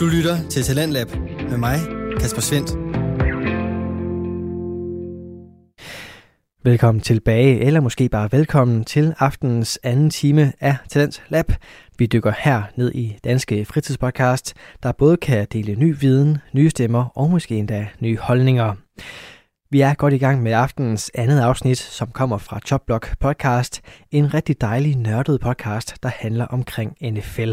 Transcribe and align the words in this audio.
Du 0.00 0.06
lytter 0.06 0.48
til 0.48 0.62
Talentlab 0.62 1.08
med 1.50 1.58
mig, 1.58 1.78
Kasper 2.20 2.40
Svendt. 2.40 2.70
Velkommen 6.64 7.00
tilbage, 7.00 7.60
eller 7.60 7.80
måske 7.80 8.08
bare 8.08 8.32
velkommen 8.32 8.84
til 8.84 9.14
aftenens 9.18 9.78
anden 9.82 10.10
time 10.10 10.52
af 10.60 10.76
Talent 10.88 11.22
Lab. 11.28 11.52
Vi 11.98 12.06
dykker 12.06 12.32
her 12.38 12.62
ned 12.76 12.92
i 12.94 13.16
Danske 13.24 13.64
Fritidspodcast, 13.64 14.54
der 14.82 14.92
både 14.92 15.16
kan 15.16 15.46
dele 15.52 15.74
ny 15.74 15.96
viden, 16.00 16.38
nye 16.52 16.70
stemmer 16.70 17.04
og 17.14 17.30
måske 17.30 17.56
endda 17.56 17.88
nye 18.00 18.18
holdninger. 18.18 18.74
Vi 19.70 19.80
er 19.80 19.94
godt 19.94 20.14
i 20.14 20.18
gang 20.18 20.42
med 20.42 20.52
aftenens 20.52 21.10
andet 21.14 21.40
afsnit, 21.40 21.78
som 21.78 22.10
kommer 22.10 22.38
fra 22.38 22.60
Chopblock 22.66 23.18
Podcast, 23.18 23.80
en 24.10 24.34
rigtig 24.34 24.60
dejlig 24.60 24.96
nørdet 24.96 25.40
podcast, 25.40 26.02
der 26.02 26.08
handler 26.08 26.44
omkring 26.44 26.96
NFL. 27.02 27.52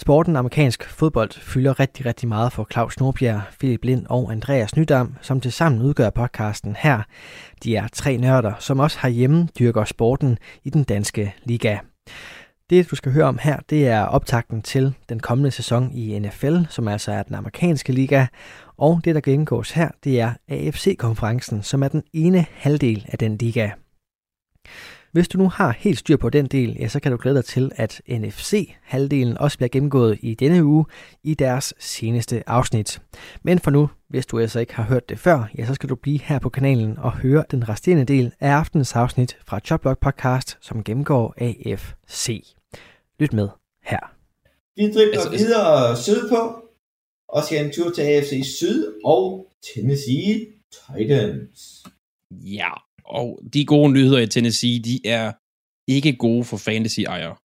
Sporten 0.00 0.36
amerikansk 0.36 0.88
fodbold 0.88 1.30
fylder 1.40 1.80
rigtig, 1.80 2.06
rigtig 2.06 2.28
meget 2.28 2.52
for 2.52 2.66
Claus 2.72 3.00
Nordbjerg, 3.00 3.42
Philip 3.58 3.84
Lind 3.84 4.06
og 4.08 4.32
Andreas 4.32 4.76
Nydam, 4.76 5.14
som 5.20 5.40
tilsammen 5.40 5.82
udgør 5.82 6.10
podcasten 6.10 6.76
her. 6.78 7.02
De 7.64 7.76
er 7.76 7.88
tre 7.92 8.16
nørder, 8.16 8.52
som 8.58 8.78
også 8.78 8.98
har 8.98 9.08
hjemme 9.08 9.48
dyrker 9.58 9.84
sporten 9.84 10.38
i 10.64 10.70
den 10.70 10.84
danske 10.84 11.34
liga. 11.44 11.78
Det, 12.70 12.90
du 12.90 12.96
skal 12.96 13.12
høre 13.12 13.24
om 13.24 13.38
her, 13.42 13.58
det 13.70 13.88
er 13.88 14.02
optakten 14.02 14.62
til 14.62 14.94
den 15.08 15.20
kommende 15.20 15.50
sæson 15.50 15.92
i 15.92 16.18
NFL, 16.18 16.56
som 16.68 16.88
altså 16.88 17.12
er 17.12 17.22
den 17.22 17.34
amerikanske 17.34 17.92
liga. 17.92 18.26
Og 18.76 19.00
det, 19.04 19.14
der 19.14 19.20
gennemgås 19.20 19.70
her, 19.70 19.88
det 20.04 20.20
er 20.20 20.32
AFC-konferencen, 20.48 21.62
som 21.62 21.82
er 21.82 21.88
den 21.88 22.02
ene 22.12 22.46
halvdel 22.52 23.06
af 23.08 23.18
den 23.18 23.36
liga. 23.36 23.70
Hvis 25.12 25.28
du 25.28 25.38
nu 25.38 25.48
har 25.48 25.76
helt 25.78 25.98
styr 25.98 26.16
på 26.16 26.30
den 26.30 26.46
del, 26.46 26.76
ja, 26.80 26.88
så 26.88 27.00
kan 27.00 27.12
du 27.12 27.18
glæde 27.20 27.36
dig 27.36 27.44
til, 27.44 27.70
at 27.76 28.02
NFC-halvdelen 28.08 29.38
også 29.38 29.58
bliver 29.58 29.68
gennemgået 29.68 30.18
i 30.22 30.34
denne 30.34 30.64
uge 30.64 30.84
i 31.22 31.34
deres 31.34 31.74
seneste 31.78 32.48
afsnit. 32.48 33.02
Men 33.42 33.58
for 33.58 33.70
nu, 33.70 33.90
hvis 34.08 34.26
du 34.26 34.38
altså 34.38 34.60
ikke 34.60 34.74
har 34.74 34.82
hørt 34.82 35.08
det 35.08 35.18
før, 35.18 35.44
ja, 35.58 35.66
så 35.66 35.74
skal 35.74 35.88
du 35.88 35.94
blive 35.94 36.20
her 36.22 36.38
på 36.38 36.48
kanalen 36.48 36.98
og 36.98 37.12
høre 37.12 37.44
den 37.50 37.68
resterende 37.68 38.04
del 38.04 38.32
af 38.40 38.50
aftenens 38.50 38.96
afsnit 38.96 39.38
fra 39.46 39.60
Choplock 39.60 40.00
Podcast, 40.00 40.58
som 40.60 40.84
gennemgår 40.84 41.34
AFC. 41.38 42.54
Lyt 43.20 43.32
med 43.32 43.48
her. 43.84 44.14
Vi 44.76 44.92
dribler 44.92 45.20
altså, 45.20 45.30
videre 45.30 45.96
sydpå 45.96 46.64
og 47.28 47.44
skal 47.44 47.64
en 47.64 47.72
tur 47.72 47.90
til 47.90 48.02
AFC 48.02 48.42
Syd 48.58 48.86
og 49.04 49.46
Tennessee 49.74 50.46
Titans. 50.72 51.84
Ja, 52.30 52.70
og 53.18 53.26
de 53.52 53.66
gode 53.66 53.92
nyheder 53.92 54.20
i 54.20 54.26
Tennessee, 54.26 54.82
de 54.88 55.06
er 55.16 55.26
ikke 55.96 56.16
gode 56.16 56.44
for 56.44 56.56
fantasy-ejere, 56.56 57.36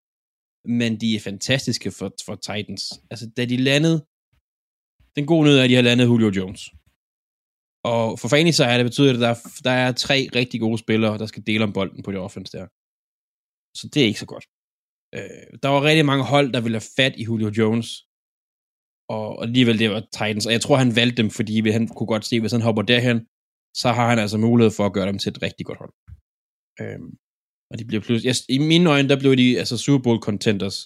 men 0.79 1.01
de 1.01 1.17
er 1.17 1.21
fantastiske 1.21 1.91
for, 1.99 2.09
for 2.27 2.35
Titans. 2.35 2.83
Altså, 3.11 3.27
da 3.37 3.43
de 3.53 3.57
landede, 3.57 3.99
den 5.17 5.27
gode 5.27 5.45
nyhed 5.45 5.59
er, 5.59 5.65
at 5.65 5.71
de 5.71 5.75
har 5.75 5.89
landet 5.89 6.07
Julio 6.11 6.31
Jones. 6.39 6.63
Og 7.93 8.19
for 8.21 8.29
fantasy 8.29 8.61
ejere 8.61 8.79
det 8.79 8.91
betyder, 8.91 9.13
at 9.15 9.21
der, 9.27 9.35
der 9.69 9.75
er 9.85 9.93
tre 9.93 10.19
rigtig 10.35 10.59
gode 10.61 10.79
spillere, 10.79 11.19
der 11.19 11.27
skal 11.27 11.47
dele 11.47 11.65
om 11.65 11.73
bolden 11.73 12.03
på 12.03 12.11
det 12.13 12.21
offense 12.27 12.53
der. 12.57 12.67
Så 13.79 13.85
det 13.93 14.03
er 14.03 14.07
ikke 14.11 14.25
så 14.25 14.31
godt. 14.35 14.47
Øh, 15.17 15.47
der 15.63 15.69
var 15.69 15.83
rigtig 15.83 16.07
mange 16.07 16.25
hold, 16.25 16.49
der 16.53 16.61
ville 16.61 16.79
have 16.79 16.91
fat 16.97 17.15
i 17.17 17.25
Julio 17.29 17.51
Jones, 17.59 17.89
og 19.17 19.43
alligevel 19.45 19.79
det 19.79 19.91
var 19.91 20.01
Titans, 20.13 20.47
og 20.47 20.53
jeg 20.53 20.63
tror, 20.63 20.77
han 20.77 20.97
valgte 20.97 21.23
dem, 21.23 21.31
fordi 21.31 21.71
han 21.71 21.89
kunne 21.89 22.13
godt 22.15 22.25
se, 22.25 22.41
hvis 22.41 22.53
han 22.57 22.67
hopper 22.67 22.83
derhen, 22.83 23.19
så 23.75 23.89
har 23.93 24.09
han 24.09 24.19
altså 24.19 24.39
mulighed 24.39 24.73
for 24.77 24.87
at 24.87 24.93
gøre 24.93 25.07
dem 25.07 25.19
til 25.19 25.31
et 25.31 25.43
rigtig 25.43 25.67
godt 25.67 25.79
hold. 25.79 25.93
Øhm, 26.81 27.11
og 27.71 27.79
de 27.79 27.85
bliver 27.85 28.03
pludselig, 28.03 28.29
yes, 28.31 28.41
i 28.49 28.59
mine 28.59 28.91
øjne, 28.91 29.09
der 29.09 29.19
blev 29.19 29.37
de 29.37 29.59
altså 29.59 29.77
Super 29.79 30.03
Bowl 30.03 30.19
contenders 30.29 30.77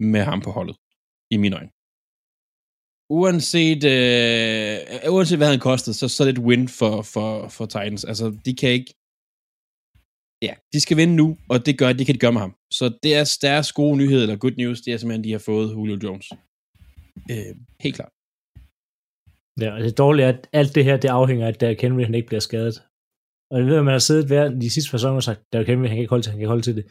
med 0.00 0.22
ham 0.30 0.40
på 0.40 0.50
holdet. 0.50 0.76
I 1.30 1.36
mine 1.36 1.56
øjne. 1.56 1.70
Uanset, 3.20 3.82
øh, 3.96 5.12
uanset 5.14 5.38
hvad 5.38 5.50
han 5.50 5.66
kostede, 5.68 5.96
så, 5.96 6.08
så 6.08 6.22
er 6.22 6.26
det 6.26 6.38
et 6.38 6.44
win 6.48 6.68
for, 6.68 7.02
for, 7.02 7.48
for 7.48 7.66
Titans. 7.66 8.04
Altså, 8.04 8.26
de 8.44 8.52
kan 8.60 8.70
ikke, 8.70 8.94
ja, 10.46 10.54
de 10.72 10.80
skal 10.80 10.96
vinde 10.96 11.16
nu, 11.16 11.36
og 11.48 11.66
det 11.66 11.78
gør, 11.78 11.92
det 11.92 12.06
kan 12.06 12.14
de 12.14 12.24
gøre 12.24 12.32
med 12.32 12.40
ham. 12.40 12.54
Så 12.78 12.98
det 13.02 13.14
er 13.14 13.38
deres 13.42 13.72
gode 13.72 13.96
nyhed, 13.96 14.22
eller 14.22 14.36
good 14.36 14.56
news, 14.62 14.80
det 14.80 14.92
er 14.92 14.96
simpelthen, 14.96 15.24
de 15.24 15.32
har 15.32 15.38
fået 15.50 15.72
Julio 15.74 15.98
Jones. 16.04 16.26
Øh, 17.30 17.54
helt 17.80 17.96
klart. 17.96 18.13
Ja, 19.60 19.74
og 19.74 19.80
det 19.80 19.98
dårlige 19.98 20.24
er, 20.26 20.32
at 20.32 20.48
alt 20.52 20.74
det 20.74 20.84
her, 20.84 20.96
det 20.96 21.08
afhænger 21.08 21.46
af, 21.46 21.52
at 21.52 21.60
Derrick 21.60 21.80
Henry 21.80 22.04
han 22.04 22.14
ikke 22.14 22.26
bliver 22.26 22.40
skadet. 22.40 22.76
Og 23.50 23.58
jeg 23.58 23.66
ved, 23.66 23.76
at 23.76 23.84
man 23.84 23.92
har 23.92 23.98
siddet 24.08 24.26
hver 24.26 24.48
de 24.48 24.70
sidste 24.70 24.90
sæsoner 24.90 25.16
og 25.16 25.22
sagt, 25.22 25.40
at 25.40 25.46
Derrick 25.52 25.68
Henry 25.68 25.86
han 25.86 25.96
kan 25.96 26.04
ikke 26.04 26.14
holde 26.14 26.24
til, 26.24 26.30
han 26.30 26.38
kan 26.38 26.44
ikke 26.44 26.56
holde 26.56 26.68
til 26.68 26.76
det. 26.76 26.86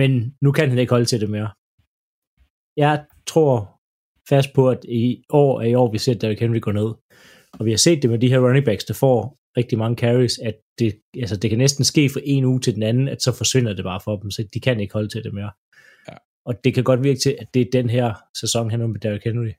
Men 0.00 0.10
nu 0.44 0.52
kan 0.52 0.68
han 0.68 0.78
ikke 0.78 0.94
holde 0.96 1.10
til 1.10 1.20
det 1.20 1.30
mere. 1.30 1.50
Jeg 2.76 3.06
tror 3.26 3.54
fast 4.28 4.50
på, 4.54 4.70
at 4.70 4.84
i 4.84 5.24
år 5.30 5.60
er 5.60 5.66
i 5.66 5.74
år, 5.74 5.92
vi 5.92 5.98
ser, 5.98 6.14
at 6.14 6.20
Derrick 6.20 6.40
Henry 6.40 6.60
går 6.60 6.72
ned. 6.72 6.90
Og 7.58 7.66
vi 7.66 7.70
har 7.70 7.78
set 7.86 8.02
det 8.02 8.10
med 8.10 8.18
de 8.18 8.28
her 8.28 8.38
running 8.38 8.64
backs, 8.64 8.84
der 8.84 8.94
får 8.94 9.38
rigtig 9.56 9.78
mange 9.78 9.96
carries, 9.96 10.38
at 10.38 10.56
det, 10.78 11.00
altså 11.16 11.36
det 11.36 11.50
kan 11.50 11.58
næsten 11.58 11.84
ske 11.84 12.08
fra 12.08 12.20
en 12.24 12.44
uge 12.44 12.60
til 12.60 12.74
den 12.74 12.82
anden, 12.82 13.08
at 13.08 13.22
så 13.22 13.32
forsvinder 13.32 13.72
det 13.74 13.84
bare 13.84 14.00
for 14.04 14.16
dem, 14.16 14.30
så 14.30 14.48
de 14.54 14.60
kan 14.60 14.80
ikke 14.80 14.92
holde 14.92 15.08
til 15.08 15.24
det 15.24 15.34
mere. 15.34 15.50
Ja. 16.08 16.16
Og 16.46 16.64
det 16.64 16.74
kan 16.74 16.84
godt 16.84 17.02
virke 17.02 17.18
til, 17.18 17.36
at 17.40 17.48
det 17.54 17.62
er 17.62 17.70
den 17.72 17.90
her 17.90 18.14
sæson, 18.40 18.70
han 18.70 18.80
er 18.80 18.86
med 18.86 19.00
Derrick 19.00 19.24
Henry. 19.24 19.52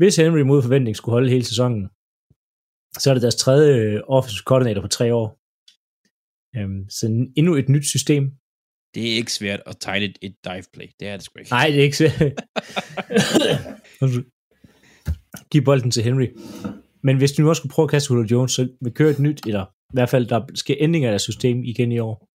Hvis 0.00 0.16
Henry 0.16 0.40
mod 0.40 0.62
forventning 0.62 0.96
skulle 0.96 1.12
holde 1.12 1.30
hele 1.30 1.44
sæsonen, 1.44 1.82
så 2.98 3.10
er 3.10 3.14
det 3.14 3.22
deres 3.22 3.36
tredje 3.36 3.72
øh, 3.76 4.00
offensive 4.08 4.44
coordinator 4.44 4.82
på 4.82 4.88
tre 4.88 5.14
år. 5.14 5.28
Øhm, 6.56 6.90
så 6.90 7.06
endnu 7.36 7.54
et 7.54 7.68
nyt 7.68 7.86
system. 7.86 8.30
Det 8.94 9.10
er 9.10 9.16
ikke 9.16 9.32
svært 9.32 9.62
at 9.66 9.76
tegne 9.80 10.04
et, 10.04 10.18
et 10.22 10.34
dive 10.44 10.64
play. 10.72 10.86
Det 11.00 11.08
er 11.08 11.16
det 11.16 11.24
sgu 11.24 11.38
ikke. 11.38 11.50
Nej, 11.50 11.66
det 11.66 11.78
er 11.78 11.82
ikke 11.82 11.96
svært. 11.96 12.32
Giv 15.52 15.62
bolden 15.64 15.90
til 15.90 16.02
Henry. 16.02 16.28
Men 17.02 17.16
hvis 17.16 17.32
du 17.32 17.42
nu 17.42 17.48
også 17.48 17.60
skulle 17.60 17.72
prøve 17.72 17.84
at 17.84 17.90
kaste 17.90 18.12
Julio 18.12 18.26
Jones, 18.30 18.52
så 18.52 18.68
vil 18.80 18.94
køre 18.94 19.10
et 19.10 19.18
nyt, 19.18 19.46
eller 19.46 19.64
i 19.64 19.94
hvert 19.96 20.08
fald 20.08 20.26
der 20.26 20.40
sker 20.54 20.76
ændringer 20.78 21.08
af 21.08 21.12
deres 21.12 21.22
system 21.22 21.64
igen 21.64 21.92
i 21.92 21.98
år. 21.98 22.28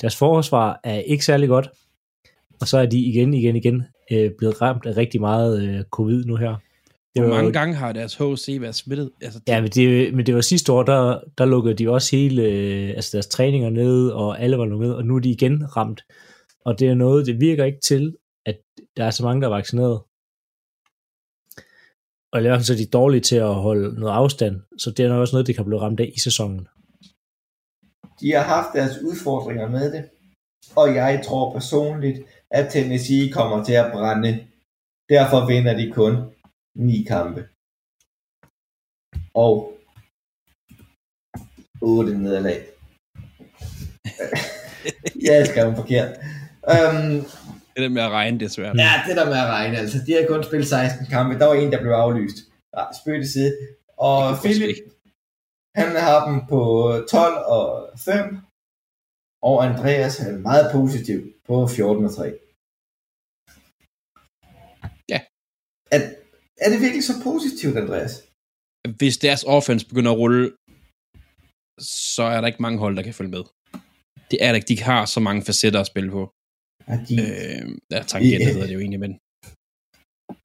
Deres 0.00 0.16
forsvar 0.16 0.80
er 0.84 0.98
ikke 0.98 1.24
særlig 1.24 1.48
godt, 1.48 1.68
og 2.60 2.68
så 2.68 2.78
er 2.78 2.86
de 2.86 2.98
igen, 2.98 3.34
igen, 3.34 3.56
igen 3.56 3.82
øh, 4.12 4.30
blevet 4.38 4.62
ramt 4.62 4.86
af 4.86 4.96
rigtig 4.96 5.20
meget 5.20 5.62
øh, 5.62 5.84
covid 5.84 6.24
nu 6.24 6.36
her. 6.36 6.56
Det 7.14 7.22
Hvor 7.22 7.34
mange 7.34 7.46
jo... 7.46 7.52
gange 7.52 7.74
har 7.74 7.92
deres 7.92 8.14
HC 8.14 8.60
været 8.60 8.74
smittet? 8.74 9.10
Altså, 9.22 9.38
det... 9.38 9.48
Ja, 9.48 9.60
men 9.60 9.70
det, 9.70 10.14
men 10.14 10.26
det 10.26 10.34
var 10.34 10.40
sidste 10.40 10.72
år, 10.72 10.82
der, 10.82 11.20
der 11.38 11.44
lukkede 11.44 11.74
de 11.74 11.90
også 11.90 12.16
hele 12.16 12.42
øh, 12.42 12.88
altså 12.88 13.10
deres 13.12 13.26
træninger 13.26 13.70
ned, 13.70 14.08
og 14.08 14.40
alle 14.40 14.58
var 14.58 14.64
lukket 14.64 14.96
og 14.96 15.04
nu 15.04 15.16
er 15.16 15.20
de 15.20 15.30
igen 15.30 15.76
ramt. 15.76 16.04
Og 16.64 16.78
det 16.78 16.88
er 16.88 16.94
noget, 16.94 17.26
det 17.26 17.40
virker 17.40 17.64
ikke 17.64 17.80
til, 17.80 18.16
at 18.46 18.58
der 18.96 19.04
er 19.04 19.10
så 19.10 19.24
mange, 19.24 19.42
der 19.42 19.48
er 19.48 19.54
vaccineret. 19.54 20.00
Og 22.32 22.40
i 22.40 22.42
hvert 22.42 22.58
fald 22.58 22.64
så 22.64 22.72
er 22.72 22.76
de 22.76 22.86
dårlige 22.86 23.20
til 23.20 23.36
at 23.36 23.54
holde 23.54 24.00
noget 24.00 24.14
afstand, 24.14 24.60
så 24.78 24.90
det 24.90 25.04
er 25.04 25.08
nok 25.08 25.20
også 25.20 25.36
noget, 25.36 25.46
de 25.46 25.54
kan 25.54 25.64
blive 25.64 25.80
ramt 25.80 26.00
af 26.00 26.12
i 26.16 26.20
sæsonen. 26.20 26.68
De 28.20 28.32
har 28.32 28.42
haft 28.42 28.68
deres 28.74 28.98
udfordringer 29.02 29.68
med 29.68 29.92
det, 29.92 30.04
og 30.76 30.94
jeg 30.94 31.22
tror 31.24 31.52
personligt, 31.52 32.18
at 32.50 32.72
Tennessee 32.72 33.32
kommer 33.32 33.64
til 33.64 33.72
at 33.72 33.92
brænde. 33.92 34.46
Derfor 35.08 35.46
vinder 35.46 35.76
de 35.76 35.90
kun 35.90 36.31
ni 36.74 37.04
kampe. 37.04 37.48
Og 39.34 39.54
8 41.82 42.18
nederlag. 42.18 42.60
jeg 45.28 45.46
skrev 45.46 45.74
forkert. 45.76 46.10
Um, 46.72 47.26
det 47.74 47.82
der 47.84 47.88
med 47.88 48.02
at 48.02 48.10
regne, 48.10 48.38
det 48.38 48.46
er 48.46 48.54
svært. 48.58 48.76
Ja, 48.76 48.92
det 49.08 49.16
der 49.16 49.24
med 49.24 49.38
at 49.44 49.50
regne. 49.56 49.78
Altså, 49.78 49.98
de 50.06 50.12
har 50.12 50.26
kun 50.28 50.44
spillet 50.44 50.68
16 50.68 51.06
kampe. 51.06 51.38
Der 51.38 51.46
var 51.46 51.54
en, 51.54 51.72
der 51.72 51.80
blev 51.80 51.92
aflyst. 51.92 52.38
Ja, 52.76 52.84
spøg 53.00 53.20
til 53.20 53.32
side. 53.32 53.52
Og 53.96 54.20
Philip, 54.44 54.76
han 55.76 55.88
har 56.06 56.18
dem 56.28 56.36
på 56.52 56.60
12 57.10 57.34
og 57.56 57.64
5. 57.98 58.38
Og 59.42 59.66
Andreas 59.66 60.20
er 60.20 60.38
meget 60.38 60.66
positiv 60.72 61.18
på 61.46 61.66
14 61.66 62.04
og 62.04 62.14
3. 62.14 62.38
Ja. 65.12 65.20
At 65.96 66.21
er 66.64 66.68
det 66.72 66.80
virkelig 66.80 67.04
så 67.04 67.14
positivt, 67.28 67.76
Andreas? 67.82 68.12
Hvis 68.98 69.16
deres 69.18 69.44
offense 69.56 69.88
begynder 69.90 70.12
at 70.12 70.18
rulle, 70.18 70.44
så 72.16 72.22
er 72.22 72.38
der 72.40 72.48
ikke 72.50 72.62
mange 72.66 72.78
hold, 72.78 72.96
der 72.96 73.02
kan 73.02 73.14
følge 73.14 73.30
med. 73.36 73.44
Det 74.30 74.38
er 74.44 74.48
der 74.48 74.54
ikke. 74.54 74.68
De 74.74 74.82
har 74.90 75.04
så 75.14 75.20
mange 75.20 75.42
facetter 75.48 75.80
at 75.80 75.86
spille 75.92 76.10
på. 76.10 76.22
Ja, 76.88 76.94
de... 77.08 77.14
Øh, 77.24 77.64
ja, 77.92 78.02
tangenter 78.10 78.52
hedder 78.52 78.66
det 78.66 78.74
jo 78.74 78.80
egentlig, 78.84 79.00
men... 79.06 79.12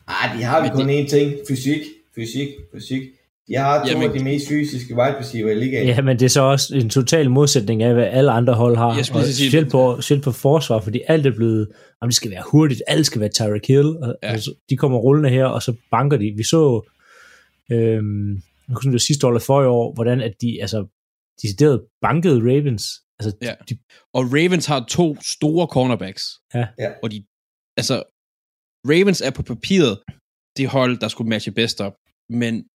Ah, 0.07 0.27
de 0.37 0.43
har 0.51 0.59
vi 0.63 0.69
kun 0.77 0.89
én 0.97 1.07
ting. 1.15 1.27
Fysik, 1.47 1.83
fysik, 2.15 2.49
fysik. 2.73 3.03
De 3.47 3.55
har 3.55 3.83
to 3.83 3.89
Jamen, 3.89 4.03
af 4.03 4.17
de 4.17 4.23
mest 4.23 4.47
fysiske 4.47 4.95
wide 4.95 5.19
receiver 5.19 5.51
i 5.51 5.55
ligaen. 5.55 5.87
Ja, 5.87 6.01
men 6.01 6.19
det 6.19 6.25
er 6.25 6.29
så 6.29 6.41
også 6.41 6.75
en 6.75 6.89
total 6.89 7.29
modsætning 7.29 7.83
af, 7.83 7.93
hvad 7.93 8.05
alle 8.05 8.31
andre 8.31 8.53
hold 8.53 8.77
har. 8.77 8.95
Jeg 8.95 9.15
og 9.15 9.23
selv 9.23 9.69
på, 9.69 10.01
selv 10.01 10.21
på 10.21 10.31
forsvar, 10.31 10.79
fordi 10.79 11.01
alt 11.07 11.25
er 11.25 11.31
blevet, 11.35 11.67
om 12.01 12.07
det 12.09 12.15
skal 12.15 12.31
være 12.31 12.43
hurtigt, 12.51 12.81
alt 12.87 13.05
skal 13.05 13.21
være 13.21 13.29
Tyreek 13.29 13.67
Hill. 13.67 13.87
Og, 13.87 14.15
ja. 14.23 14.27
altså, 14.27 14.53
de 14.69 14.77
kommer 14.77 14.97
rullende 14.97 15.29
her, 15.29 15.45
og 15.45 15.61
så 15.61 15.75
banker 15.91 16.17
de. 16.17 16.33
Vi 16.37 16.43
så, 16.43 16.91
øhm, 17.71 18.33
jeg 18.67 18.75
kunne 18.75 18.93
det 18.93 19.01
sidste 19.01 19.27
år 19.27 19.31
eller 19.31 19.41
forrige 19.45 19.69
år, 19.69 19.93
hvordan 19.93 20.21
at 20.21 20.33
de, 20.41 20.57
altså, 20.61 20.85
decideret 21.41 21.81
bankede 22.01 22.39
Ravens. 22.39 22.83
Altså, 23.19 23.37
ja. 23.41 23.53
de, 23.69 23.77
og 24.13 24.23
Ravens 24.23 24.65
har 24.65 24.85
to 24.89 25.17
store 25.21 25.67
cornerbacks. 25.67 26.23
Ja. 26.53 26.67
ja. 26.79 26.89
Og 27.03 27.11
de, 27.11 27.25
altså, 27.77 28.03
Ravens 28.85 29.21
er 29.21 29.31
på 29.31 29.43
papiret 29.43 29.99
det 30.57 30.67
hold, 30.67 30.97
der 30.97 31.07
skulle 31.07 31.29
matche 31.29 31.51
bedst 31.51 31.81
op. 31.81 31.93
Men 32.29 32.65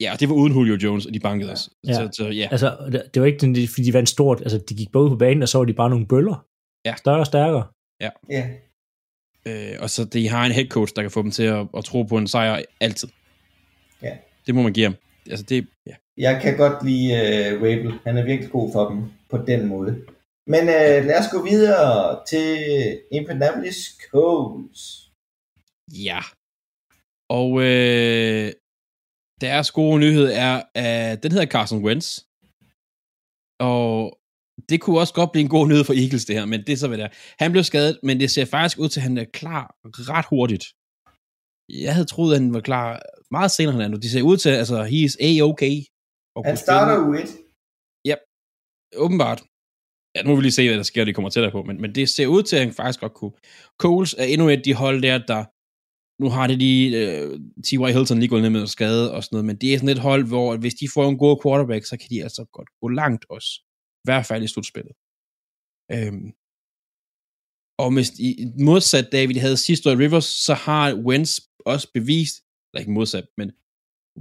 ja, 0.00 0.16
det 0.20 0.28
var 0.28 0.34
uden 0.34 0.52
Julio 0.52 0.76
Jones, 0.82 1.06
og 1.06 1.14
de 1.14 1.20
bankede 1.20 1.52
os. 1.52 1.70
Ja. 1.86 1.92
Så, 1.92 2.08
så 2.12 2.28
ja, 2.28 2.48
Altså, 2.50 2.68
det, 3.14 3.20
var 3.22 3.26
ikke, 3.26 3.38
den, 3.38 3.68
fordi 3.68 3.82
de 3.82 3.92
vandt 3.92 4.08
stort. 4.08 4.40
Altså, 4.40 4.58
de 4.68 4.74
gik 4.74 4.92
både 4.92 5.10
på 5.10 5.16
banen, 5.16 5.42
og 5.42 5.48
så 5.48 5.58
var 5.58 5.64
de 5.64 5.74
bare 5.74 5.90
nogle 5.90 6.06
bøller. 6.06 6.46
Ja. 6.84 6.94
Større 6.96 7.18
og 7.18 7.26
stærkere. 7.26 7.66
Ja. 8.00 8.10
øh, 9.46 9.76
og 9.82 9.90
så 9.90 10.04
de 10.04 10.28
har 10.28 10.46
en 10.46 10.52
head 10.52 10.68
coach, 10.68 10.92
der 10.96 11.02
kan 11.02 11.10
få 11.10 11.22
dem 11.22 11.30
til 11.30 11.42
at, 11.42 11.66
at 11.76 11.84
tro 11.84 12.02
på 12.02 12.16
en 12.18 12.26
sejr 12.26 12.62
altid. 12.80 13.08
Ja. 14.02 14.16
Det 14.46 14.54
må 14.54 14.62
man 14.62 14.72
give 14.72 14.86
ham. 14.86 14.96
Altså 15.30 15.44
det, 15.48 15.66
ja. 15.86 15.94
Jeg 16.16 16.42
kan 16.42 16.56
godt 16.56 16.86
lide 16.86 17.12
uh, 17.14 17.62
Rabel. 17.62 17.92
Han 18.04 18.18
er 18.18 18.24
virkelig 18.24 18.50
god 18.50 18.72
for 18.72 18.88
dem 18.88 19.04
på 19.30 19.38
den 19.38 19.66
måde. 19.66 20.04
Men 20.46 20.62
uh, 20.62 21.00
lad 21.08 21.18
os 21.18 21.32
gå 21.32 21.42
videre 21.44 22.20
til 22.28 22.46
Indianapolis 23.12 23.98
Colts. 24.10 25.10
Ja. 26.08 26.20
Og 27.30 27.50
øh, 27.62 28.52
deres 29.40 29.70
gode 29.70 29.98
nyhed 30.00 30.26
er, 30.46 30.62
at 30.74 31.22
den 31.22 31.32
hedder 31.32 31.46
Carson 31.46 31.84
Wentz. 31.84 32.08
Og 33.60 34.18
det 34.68 34.80
kunne 34.80 35.00
også 35.00 35.14
godt 35.14 35.32
blive 35.32 35.44
en 35.44 35.54
god 35.56 35.68
nyhed 35.68 35.84
for 35.84 35.96
Eagles, 36.02 36.24
det 36.24 36.36
her, 36.38 36.46
men 36.52 36.60
det 36.66 36.72
er 36.72 36.76
så, 36.76 36.88
hvad 36.88 36.98
det 36.98 37.04
er. 37.04 37.12
Han 37.42 37.52
blev 37.52 37.64
skadet, 37.64 37.94
men 38.02 38.20
det 38.20 38.30
ser 38.30 38.44
faktisk 38.44 38.78
ud 38.78 38.88
til, 38.88 39.00
at 39.00 39.08
han 39.08 39.18
er 39.18 39.24
klar 39.24 39.64
ret 40.12 40.26
hurtigt. 40.34 40.64
Jeg 41.84 41.94
havde 41.94 42.10
troet, 42.12 42.34
at 42.34 42.40
han 42.40 42.54
var 42.54 42.60
klar 42.60 43.02
meget 43.30 43.50
senere 43.50 43.74
end 43.74 43.84
andet. 43.84 44.02
De 44.02 44.10
ser 44.10 44.22
ud 44.22 44.36
til, 44.36 44.50
altså, 44.62 44.82
he 44.92 44.98
is 45.08 45.16
A-okay. 45.28 45.76
Og 46.36 46.44
Han 46.44 46.56
starter 46.56 46.96
u 47.08 47.12
1. 47.14 47.46
åbenbart. 49.04 49.40
Ja, 50.14 50.22
nu 50.22 50.28
må 50.30 50.36
vi 50.36 50.42
lige 50.42 50.58
se, 50.58 50.68
hvad 50.68 50.76
der 50.76 50.82
sker, 50.82 51.04
de 51.04 51.12
kommer 51.12 51.30
tættere 51.30 51.52
på, 51.52 51.62
men, 51.62 51.80
men 51.82 51.94
det 51.94 52.08
ser 52.08 52.26
ud 52.26 52.42
til, 52.42 52.56
at 52.56 52.62
han 52.64 52.72
faktisk 52.72 53.00
godt 53.00 53.14
kunne. 53.14 53.36
Coles 53.82 54.14
er 54.14 54.24
endnu 54.24 54.48
et 54.48 54.64
de 54.64 54.74
hold 54.74 55.02
der, 55.02 55.18
der 55.18 55.44
nu 56.20 56.28
har 56.28 56.46
det 56.46 56.58
lige 56.58 56.84
uh, 56.92 57.38
T.Y. 57.64 57.92
Hilton 57.92 58.18
lige 58.18 58.28
gået 58.28 58.42
ned 58.42 58.50
med 58.50 58.66
skade 58.66 59.14
og 59.14 59.24
sådan 59.24 59.34
noget, 59.34 59.44
men 59.44 59.56
det 59.56 59.74
er 59.74 59.78
sådan 59.78 59.96
et 59.96 60.06
hold, 60.08 60.26
hvor 60.26 60.56
hvis 60.56 60.74
de 60.74 60.88
får 60.94 61.08
en 61.08 61.18
god 61.18 61.40
quarterback, 61.42 61.84
så 61.84 61.96
kan 61.96 62.08
de 62.10 62.22
altså 62.22 62.44
godt 62.52 62.68
gå 62.80 62.88
langt 62.88 63.24
også. 63.30 63.50
I 64.04 64.04
hvert 64.08 64.26
fald 64.26 64.42
i 64.44 64.48
slutspillet. 64.48 64.94
Øhm. 65.94 66.28
Og 67.82 67.88
hvis 67.94 68.10
i 68.18 68.30
modsat 68.68 69.08
David 69.12 69.36
havde 69.44 69.56
sidste 69.56 69.90
år 69.90 69.98
Rivers, 69.98 70.24
så 70.46 70.54
har 70.54 70.94
Wentz 70.94 71.40
også 71.66 71.86
bevist, 71.94 72.36
eller 72.68 72.80
ikke 72.80 72.92
modsat, 72.92 73.26
men 73.38 73.48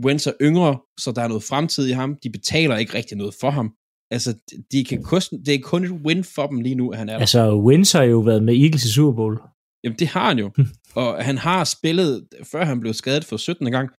Wentz 0.05 0.27
er 0.27 0.33
yngre, 0.41 0.79
så 0.99 1.11
der 1.11 1.21
er 1.21 1.27
noget 1.27 1.43
fremtid 1.43 1.87
i 1.87 1.91
ham. 1.91 2.17
De 2.23 2.29
betaler 2.29 2.77
ikke 2.77 2.93
rigtig 2.93 3.17
noget 3.17 3.35
for 3.41 3.49
ham. 3.49 3.75
Altså, 4.11 4.39
de 4.71 4.85
kan 4.85 5.03
kun, 5.03 5.21
det 5.45 5.55
er 5.55 5.59
kun 5.59 5.85
et 5.85 5.91
win 5.91 6.23
for 6.23 6.47
dem 6.47 6.61
lige 6.61 6.75
nu, 6.75 6.89
at 6.89 6.97
han 6.97 7.09
er 7.09 7.13
der. 7.13 7.19
Altså, 7.19 7.55
Wentz 7.55 7.91
har 7.91 8.03
jo 8.03 8.19
været 8.19 8.43
med 8.43 8.53
Eagles 8.55 8.85
i 8.85 8.91
Super 8.93 9.15
Bowl. 9.15 9.39
Jamen, 9.83 9.99
det 9.99 10.07
har 10.07 10.27
han 10.27 10.39
jo. 10.39 10.51
og 10.95 11.25
han 11.27 11.37
har 11.37 11.63
spillet, 11.75 12.27
før 12.51 12.63
han 12.65 12.79
blev 12.79 12.93
skadet 12.93 13.25
for 13.25 13.37
17. 13.37 13.71
gang, 13.71 13.89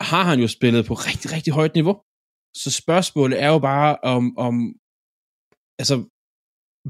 har 0.00 0.24
han 0.30 0.38
jo 0.40 0.48
spillet 0.48 0.86
på 0.86 0.94
rigtig, 1.08 1.32
rigtig 1.36 1.52
højt 1.52 1.74
niveau. 1.74 1.94
Så 2.62 2.68
spørgsmålet 2.82 3.36
er 3.42 3.48
jo 3.54 3.58
bare 3.58 3.96
om, 4.14 4.38
om 4.46 4.54
altså, 5.80 5.96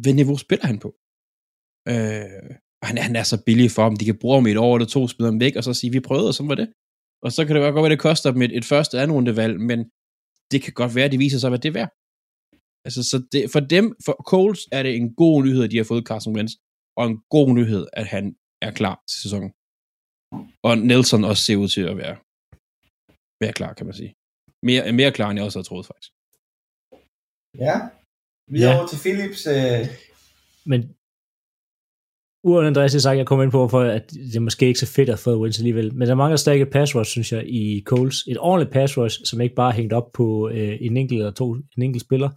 hvad 0.03 0.15
niveau 0.15 0.37
spiller 0.45 0.67
han 0.67 0.79
på? 0.85 0.89
Øh, 1.93 2.51
og 2.81 2.85
han, 2.89 2.97
han 2.99 3.17
er 3.17 3.27
så 3.33 3.37
billig 3.47 3.71
for 3.71 3.85
dem. 3.89 3.97
De 3.97 4.05
kan 4.05 4.19
bruge 4.23 4.37
ham 4.37 4.47
i 4.47 4.51
et 4.51 4.63
år 4.67 4.77
eller 4.77 4.89
to, 4.89 5.09
smide 5.09 5.31
ham 5.31 5.41
væk, 5.41 5.57
og 5.57 5.65
så 5.65 5.75
sige, 5.75 5.93
vi 5.93 6.09
prøvede, 6.09 6.29
og 6.29 6.35
så 6.35 6.43
var 6.51 6.55
det. 6.55 6.69
Og 7.25 7.33
så 7.33 7.41
kan 7.45 7.53
det 7.55 7.63
godt 7.63 7.75
være, 7.75 7.85
at 7.85 7.91
det 7.91 8.07
koster 8.09 8.33
dem 8.33 8.43
et, 8.43 8.57
et 8.57 8.65
første 8.65 9.01
anden 9.01 9.15
rundevalg, 9.17 9.61
men 9.61 9.79
det 10.51 10.63
kan 10.65 10.73
godt 10.81 10.95
være, 10.95 11.05
at 11.05 11.13
det 11.13 11.25
viser 11.25 11.39
sig, 11.39 11.51
hvad 11.51 11.59
det 11.59 11.69
er 11.69 11.79
værd. 11.81 11.91
Altså, 12.87 13.01
så 13.11 13.17
det, 13.33 13.43
for 13.55 13.61
dem, 13.75 13.87
for 14.05 14.15
Coles, 14.31 14.63
er 14.73 14.83
det 14.83 14.93
en 14.97 15.15
god 15.15 15.37
nyhed, 15.45 15.65
at 15.65 15.71
de 15.71 15.77
har 15.77 15.85
fået 15.85 16.07
Carson 16.09 16.37
Wentz, 16.37 16.53
og 16.99 17.05
en 17.07 17.19
god 17.37 17.49
nyhed, 17.59 17.87
at 17.93 18.07
han 18.07 18.25
er 18.69 18.73
klar 18.81 19.03
til 19.11 19.19
sæsonen. 19.25 19.51
Og 20.63 20.79
Nelson 20.79 21.25
også 21.25 21.43
ser 21.43 21.57
ud 21.57 21.69
til 21.69 21.81
at 21.81 21.97
være, 21.97 22.17
være 23.41 23.53
klar, 23.53 23.73
kan 23.75 23.87
man 23.87 23.95
sige. 23.95 24.15
Mere, 24.63 24.93
mere 24.93 25.13
klar, 25.13 25.31
end 25.31 25.39
jeg 25.39 25.45
også 25.47 25.59
havde 25.59 25.69
troet, 25.69 25.87
faktisk. 25.87 26.13
Ja. 27.67 27.77
Videre 28.53 28.71
Ja. 28.73 28.79
over 28.79 28.87
til 28.89 28.99
Philips. 29.05 29.43
Øh, 29.47 29.83
Men 30.67 30.81
uanset 32.45 32.67
Andreas 32.67 32.93
sagt, 32.93 33.19
jeg 33.19 33.27
kommer 33.27 33.43
ind 33.45 33.53
på, 33.53 33.69
for 33.69 33.81
at 33.81 34.11
det 34.11 34.37
er 34.37 34.41
måske 34.41 34.67
ikke 34.67 34.81
så 34.81 34.87
fedt 34.87 35.11
at 35.11 35.19
få 35.19 35.41
Wentz 35.43 35.59
alligevel. 35.59 35.95
Men 35.95 36.09
der 36.09 36.15
mangler 36.15 36.37
stadig 36.37 36.63
et 36.63 36.71
pass 36.71 36.95
rush, 36.97 37.11
synes 37.11 37.33
jeg, 37.33 37.43
i 37.49 37.83
Coles. 37.87 38.17
Et 38.29 38.39
ordentligt 38.39 38.73
pass 38.73 38.99
rush, 38.99 39.21
som 39.25 39.41
ikke 39.41 39.55
bare 39.55 39.71
er 39.71 39.75
hængt 39.77 39.93
op 39.93 40.13
på 40.13 40.49
øh, 40.49 40.77
en 40.81 40.97
enkelt 40.97 41.19
eller 41.19 41.33
to, 41.33 41.53
en 41.55 41.83
enkelt 41.83 42.05
spiller. 42.05 42.31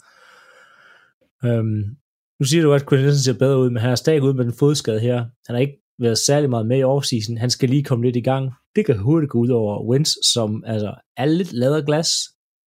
Um, 1.44 1.98
nu 2.40 2.46
siger 2.46 2.64
du, 2.64 2.74
at 2.74 2.90
Quinn 2.90 3.04
Nelson 3.04 3.20
ser 3.24 3.40
bedre 3.40 3.60
ud, 3.60 3.70
men 3.70 3.82
han 3.82 3.92
er 3.92 3.96
stadig 3.96 4.22
ude 4.24 4.34
med 4.34 4.46
den 4.46 4.54
fodskade 4.54 5.00
her. 5.00 5.18
Han 5.48 5.56
har 5.56 5.58
ikke 5.58 5.82
været 6.00 6.18
særlig 6.18 6.50
meget 6.50 6.68
med 6.68 6.80
i 6.80 6.84
offseason. 6.84 7.38
Han 7.38 7.50
skal 7.50 7.70
lige 7.70 7.84
komme 7.84 8.06
lidt 8.06 8.16
i 8.16 8.22
gang. 8.22 8.52
Det 8.76 8.86
kan 8.86 8.98
hurtigt 8.98 9.32
gå 9.32 9.38
ud 9.40 9.50
over 9.50 9.90
Wentz, 9.90 10.12
som 10.34 10.64
altså, 10.66 10.96
er 11.18 11.26
lidt 11.26 11.54
lavet 11.54 11.86
glas, 11.86 12.10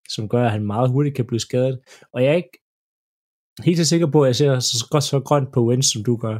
som 0.09 0.29
gør, 0.29 0.45
at 0.45 0.51
han 0.51 0.65
meget 0.65 0.89
hurtigt 0.89 1.15
kan 1.15 1.27
blive 1.27 1.39
skadet. 1.39 1.79
Og 2.13 2.23
jeg 2.23 2.31
er 2.31 2.35
ikke 2.35 2.57
helt 3.65 3.77
så 3.77 3.85
sikker 3.85 4.07
på, 4.11 4.21
at 4.21 4.27
jeg 4.27 4.35
ser 4.35 4.59
så 4.59 4.87
godt 4.91 5.03
så 5.03 5.19
grønt 5.19 5.53
på 5.53 5.67
Wentz, 5.67 5.87
som 5.93 6.03
du 6.03 6.15
gør. 6.15 6.37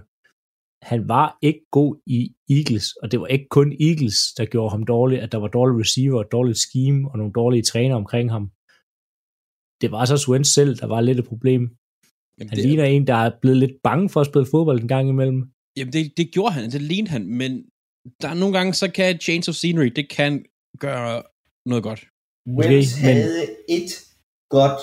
Han 0.85 1.07
var 1.07 1.37
ikke 1.41 1.63
god 1.71 1.95
i 2.07 2.19
Eagles, 2.49 2.87
og 3.01 3.11
det 3.11 3.19
var 3.19 3.27
ikke 3.27 3.47
kun 3.49 3.69
Eagles, 3.87 4.17
der 4.37 4.45
gjorde 4.45 4.69
ham 4.69 4.83
dårlig, 4.83 5.21
at 5.21 5.31
der 5.31 5.37
var 5.37 5.47
dårlige 5.47 5.79
receiver, 5.79 6.23
dårligt 6.23 6.57
scheme 6.57 7.11
og 7.11 7.17
nogle 7.17 7.33
dårlige 7.33 7.63
træner 7.63 7.95
omkring 7.95 8.31
ham. 8.31 8.51
Det 9.81 9.91
var 9.91 10.05
så 10.05 10.13
også 10.13 10.31
Wentz 10.31 10.49
selv, 10.53 10.75
der 10.81 10.87
var 10.87 11.01
lidt 11.01 11.19
et 11.19 11.25
problem. 11.25 11.61
Jamen, 11.61 12.49
Han 12.49 12.57
det, 12.57 12.65
ligner 12.65 12.85
en, 12.85 13.07
der 13.07 13.15
er 13.15 13.31
blevet 13.41 13.57
lidt 13.57 13.75
bange 13.83 14.09
for 14.09 14.19
at 14.21 14.27
spille 14.27 14.51
fodbold 14.51 14.81
en 14.81 14.87
gang 14.87 15.09
imellem. 15.09 15.41
Jamen 15.77 15.93
det, 15.93 16.03
det 16.17 16.27
gjorde 16.35 16.53
han, 16.55 16.63
det 16.75 16.81
lignede 16.91 17.11
han, 17.15 17.23
men 17.41 17.51
der 18.21 18.29
er 18.33 18.37
nogle 18.41 18.57
gange, 18.57 18.73
så 18.81 18.87
kan 18.97 19.19
change 19.27 19.45
of 19.49 19.55
scenery, 19.55 19.89
det 19.99 20.09
kan 20.09 20.45
gøre 20.85 21.23
noget 21.71 21.83
godt. 21.89 22.01
Wentz 22.57 22.91
men- 22.95 23.15
havde 23.21 23.41
et 23.77 23.91
godt 24.57 24.81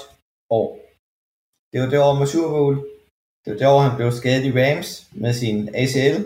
år. 0.61 0.69
Det 1.73 1.79
var 1.82 1.88
det 1.93 1.99
år 2.08 2.14
med 2.20 2.26
Super 2.32 2.50
Bowl. 2.58 2.76
Det 3.43 3.49
var 3.52 3.58
det 3.58 3.69
år, 3.75 3.81
han 3.88 3.96
blev 3.99 4.08
skadet 4.20 4.44
i 4.50 4.52
Rams 4.61 4.90
med 5.23 5.32
sin 5.43 5.58
ACL. 5.82 6.17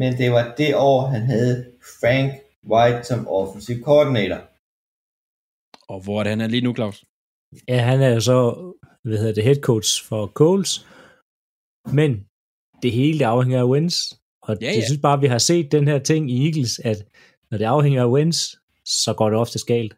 Men 0.00 0.10
det 0.20 0.28
var 0.36 0.44
det 0.60 0.70
år, 0.90 1.00
han 1.14 1.22
havde 1.32 1.54
Frank 2.00 2.28
White 2.72 3.00
som 3.08 3.20
offensive 3.38 3.80
coordinator. 3.88 4.40
Og 5.92 5.98
hvor 6.04 6.16
er 6.18 6.24
det, 6.24 6.30
han 6.30 6.40
er 6.40 6.50
lige 6.54 6.66
nu, 6.66 6.74
Claus? 6.74 7.04
Ja, 7.68 7.78
han 7.90 7.98
er 8.06 8.10
jo 8.16 8.20
så, 8.32 8.38
hvad 9.06 9.18
hedder 9.18 9.34
det, 9.34 9.44
head 9.48 9.60
coach 9.70 9.90
for 10.08 10.22
Coles. 10.40 10.72
Men 11.98 12.10
det 12.84 12.92
hele 12.92 13.18
det 13.18 13.24
afhænger 13.24 13.60
af 13.60 13.64
Wentz. 13.68 13.96
Og 14.42 14.56
Ja, 14.60 14.66
ja, 14.66 14.70
ja. 14.70 14.76
jeg 14.78 14.84
synes 14.84 15.00
bare, 15.02 15.20
vi 15.20 15.26
har 15.26 15.38
set 15.38 15.72
den 15.72 15.88
her 15.88 15.98
ting 15.98 16.30
i 16.30 16.46
Eagles, 16.46 16.78
at 16.78 16.96
når 17.50 17.58
det 17.58 17.64
afhænger 17.64 18.02
af 18.02 18.10
Wentz, 18.10 18.38
så 18.84 19.14
går 19.16 19.30
det 19.30 19.38
ofte 19.38 19.58
galt. 19.66 19.94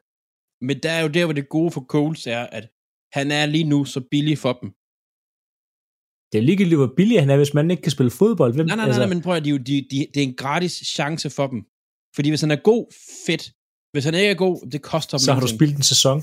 Men 0.60 0.76
der 0.82 0.90
er 0.90 1.02
jo 1.02 1.08
der, 1.08 1.24
hvor 1.24 1.32
det 1.32 1.48
gode 1.48 1.70
for 1.70 1.80
Coles 1.88 2.26
er, 2.26 2.38
at 2.58 2.68
han 3.12 3.30
er 3.30 3.46
lige 3.46 3.64
nu 3.64 3.84
så 3.84 4.00
billig 4.10 4.38
for 4.38 4.52
dem. 4.62 4.68
Det 6.32 6.38
er 6.38 6.42
ligegyldigt, 6.42 6.78
hvor 6.78 6.92
billig 6.96 7.20
han 7.20 7.30
er, 7.30 7.36
hvis 7.36 7.54
man 7.54 7.70
ikke 7.70 7.82
kan 7.82 7.92
spille 7.92 8.10
fodbold. 8.10 8.54
Hvem, 8.54 8.66
Nej, 8.66 8.76
nej, 8.76 8.88
nej, 8.88 8.98
nej 8.98 9.06
men 9.08 9.22
prøv 9.22 9.34
at 9.34 9.44
de, 9.44 9.50
jo- 9.50 9.56
de, 9.56 9.86
de, 9.90 10.06
det 10.14 10.16
er 10.22 10.26
en 10.26 10.34
gratis 10.34 10.72
chance 10.72 11.30
for 11.30 11.46
dem. 11.46 11.64
Fordi 12.14 12.28
hvis 12.28 12.40
han 12.40 12.50
er 12.50 12.56
god, 12.56 12.86
fedt. 13.26 13.52
Hvis 13.92 14.04
han 14.04 14.14
ikke 14.14 14.28
er 14.30 14.34
god, 14.34 14.70
det 14.70 14.82
koster 14.82 15.18
dem 15.18 15.24
så 15.24 15.32
har 15.32 15.40
du 15.40 15.46
spillet 15.48 15.76
en 15.76 15.82
sæson. 15.82 16.22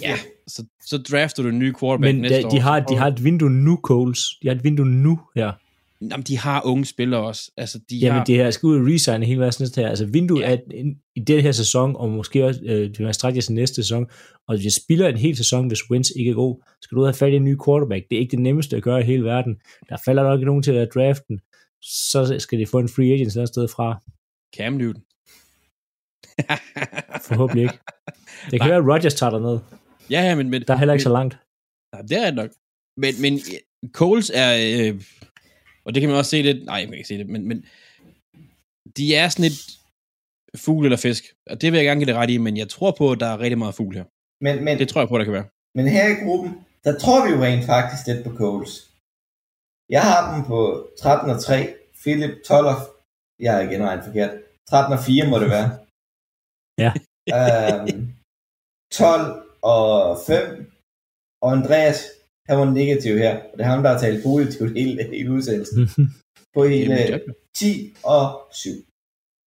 Ja, 0.00 0.18
så, 0.46 0.64
så 0.84 0.98
drafter 0.98 1.42
du 1.42 1.48
en 1.48 1.58
ny 1.58 1.74
quarterback 1.80 2.14
Men 2.14 2.20
næste 2.22 2.38
de, 2.40 2.46
år. 2.46 2.50
de, 2.50 2.60
har, 2.60 2.80
de 2.80 2.96
har 2.96 3.06
et 3.06 3.24
vindue 3.24 3.50
nu, 3.50 3.80
Coles. 3.82 4.20
De 4.42 4.48
har 4.48 4.54
et 4.54 4.64
vindue 4.64 4.86
nu 4.86 5.20
her. 5.36 5.52
Jamen, 6.00 6.22
de 6.22 6.38
har 6.38 6.66
unge 6.66 6.84
spillere 6.84 7.20
også. 7.20 7.50
Altså, 7.56 7.78
de 7.90 7.96
Jamen, 7.96 8.18
har... 8.18 8.24
det 8.24 8.34
her 8.36 8.50
skal 8.50 8.66
ud 8.66 8.76
og 8.80 8.86
resigne 8.86 9.26
hele 9.26 9.40
massen 9.40 9.62
næste 9.62 9.80
her. 9.80 9.88
Altså, 9.88 10.06
vinduet 10.06 10.42
Ja. 10.42 10.52
er 10.52 10.92
i 11.16 11.20
den 11.20 11.40
her 11.40 11.52
sæson, 11.52 11.96
og 11.96 12.10
måske 12.10 12.44
også, 12.44 12.60
øh, 12.64 12.90
det 12.96 13.14
strække 13.14 13.40
til 13.40 13.52
næste 13.54 13.74
sæson, 13.74 14.06
og 14.48 14.54
hvis 14.54 14.64
jeg 14.64 14.72
spiller 14.72 15.08
en 15.08 15.16
hel 15.16 15.36
sæson, 15.36 15.68
hvis 15.68 15.90
Wentz 15.90 16.10
ikke 16.16 16.30
er 16.30 16.34
god, 16.34 16.62
skal 16.82 16.94
du 16.96 17.00
ud 17.00 17.06
og 17.06 17.08
have 17.08 17.14
fat 17.18 17.32
i 17.32 17.36
en 17.36 17.44
ny 17.44 17.56
quarterback. 17.66 18.04
Det 18.10 18.16
er 18.16 18.20
ikke 18.20 18.30
det 18.30 18.38
nemmeste 18.38 18.76
at 18.76 18.82
gøre 18.82 19.00
i 19.00 19.04
hele 19.04 19.24
verden. 19.24 19.60
Der 19.88 19.96
falder 20.04 20.22
nok 20.22 20.38
ikke 20.38 20.46
nogen 20.46 20.62
til 20.62 20.72
at 20.72 20.88
draften. 20.94 21.40
Så 21.82 22.36
skal 22.38 22.58
de 22.58 22.66
få 22.66 22.78
en 22.78 22.88
free 22.88 23.06
agent 23.12 23.20
et 23.20 23.26
eller 23.32 23.40
andet 23.40 23.48
sted 23.54 23.68
fra. 23.68 24.00
Cam 24.56 24.72
Newton. 24.72 25.02
Forhåbentlig 27.28 27.62
ikke. 27.62 27.78
Det 28.50 28.60
kan 28.60 28.60
Nej. 28.60 28.68
være, 28.68 28.78
at 28.78 28.84
Rodgers 28.94 29.14
tager 29.14 29.30
derned. 29.30 29.58
ja, 30.10 30.20
ja, 30.22 30.34
men... 30.34 30.50
men 30.50 30.62
Der 30.68 30.74
er 30.74 30.78
heller 30.78 30.94
ikke 30.94 31.00
men, 31.00 31.04
så 31.04 31.12
langt. 31.12 31.38
Nej, 31.94 32.02
det 32.02 32.16
er 32.18 32.24
det 32.24 32.34
nok. 32.34 32.50
Men, 32.96 33.14
men 33.20 33.34
øh, 33.34 33.90
Coles 33.92 34.30
er... 34.34 34.50
Øh, 34.94 35.00
og 35.84 35.94
det 35.94 36.00
kan 36.00 36.08
man 36.10 36.18
også 36.18 36.30
se 36.30 36.42
lidt... 36.42 36.64
Nej, 36.64 36.80
man 36.80 36.88
kan 36.88 36.98
ikke 36.98 37.08
se 37.08 37.18
det, 37.18 37.28
men, 37.28 37.48
men 37.48 37.58
de 38.96 39.14
er 39.20 39.28
sådan 39.28 39.44
et 39.50 39.60
fugl 40.64 40.84
eller 40.86 40.96
fisk. 41.08 41.24
Og 41.50 41.60
det 41.60 41.72
vil 41.72 41.78
jeg 41.78 41.86
gerne 41.86 42.00
give 42.00 42.10
det 42.12 42.20
ret 42.20 42.30
i, 42.30 42.38
men 42.38 42.56
jeg 42.56 42.68
tror 42.68 42.90
på, 42.98 43.12
at 43.12 43.20
der 43.20 43.26
er 43.26 43.38
rigtig 43.44 43.58
meget 43.58 43.74
fugl 43.74 43.94
her. 43.96 44.04
Men, 44.44 44.64
men, 44.64 44.78
Det 44.78 44.88
tror 44.88 45.00
jeg 45.00 45.08
på, 45.08 45.18
der 45.18 45.24
kan 45.24 45.32
være. 45.32 45.48
men 45.76 45.86
her 45.96 46.06
i 46.14 46.24
gruppen, 46.24 46.50
der 46.84 46.98
tror 46.98 47.18
vi 47.24 47.30
jo 47.34 47.38
rent 47.44 47.64
faktisk 47.72 48.02
lidt 48.06 48.24
på 48.26 48.32
Coles. 48.40 48.72
Jeg 49.96 50.02
har 50.10 50.20
dem 50.34 50.44
på 50.52 50.58
13 50.98 51.30
og 51.30 51.38
3. 51.42 51.74
Philip 52.02 52.34
12 52.46 52.66
og... 52.66 52.76
Jeg 53.44 53.52
har 53.54 53.60
igen 53.60 53.82
regnet 53.86 54.04
forkert. 54.04 54.32
13 54.70 54.92
og 54.98 55.00
4 55.04 55.30
må 55.30 55.36
det 55.42 55.50
være. 55.56 55.68
Ja. 56.84 56.90
øhm, 57.38 58.14
12 58.92 59.42
og 59.62 60.18
5. 60.26 60.72
Og 61.42 61.52
Andreas, 61.52 61.98
han 62.50 62.58
var 62.58 62.68
negativ 62.80 63.14
her. 63.24 63.34
Og 63.50 63.54
det 63.58 63.64
er 63.64 63.70
ham, 63.74 63.82
der 63.82 63.90
har 63.92 63.98
talt 64.04 64.22
positivt 64.28 64.72
hele, 64.78 65.04
hele 65.12 65.30
udsendelsen. 65.36 65.80
På 66.54 66.60
hele 66.64 66.94
Jamen, 66.94 67.06
det 67.06 67.14
er- 67.14 67.32
10 67.56 67.94
og 68.04 68.24
7. 68.52 68.70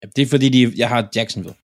Ja, 0.02 0.06
det 0.16 0.22
er 0.22 0.26
fordi, 0.34 0.48
de, 0.56 0.60
jeg 0.82 0.88
har 0.88 1.00
Jacksonville 1.16 1.56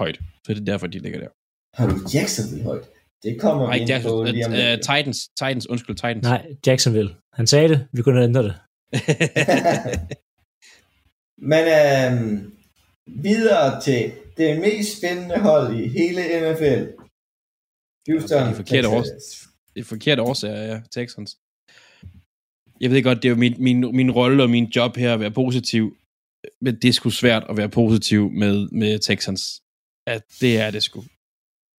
højt, 0.00 0.18
så 0.44 0.48
det 0.54 0.60
er 0.60 0.64
derfor, 0.72 0.86
de 0.86 0.98
ligger 0.98 1.20
der. 1.24 1.30
Har 1.78 1.86
du 1.90 1.94
Jacksonville 2.14 2.64
højt? 2.70 2.84
Det 3.24 3.40
kommer 3.40 3.62
Nej, 3.66 3.74
vi 3.76 3.80
ind 3.80 3.88
på 3.88 3.92
Jackson, 3.92 4.26
lige 4.34 4.46
om 4.46 4.52
uh. 4.52 4.80
Titans, 4.88 5.18
Titans, 5.40 5.66
undskyld, 5.72 5.96
Titans. 5.96 6.22
Nej, 6.22 6.42
Jacksonville. 6.66 7.10
Han 7.38 7.46
sagde 7.46 7.68
det, 7.68 7.78
vi 7.92 8.02
kunne 8.02 8.14
have 8.18 8.28
ændret 8.30 8.44
det. 8.48 8.54
Men 11.52 11.64
øhm, 11.80 12.52
videre 13.06 13.80
til 13.86 14.12
det 14.36 14.60
mest 14.60 14.98
spændende 14.98 15.38
hold 15.48 15.66
i 15.80 15.88
hele 15.88 16.20
NFL. 16.52 16.82
Houston, 18.10 18.38
Ja, 18.42 18.50
de 18.50 18.54
forkerte 18.54 18.88
Texas 18.88 19.48
det 19.76 19.86
forkerte 19.86 20.22
årsager, 20.22 20.62
ja, 20.62 20.80
Texans. 20.90 21.38
Jeg 22.80 22.90
ved 22.90 23.02
godt, 23.02 23.22
det 23.22 23.28
er 23.28 23.30
jo 23.30 23.36
min, 23.36 23.54
min, 23.58 23.96
min 23.96 24.10
rolle 24.10 24.42
og 24.42 24.50
min 24.50 24.64
job 24.64 24.96
her 24.96 25.14
at 25.14 25.20
være 25.20 25.30
positiv, 25.30 25.96
men 26.60 26.74
det 26.82 26.88
er 26.88 26.92
sgu 26.92 27.10
svært 27.10 27.44
at 27.48 27.56
være 27.56 27.68
positiv 27.68 28.30
med, 28.30 28.68
med 28.68 28.98
Texans. 28.98 29.62
At 30.06 30.22
det 30.40 30.60
er 30.60 30.70
det 30.70 30.82
sgu. 30.82 31.04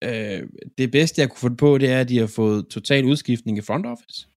Øh, 0.04 0.50
det 0.78 0.92
bedste, 0.92 1.22
jeg 1.22 1.30
kunne 1.30 1.50
få 1.50 1.56
på, 1.56 1.78
det 1.78 1.90
er, 1.90 2.00
at 2.00 2.10
de 2.10 2.18
har 2.18 2.28
fået 2.28 2.68
total 2.68 3.06
udskiftning 3.06 3.58
i 3.58 3.62
front 3.62 3.86
office. 3.86 4.28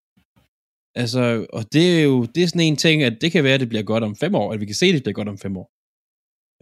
Altså, 0.94 1.46
og 1.52 1.72
det 1.72 1.98
er 1.98 2.02
jo 2.02 2.24
det 2.24 2.42
er 2.42 2.46
sådan 2.46 2.60
en 2.60 2.76
ting, 2.76 3.02
at 3.02 3.18
det 3.20 3.32
kan 3.32 3.44
være, 3.44 3.54
at 3.54 3.60
det 3.60 3.68
bliver 3.68 3.82
godt 3.82 4.04
om 4.04 4.16
fem 4.16 4.34
år, 4.34 4.52
at 4.52 4.60
vi 4.60 4.66
kan 4.66 4.74
se, 4.74 4.86
at 4.86 4.94
det 4.94 5.02
bliver 5.02 5.14
godt 5.14 5.28
om 5.28 5.38
fem 5.38 5.56
år. 5.56 5.70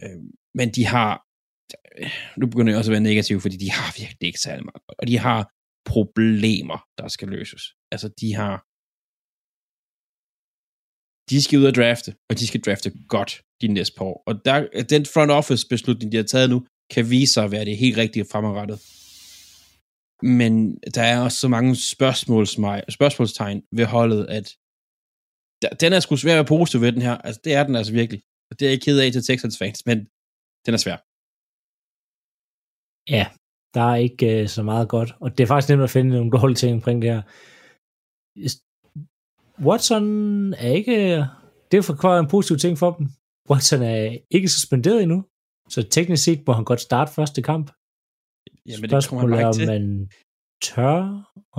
Øh, 0.03 0.21
men 0.55 0.69
de 0.71 0.85
har, 0.85 1.13
nu 2.39 2.47
begynder 2.47 2.71
jeg 2.71 2.77
også 2.77 2.91
at 2.91 2.95
være 2.97 3.09
negativ, 3.11 3.39
fordi 3.41 3.57
de 3.57 3.71
har 3.71 3.99
virkelig 4.01 4.27
ikke 4.27 4.39
særlig 4.39 4.65
meget. 4.65 4.83
Og 4.99 5.07
de 5.07 5.17
har 5.17 5.54
problemer, 5.85 6.79
der 6.97 7.07
skal 7.07 7.27
løses. 7.27 7.63
Altså, 7.91 8.07
de 8.21 8.33
har... 8.39 8.55
De 11.29 11.43
skal 11.43 11.59
ud 11.59 11.65
og 11.71 11.75
drafte, 11.79 12.15
og 12.29 12.39
de 12.39 12.47
skal 12.47 12.61
drafte 12.61 12.89
godt 13.15 13.31
de 13.61 13.67
næste 13.67 13.95
par 13.97 14.05
år. 14.05 14.23
Og 14.27 14.33
der, 14.45 14.83
den 14.93 15.05
front 15.13 15.31
office 15.31 15.67
beslutning, 15.73 16.11
de 16.11 16.17
har 16.17 16.23
taget 16.23 16.49
nu, 16.49 16.67
kan 16.93 17.09
vise 17.09 17.33
sig 17.33 17.43
at 17.43 17.51
være 17.51 17.65
det 17.65 17.77
helt 17.77 17.97
rigtige 17.97 18.25
fremadrettet. 18.31 18.77
Men 20.37 20.53
der 20.95 21.03
er 21.11 21.17
også 21.25 21.37
så 21.39 21.47
mange 21.47 21.75
spørgsmålstegn 22.97 23.59
ved 23.77 23.85
holdet, 23.85 24.23
at 24.37 24.47
den 25.81 25.93
er 25.93 25.99
sgu 25.99 26.15
svær 26.15 26.33
at 26.33 26.35
være 26.35 26.53
positiv 26.55 26.81
ved 26.81 26.91
den 26.91 27.01
her. 27.01 27.15
Altså, 27.17 27.41
det 27.43 27.53
er 27.53 27.63
den 27.67 27.75
altså 27.75 27.93
virkelig. 27.93 28.21
Og 28.49 28.59
det 28.59 28.65
er 28.65 28.69
jeg 28.69 28.81
ked 28.81 28.99
af 28.99 29.11
til 29.11 29.23
Texans 29.23 29.57
fans, 29.57 29.85
men 29.85 29.97
den 30.65 30.73
er 30.73 30.81
svær. 30.85 30.97
Ja, 33.17 33.25
der 33.75 33.81
er 33.91 33.95
ikke 33.95 34.41
øh, 34.41 34.47
så 34.47 34.63
meget 34.63 34.89
godt. 34.89 35.15
Og 35.19 35.37
det 35.37 35.43
er 35.43 35.47
faktisk 35.47 35.69
nemt 35.69 35.83
at 35.83 35.89
finde 35.89 36.09
nogle 36.09 36.31
dårlige 36.31 36.55
ting 36.55 36.73
omkring 36.73 37.01
det 37.01 37.09
her. 37.13 37.21
Watson 39.67 40.03
er 40.53 40.71
ikke... 40.71 41.25
Det 41.71 41.77
er 41.77 41.81
for 41.81 42.19
en 42.19 42.27
positiv 42.27 42.57
ting 42.57 42.77
for 42.77 42.91
dem. 42.91 43.07
Watson 43.49 43.81
er 43.81 44.17
ikke 44.31 44.47
suspenderet 44.47 45.03
endnu. 45.03 45.25
Så 45.69 45.83
teknisk 45.91 46.23
set 46.23 46.41
må 46.47 46.53
han 46.53 46.65
godt 46.65 46.81
starte 46.81 47.11
første 47.13 47.41
kamp. 47.41 47.71
Jamen, 48.69 48.89
det 48.89 48.89
kommer 48.89 48.95
han 48.95 49.01
Spørgsmålet 49.01 49.33
er, 49.33 49.39
ikke 49.39 49.47
om 49.47 49.53
til. 49.53 49.67
man 49.67 50.09
tør 50.63 50.95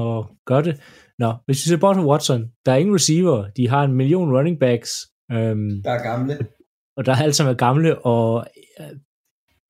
at 0.05 0.27
gøre 0.47 0.63
det. 0.63 0.81
Nå, 1.19 1.35
hvis 1.47 1.59
vi 1.65 1.69
ser 1.69 1.77
bort 1.77 1.97
fra 1.97 2.07
Watson, 2.07 2.43
der 2.67 2.73
er 2.73 2.77
ingen 2.77 2.95
receiver. 2.95 3.51
De 3.57 3.69
har 3.69 3.85
en 3.85 3.93
million 3.93 4.37
running 4.37 4.61
backs. 4.61 4.91
Øhm, 5.33 5.83
Der 5.85 5.91
er 5.91 6.03
gamle. 6.03 6.39
og 6.97 7.07
der 7.07 7.13
er 7.13 7.17
alle 7.23 7.33
sammen 7.33 7.57
gamle, 7.57 7.99
og 8.07 8.47
øh, 8.81 8.97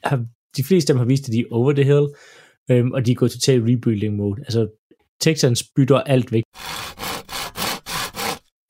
har, 0.05 0.27
de 0.57 0.65
fleste 0.69 0.91
af 0.91 0.95
dem 0.95 0.99
har 0.99 1.07
vist, 1.07 1.29
at 1.29 1.33
de 1.33 1.41
er 1.41 1.45
over 1.51 1.73
the 1.73 1.85
hill, 1.85 2.07
øhm, 2.71 2.93
og 2.93 3.07
de 3.07 3.13
er 3.13 3.15
gået 3.15 3.31
total 3.31 3.61
rebuilding 3.61 4.17
mode. 4.17 4.41
Altså, 4.41 4.69
Texans 5.21 5.65
bytter 5.77 6.01
alt 6.01 6.33
væk. 6.33 6.43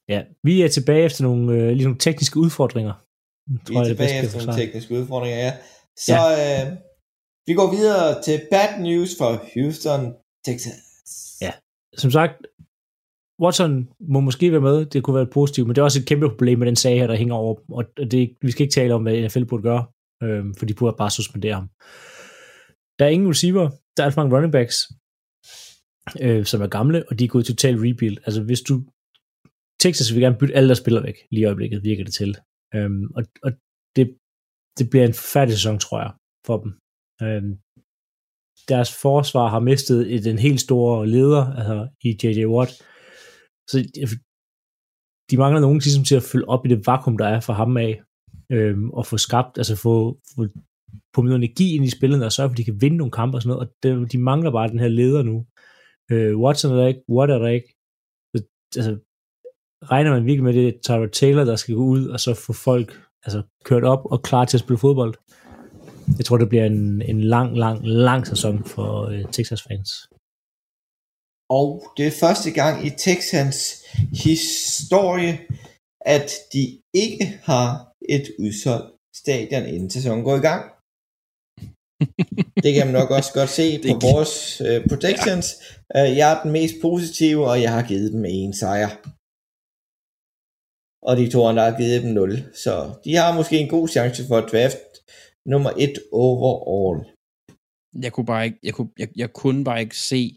Ja, 0.09 0.23
vi 0.43 0.63
er 0.63 0.69
tilbage 0.69 1.05
efter 1.05 1.23
nogle, 1.25 1.53
øh, 1.53 1.69
lige 1.69 1.85
nogle 1.85 1.99
tekniske 1.99 2.39
udfordringer. 2.39 2.95
Vi 3.69 3.75
er 3.75 3.79
det 3.79 3.87
tilbage 3.87 4.15
jeg 4.15 4.25
efter 4.25 4.47
nogle 4.47 4.63
tekniske 4.63 4.95
udfordringer, 4.95 5.39
ja. 5.39 5.53
Så 5.97 6.19
øh, 6.43 6.77
vi 7.47 7.55
går 7.55 7.71
videre 7.71 8.23
til 8.23 8.41
bad 8.51 8.81
news 8.81 9.11
for 9.19 9.31
Houston, 9.55 10.15
Texas. 10.45 10.83
Ja. 11.41 11.53
Som 11.97 12.11
sagt, 12.11 12.47
Watson 13.43 13.89
må 14.01 14.21
måske 14.21 14.53
være 14.53 14.61
med, 14.61 14.87
det 14.87 15.03
kunne 15.03 15.17
være 15.17 15.27
positivt, 15.27 15.67
men 15.67 15.75
det 15.75 15.81
er 15.81 15.85
også 15.85 16.01
et 16.01 16.07
kæmpe 16.07 16.29
problem 16.29 16.59
med 16.59 16.67
den 16.67 16.77
sag 16.77 16.99
her, 16.99 17.07
der 17.07 17.17
hænger 17.17 17.35
over 17.35 17.55
dem, 17.55 17.73
og 17.73 17.85
det, 18.11 18.37
vi 18.43 18.51
skal 18.51 18.63
ikke 18.63 18.75
tale 18.75 18.95
om, 18.95 19.03
hvad 19.03 19.23
NFL 19.23 19.45
burde 19.45 19.63
gøre, 19.63 19.87
øhm, 20.23 20.55
for 20.55 20.67
de 20.67 20.75
burde 20.75 20.97
bare 20.99 21.11
suspendere 21.11 21.55
ham. 21.55 21.69
Der 22.99 23.05
er 23.05 23.09
ingen 23.09 23.31
receiver, 23.31 23.71
der 23.97 24.03
er 24.03 24.07
alt 24.07 24.15
for 24.15 24.21
mange 24.21 24.35
running 24.35 24.53
backs, 24.53 24.77
øh, 26.25 26.45
som 26.51 26.63
er 26.63 26.71
gamle, 26.79 26.99
og 27.09 27.19
de 27.19 27.25
er 27.25 27.29
gået 27.29 27.47
total 27.47 27.75
rebuild. 27.85 28.19
Altså 28.27 28.43
hvis 28.49 28.63
du, 28.69 28.75
Texas 29.83 30.13
vil 30.13 30.23
gerne 30.25 30.39
bytte 30.41 30.55
alle 30.55 30.69
deres 30.69 30.79
spillere 30.79 31.05
væk, 31.05 31.19
lige 31.31 31.43
i 31.43 31.49
øjeblikket 31.51 31.85
virker 31.89 32.05
det 32.05 32.15
til. 32.15 32.31
Øhm, 32.75 33.05
og 33.17 33.23
og 33.47 33.51
det, 33.97 34.05
det 34.79 34.91
bliver 34.91 35.07
en 35.07 35.19
færdig 35.35 35.55
sæson, 35.55 35.79
tror 35.79 35.99
jeg, 36.05 36.13
for 36.47 36.57
dem. 36.63 36.71
Øhm, 37.25 37.53
deres 38.73 38.91
forsvar 39.03 39.47
har 39.49 39.61
mistet 39.71 40.25
den 40.25 40.33
en 40.33 40.47
helt 40.49 40.61
stor 40.61 41.05
leder, 41.05 41.45
altså 41.59 41.89
i 42.07 42.09
J.J. 42.23 42.41
Watt. 42.55 42.73
Så 43.71 43.77
de 45.31 45.37
mangler 45.37 45.61
nogen 45.61 45.79
ligesom, 45.79 46.05
til 46.05 46.17
at 46.21 46.29
fylde 46.31 46.49
op 46.55 46.67
i 46.67 46.69
det 46.69 46.87
vakuum, 46.87 47.19
der 47.19 47.29
er 47.35 47.41
for 47.41 47.53
ham 47.53 47.77
af, 47.77 48.03
øhm, 48.53 48.91
og 48.91 49.07
få 49.07 49.17
skabt, 49.19 49.59
altså 49.59 49.77
få, 49.77 50.21
få 50.35 50.43
pumpet 51.13 51.31
noget 51.31 51.45
energi 51.45 51.77
ind 51.77 51.85
i 51.85 51.91
spillet, 51.91 52.25
og 52.25 52.33
sørge 52.33 52.49
for, 52.49 52.53
at 52.53 52.59
de 52.59 52.65
kan 52.65 52.81
vinde 52.81 52.97
nogle 52.97 53.11
kampe 53.11 53.37
og 53.37 53.43
sådan 53.43 53.51
noget, 53.57 53.69
og 53.69 53.75
det, 53.83 54.13
de 54.13 54.19
mangler 54.19 54.51
bare 54.51 54.69
den 54.69 54.79
her 54.79 54.89
leder 54.89 55.23
nu. 55.23 55.47
Øh, 56.11 56.39
Watson 56.39 56.73
er 56.73 56.77
der 56.77 56.87
ikke, 56.87 57.05
Watt 57.09 57.33
er 57.33 57.39
der 57.39 57.49
ikke. 57.49 57.69
Så, 58.37 58.43
altså, 58.77 58.93
regner 59.93 60.11
man 60.11 60.27
virkelig 60.27 60.45
med 60.45 60.55
det, 60.55 60.69
er 60.69 60.73
Tyra 60.85 61.07
Taylor, 61.07 61.45
der 61.45 61.57
skal 61.57 61.75
gå 61.75 61.85
ud, 61.85 62.09
og 62.09 62.21
så 62.21 62.35
få 62.35 62.53
folk 62.53 63.01
altså, 63.25 63.43
kørt 63.65 63.85
op 63.85 64.03
og 64.05 64.23
klar 64.23 64.45
til 64.45 64.57
at 64.57 64.61
spille 64.61 64.79
fodbold. 64.79 65.15
Jeg 66.19 66.25
tror, 66.25 66.37
det 66.37 66.49
bliver 66.49 66.67
en, 66.67 67.03
en 67.03 67.21
lang, 67.21 67.59
lang, 67.59 67.87
lang 67.87 68.27
sæson 68.27 68.65
for 68.65 69.05
øh, 69.05 69.25
Texas 69.33 69.63
fans. 69.63 69.91
Og 71.51 71.83
det 71.97 72.07
er 72.07 72.21
første 72.21 72.51
gang 72.51 72.87
i 72.87 72.91
Texans 72.91 73.59
historie, 74.27 75.39
at 76.01 76.31
de 76.53 76.65
ikke 76.95 77.27
har 77.43 77.93
et 78.09 78.27
udsolgt 78.39 78.91
stadion, 79.17 79.67
inden 79.67 79.91
sæsonen 79.91 80.25
går 80.25 80.37
i 80.37 80.47
gang. 80.51 80.76
Det 82.65 82.75
kan 82.75 82.87
man 82.87 82.95
nok 83.01 83.11
også 83.11 83.31
godt 83.39 83.49
se 83.51 83.79
på 83.83 83.87
Det- 83.89 84.03
vores 84.13 84.61
øh, 84.61 84.79
predictions. 84.91 85.47
Ja. 85.95 86.01
Jeg 86.21 86.27
er 86.33 86.43
den 86.43 86.53
mest 86.53 86.75
positive, 86.83 87.41
og 87.51 87.63
jeg 87.63 87.73
har 87.73 87.83
givet 87.91 88.13
dem 88.13 88.25
en 88.25 88.55
sejr. 88.55 88.91
Og 91.09 91.17
de 91.17 91.31
to 91.31 91.47
andre 91.47 91.63
har 91.71 91.77
givet 91.79 92.03
dem 92.03 92.13
0. 92.13 92.55
Så 92.55 92.73
de 93.05 93.15
har 93.15 93.35
måske 93.35 93.59
en 93.59 93.69
god 93.69 93.89
chance 93.89 94.27
for 94.29 94.37
at 94.39 94.49
draft 94.53 94.79
nummer 95.47 95.71
1 95.79 95.93
overall. 96.13 96.99
Jeg 98.05 98.13
kunne 98.13 98.27
bare 98.27 98.45
ikke, 98.47 98.59
jeg 98.63 98.75
kunne, 98.75 98.91
jeg, 98.99 99.09
jeg 99.17 99.33
kunne 99.33 99.65
bare 99.65 99.81
ikke 99.81 99.97
se 99.99 100.37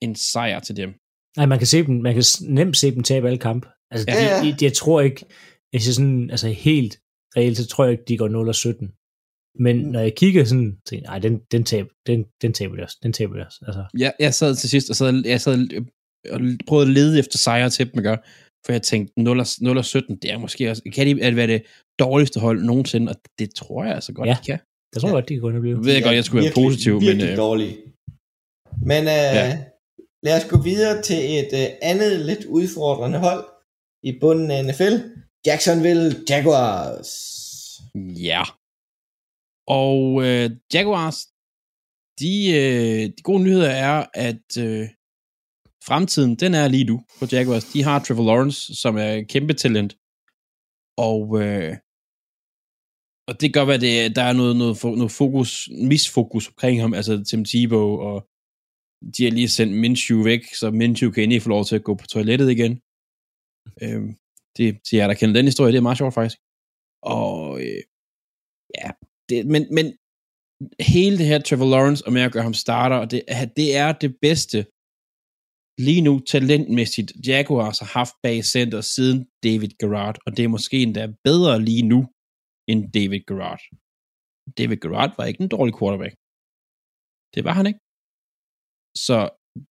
en 0.00 0.14
sejr 0.14 0.60
til 0.60 0.76
dem. 0.76 0.90
Nej, 1.36 1.46
man 1.46 1.58
kan, 1.58 1.66
se 1.66 1.86
dem, 1.86 1.94
man 1.94 2.14
kan 2.14 2.24
nemt 2.40 2.76
se 2.76 2.94
dem 2.94 3.02
tabe 3.02 3.26
alle 3.26 3.38
kampe. 3.38 3.68
Altså, 3.90 4.06
Ja, 4.08 4.14
de, 4.20 4.24
ja. 4.24 4.42
de, 4.44 4.56
de, 4.58 4.64
jeg 4.64 4.72
tror 4.72 5.00
ikke, 5.00 5.24
hvis 5.70 5.86
jeg 5.86 5.94
sådan, 5.94 6.30
altså 6.30 6.48
helt 6.48 7.00
reelt, 7.36 7.56
så 7.56 7.66
tror 7.66 7.84
jeg 7.84 7.92
ikke, 7.92 8.04
de 8.08 8.18
går 8.18 8.28
0 8.28 8.48
og 8.48 8.54
17. 8.54 8.92
Men 9.58 9.84
Mm. 9.84 9.90
når 9.92 10.00
jeg 10.00 10.14
kigger 10.14 10.44
sådan, 10.44 10.76
tænker 10.86 11.02
jeg, 11.02 11.10
nej, 11.10 11.18
den, 11.18 11.40
den, 11.52 11.64
tab, 11.64 11.86
den, 12.06 12.24
den 12.42 12.52
taber 12.52 12.76
de 12.76 12.82
også. 12.82 12.96
Den 13.02 13.12
taber 13.12 13.34
de 13.36 13.46
også. 13.46 13.58
Altså, 13.66 13.84
Jeg, 13.98 14.12
jeg 14.18 14.34
sad 14.34 14.54
til 14.54 14.70
sidst 14.70 14.90
og 14.90 14.96
sad, 14.96 15.22
jeg 15.26 15.40
sad 15.40 15.68
og 16.30 16.40
prøvede 16.66 16.86
at 16.86 16.92
lede 16.94 17.18
efter 17.18 17.38
sejre 17.38 17.70
til 17.70 17.92
dem, 17.92 18.02
gør. 18.02 18.16
For 18.66 18.72
jeg 18.72 18.82
tænkte, 18.82 19.22
0 19.22 19.40
og, 19.40 19.46
0 19.60 19.78
og 19.78 19.84
17, 19.84 20.16
det 20.16 20.30
er 20.32 20.38
måske 20.38 20.70
også, 20.70 20.82
kan 20.94 21.06
de 21.16 21.22
at 21.22 21.36
være 21.36 21.46
det 21.46 21.62
dårligste 21.98 22.40
hold 22.40 22.62
nogensinde, 22.64 23.10
og 23.12 23.16
det 23.38 23.54
tror 23.54 23.84
jeg 23.84 23.94
altså 23.94 24.12
godt, 24.12 24.28
Ja. 24.28 24.36
de 24.40 24.46
kan. 24.46 24.58
jeg 24.94 25.00
tror 25.00 25.08
Ja. 25.08 25.14
godt, 25.14 25.28
de 25.28 25.34
kan 25.34 25.40
gå 25.40 25.48
ind 25.48 25.56
og 25.56 25.60
blive. 25.62 25.76
Nu 25.76 25.82
ved 25.82 25.92
jeg 25.92 26.02
godt, 26.02 26.14
jeg 26.16 26.24
skulle 26.24 26.42
være 26.44 26.48
virkelig, 26.48 26.64
positiv, 26.64 26.92
men 26.94 27.02
virkelig 27.02 27.30
øh, 27.30 27.36
dårlige. 27.36 27.76
Men 28.86 29.02
øh, 29.02 29.06
Ja. 29.06 29.46
ja. 29.46 29.64
lad 30.22 30.36
os 30.44 30.50
gå 30.50 30.62
videre 30.62 31.02
til 31.02 31.16
et 31.38 31.50
øh, 31.52 31.66
andet 31.82 32.20
lidt 32.20 32.44
udfordrende 32.44 33.18
hold 33.18 33.44
i 34.02 34.18
bunden 34.20 34.50
af 34.50 34.64
NFL. 34.64 34.94
Jacksonville 35.46 36.16
Jaguars. 36.30 37.10
ja. 38.28 38.42
Og 39.66 40.00
øh, 40.26 40.50
Jaguars, 40.74 41.18
de, 42.20 42.32
øh, 42.60 43.02
de 43.16 43.22
gode 43.22 43.42
nyheder 43.42 43.70
er, 43.70 44.06
at 44.14 44.46
øh, 44.66 44.88
fremtiden, 45.88 46.36
den 46.36 46.54
er 46.54 46.68
lige 46.68 46.84
nu 46.84 46.96
på 47.18 47.24
Jaguars. 47.32 47.64
De 47.72 47.82
har 47.82 47.98
Trevor 47.98 48.24
Lawrence, 48.24 48.74
som 48.82 48.96
er 48.96 49.10
et 49.12 49.28
kæmpe 49.28 49.54
talent. 49.54 49.92
Og, 51.08 51.22
øh, 51.42 51.76
og 53.28 53.32
det 53.40 53.46
kan 53.46 53.58
godt 53.60 53.68
være, 53.68 54.04
at 54.08 54.16
der 54.16 54.22
er 54.30 54.32
noget, 54.40 54.56
noget, 54.56 54.76
noget 54.84 55.12
fokus, 55.12 55.50
misfokus 55.92 56.48
omkring 56.48 56.80
ham, 56.80 56.94
altså 56.94 57.24
Tim 57.28 57.44
Tebow, 57.44 57.88
og 58.08 58.16
de 59.14 59.24
har 59.24 59.30
lige 59.30 59.48
sendt 59.48 59.80
Minshew 59.82 60.22
væk, 60.30 60.42
så 60.60 60.70
Minshew 60.70 61.10
kan 61.10 61.22
endelig 61.22 61.42
få 61.42 61.48
lov 61.48 61.64
til 61.64 61.76
at 61.76 61.84
gå 61.84 61.94
på 61.94 62.06
toilettet 62.06 62.50
igen. 62.50 62.72
Øh, 63.82 64.02
det, 64.56 64.66
til 64.86 64.96
jer, 64.96 65.06
der 65.06 65.14
kender 65.14 65.34
den 65.34 65.44
historie, 65.44 65.72
det 65.72 65.78
er 65.78 65.88
meget 65.88 65.98
sjovt 65.98 66.14
faktisk. 66.14 66.38
Og 67.02 67.60
øh, 67.64 67.82
ja, 68.78 68.88
det, 69.28 69.38
men, 69.52 69.62
men 69.76 69.86
hele 70.94 71.14
det 71.20 71.26
her 71.30 71.40
Trevor 71.40 71.68
Lawrence, 71.74 72.02
og 72.06 72.12
med 72.16 72.22
at 72.26 72.32
gøre 72.34 72.48
ham 72.48 72.58
starter, 72.64 72.98
og 73.02 73.06
det, 73.12 73.20
det 73.60 73.68
er 73.82 73.90
det 74.02 74.12
bedste 74.26 74.58
lige 75.86 76.02
nu 76.08 76.14
talentmæssigt 76.32 77.10
Jaguars 77.28 77.78
har 77.82 77.90
haft 77.98 78.14
bag 78.24 78.38
center 78.54 78.80
siden 78.94 79.18
David 79.46 79.72
Garrard, 79.80 80.16
og 80.26 80.30
det 80.36 80.42
er 80.44 80.54
måske 80.56 80.76
endda 80.86 81.04
bedre 81.28 81.54
lige 81.68 81.86
nu, 81.92 82.00
end 82.70 82.80
David 82.98 83.22
Garrard. 83.28 83.62
David 84.58 84.78
Garrard 84.82 85.12
var 85.18 85.24
ikke 85.30 85.42
en 85.44 85.54
dårlig 85.56 85.74
quarterback. 85.78 86.14
Det 87.34 87.42
var 87.46 87.54
han 87.58 87.66
ikke. 87.70 87.82
Så 89.06 89.18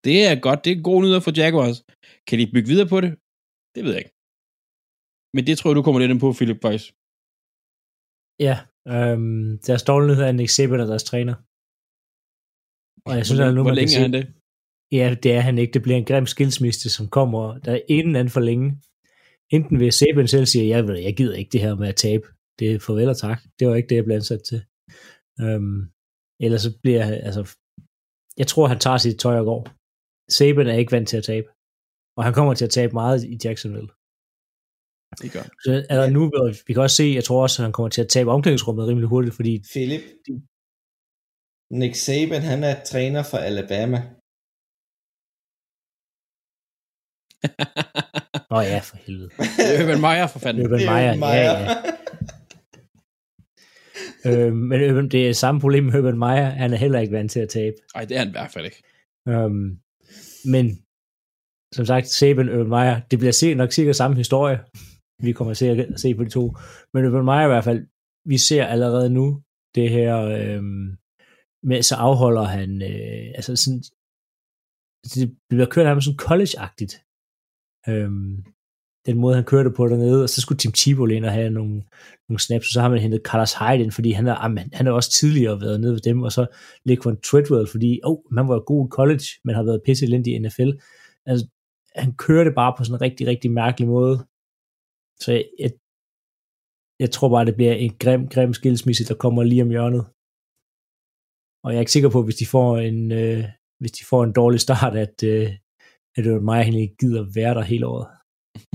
det 0.06 0.18
er 0.30 0.37
godt, 0.47 0.61
det 0.64 0.73
er 0.73 0.87
gode 0.88 1.00
nyheder 1.02 1.25
for 1.26 1.35
Jaguars. 1.40 1.78
Kan 2.26 2.37
de 2.40 2.52
bygge 2.54 2.71
videre 2.73 2.88
på 2.94 2.99
det? 3.04 3.12
Det 3.75 3.80
ved 3.85 3.92
jeg 3.94 4.02
ikke. 4.04 4.14
Men 5.35 5.42
det 5.49 5.54
tror 5.54 5.68
jeg, 5.68 5.76
du 5.78 5.85
kommer 5.85 6.00
lidt 6.00 6.12
ind 6.12 6.23
på, 6.25 6.30
Philip 6.38 6.61
Weiss. 6.64 6.85
Ja, 8.47 8.56
øhm, 8.89 9.59
deres 9.67 9.83
dårlige 9.83 10.09
nyhed 10.11 10.25
er 10.25 10.33
Nick 10.33 10.51
Saban 10.51 10.81
og 10.81 10.89
deres 10.89 11.05
træner. 11.05 11.35
Og 13.09 13.17
jeg 13.17 13.27
synes, 13.27 13.41
hvor, 13.41 13.49
at 13.49 13.55
nu 13.55 13.62
hvor 13.62 13.79
længe 13.81 13.97
er 13.97 14.01
han 14.01 14.12
det? 14.12 14.25
Ja, 14.93 15.07
det 15.23 15.33
er 15.33 15.41
han 15.41 15.59
ikke. 15.59 15.73
Det 15.73 15.83
bliver 15.83 15.99
en 15.99 16.05
grim 16.05 16.27
skilsmisse, 16.27 16.91
som 16.91 17.09
kommer, 17.09 17.59
der 17.59 17.73
er 17.73 17.81
inden 17.89 18.17
anden 18.17 18.35
for 18.37 18.41
længe. 18.41 18.69
Enten 19.57 19.81
ved 19.81 19.91
Saban 19.91 20.29
selv 20.29 20.47
siger, 20.47 20.67
jeg, 20.75 20.87
ved, 20.87 20.97
jeg 20.99 21.17
gider 21.17 21.37
ikke 21.37 21.53
det 21.53 21.61
her 21.61 21.75
med 21.75 21.89
at 21.89 21.97
tabe. 21.97 22.27
Det 22.59 22.73
er 22.73 22.79
farvel 22.79 23.09
og 23.09 23.19
tak. 23.19 23.41
Det 23.59 23.69
var 23.69 23.75
ikke 23.75 23.89
det, 23.89 23.97
jeg 23.97 24.05
blev 24.05 24.17
ansat 24.17 24.43
til. 24.51 24.61
Øhm, 25.41 25.79
ellers 26.45 26.62
så 26.62 26.71
bliver 26.83 27.05
altså, 27.29 27.43
jeg 28.41 28.47
tror, 28.47 28.67
han 28.67 28.79
tager 28.79 28.99
sit 28.99 29.19
tøj 29.19 29.39
og 29.39 29.45
går. 29.45 29.62
Saban 30.37 30.67
er 30.67 30.77
ikke 30.81 30.93
vant 30.93 31.09
til 31.09 31.17
at 31.17 31.25
tabe. 31.25 31.49
Og 32.17 32.25
han 32.25 32.35
kommer 32.35 32.55
til 32.55 32.65
at 32.65 32.71
tabe 32.79 32.93
meget 32.93 33.25
i 33.25 33.39
Jacksonville. 33.45 33.91
Det 35.21 35.33
gør. 35.33 35.42
Så 35.64 35.87
er 35.90 35.97
der 36.00 36.11
nu, 36.11 36.33
vi 36.66 36.73
kan 36.73 36.83
også 36.83 36.97
se, 36.97 37.12
jeg 37.14 37.25
tror 37.25 37.42
også, 37.42 37.62
at 37.62 37.64
han 37.64 37.73
kommer 37.73 37.88
til 37.88 38.02
at 38.02 38.09
tabe 38.09 38.31
omklædningsrummet 38.31 38.88
rimelig 38.88 39.09
hurtigt, 39.09 39.35
fordi 39.35 39.64
Philip, 39.73 40.00
Nick 41.71 41.95
Saban, 41.95 42.42
han 42.42 42.64
er 42.64 42.85
træner 42.85 43.23
for 43.23 43.38
Alabama. 43.38 43.99
Nå 48.50 48.61
ja, 48.61 48.78
for 48.78 48.97
helvede. 48.97 49.28
Det 49.59 49.81
er 49.81 49.83
Urban 49.85 50.00
Meyer, 50.00 50.26
for 50.26 50.38
fanden. 50.38 50.64
Urban 50.66 50.78
Det 50.78 50.87
er 50.87 50.92
Meyer, 50.92 51.16
Meyer. 51.16 51.33
ja, 51.33 51.71
ja. 51.71 51.76
Øh, 54.26 54.52
men 54.52 54.90
Urban, 54.90 55.09
det 55.09 55.28
er 55.28 55.33
samme 55.33 55.61
problem 55.61 55.85
med 55.85 55.95
Urban 55.99 56.19
Meyer. 56.19 56.45
Han 56.45 56.73
er 56.73 56.76
heller 56.76 56.99
ikke 57.00 57.12
vant 57.12 57.31
til 57.31 57.40
at 57.40 57.49
tabe. 57.49 57.76
Nej, 57.95 58.04
det 58.04 58.14
er 58.14 58.19
han 58.19 58.28
i 58.28 58.31
hvert 58.31 58.50
fald 58.50 58.64
ikke. 58.64 58.83
Øhm, 59.28 59.78
men 60.45 60.83
som 61.75 61.87
sagt, 61.87 62.09
Saban 62.09 62.49
og 62.49 62.54
Urban 62.54 62.69
Meyer, 62.69 63.00
det 63.11 63.19
bliver 63.19 63.33
se- 63.33 63.54
nok 63.54 63.73
sikkert 63.73 63.97
samme 63.97 64.16
historie. 64.16 64.59
Vi 65.23 65.33
kommer 65.33 65.55
til 65.55 65.67
at 65.67 66.00
se 66.00 66.14
på 66.14 66.25
de 66.25 66.29
to. 66.29 66.57
Men 66.95 67.11
for 67.11 67.23
mig 67.23 67.45
i 67.45 67.49
hvert 67.49 67.64
fald, 67.64 67.87
vi 68.25 68.38
ser 68.38 68.64
allerede 68.64 69.11
nu 69.11 69.43
det 69.75 69.91
her, 69.91 70.17
øh, 70.19 70.62
med 71.62 71.83
så 71.83 71.95
afholder 71.95 72.43
han, 72.43 72.83
øh, 72.83 73.33
altså 73.35 73.57
sådan, 73.57 73.83
det 75.14 75.37
bliver 75.49 75.67
kørt 75.67 75.87
ham 75.87 76.00
sådan 76.00 76.19
college-agtigt. 76.26 76.95
Øhm, 77.88 78.45
den 79.07 79.19
måde, 79.19 79.35
han 79.35 79.45
kørte 79.45 79.71
på 79.76 79.88
dernede, 79.88 80.23
og 80.23 80.29
så 80.29 80.41
skulle 80.41 80.59
Tim 80.59 80.73
Thibault 80.73 81.12
ind 81.12 81.25
og 81.25 81.33
have 81.33 81.50
nogle, 81.50 81.83
nogle 82.29 82.41
snaps, 82.41 82.67
og 82.67 82.73
så 82.73 82.81
har 82.81 82.88
man 82.88 82.99
hentet 82.99 83.21
Carlos 83.25 83.55
Hyde 83.55 83.85
ind, 83.85 83.93
fordi 83.93 84.11
han 84.11 84.26
er, 84.26 84.35
ah, 84.35 84.59
han 84.73 84.87
er 84.87 84.93
også 84.93 85.11
tidligere 85.11 85.61
været 85.61 85.81
nede 85.81 85.93
ved 85.93 86.00
dem, 86.00 86.23
og 86.23 86.33
så 86.33 86.47
Lequan 86.85 87.21
Treadwell, 87.21 87.67
fordi 87.67 88.00
oh, 88.05 88.19
man 88.31 88.49
var 88.49 88.64
god 88.64 88.88
i 88.88 88.91
college, 88.91 89.25
men 89.45 89.55
har 89.55 89.62
været 89.62 89.83
pisse 89.85 90.07
i 90.07 90.38
NFL. 90.38 90.71
Altså, 91.26 91.47
han 91.97 92.14
kørte 92.14 92.50
bare 92.50 92.75
på 92.79 92.85
sådan 92.85 92.97
en 92.97 93.00
rigtig, 93.00 93.26
rigtig 93.26 93.50
mærkelig 93.50 93.88
måde. 93.88 94.26
Så 95.21 95.33
jeg, 95.33 95.45
jeg, 95.59 95.71
jeg 97.02 97.11
tror 97.11 97.28
bare, 97.28 97.45
det 97.49 97.57
bliver 97.59 97.75
en 97.75 97.95
grim, 98.02 98.28
grim 98.35 98.52
skilsmisse, 98.54 99.04
der 99.11 99.16
kommer 99.25 99.42
lige 99.42 99.62
om 99.62 99.71
hjørnet. 99.75 100.04
Og 101.64 101.69
jeg 101.71 101.78
er 101.78 101.85
ikke 101.85 101.97
sikker 101.97 102.11
på, 102.16 102.21
hvis 102.25 102.40
de 102.42 102.47
får 102.57 102.71
en, 102.90 103.12
øh, 103.21 103.45
hvis 103.81 103.92
de 103.99 104.04
får 104.11 104.21
en 104.25 104.33
dårlig 104.40 104.61
start, 104.66 104.95
at, 105.04 105.16
øh, 105.33 105.49
at 106.14 106.21
det 106.25 106.33
var 106.33 106.49
mig, 106.50 106.64
han 106.64 106.75
ikke 106.75 106.97
gider 107.02 107.23
være 107.38 107.54
der 107.54 107.64
hele 107.73 107.87
året. 107.92 108.07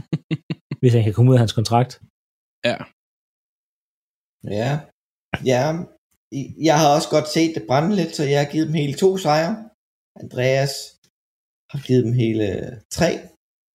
hvis 0.80 0.94
han 0.94 1.04
kan 1.04 1.14
komme 1.14 1.30
ud 1.32 1.36
af 1.38 1.44
hans 1.44 1.58
kontrakt. 1.60 1.92
Ja. 2.68 2.78
Ja. 4.60 4.72
Ja. 5.52 5.64
Jeg 6.68 6.76
har 6.82 6.90
også 6.96 7.10
godt 7.16 7.28
set 7.36 7.56
det 7.56 7.68
brænde 7.70 7.96
lidt, 8.00 8.16
så 8.16 8.24
jeg 8.24 8.40
har 8.44 8.52
givet 8.52 8.68
dem 8.68 8.80
hele 8.82 8.96
to 9.04 9.10
sejre. 9.18 9.56
Andreas 10.24 10.74
har 11.72 11.80
givet 11.88 12.04
dem 12.06 12.14
hele 12.24 12.46
tre. 12.98 13.12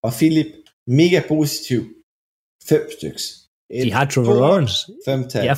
Og 0.07 0.11
Philip, 0.19 0.53
mega 1.01 1.21
positiv. 1.33 1.81
Fem 2.69 2.83
styks. 2.97 3.23
Et, 3.71 3.85
De 3.87 3.93
har 3.93 4.05
Trevor 4.05 4.35
to, 4.35 4.41
Lawrence. 4.41 4.75
Fem 5.09 5.29
tal. 5.29 5.45
Jeg, 5.45 5.57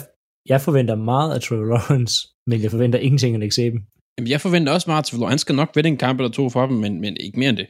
jeg 0.49 0.61
forventer 0.61 0.95
meget 0.95 1.35
af 1.35 1.41
Trevor 1.41 1.65
Lawrence, 1.75 2.15
men 2.47 2.63
jeg 2.63 2.71
forventer 2.71 2.99
ingenting 2.99 3.35
af 3.35 3.41
Nick 3.41 3.53
Saban. 3.53 3.87
Jamen, 4.19 4.31
jeg 4.31 4.41
forventer 4.41 4.73
også 4.73 4.91
meget 4.91 5.05
til 5.05 5.19
Han 5.35 5.39
skal 5.39 5.55
nok 5.55 5.71
vinde 5.75 5.89
en 5.89 5.97
kamp 5.97 6.21
eller 6.21 6.33
to 6.33 6.49
for 6.55 6.67
dem, 6.67 6.77
men, 6.77 7.01
men 7.01 7.17
ikke 7.17 7.39
mere 7.39 7.51
end 7.51 7.57
det. 7.57 7.69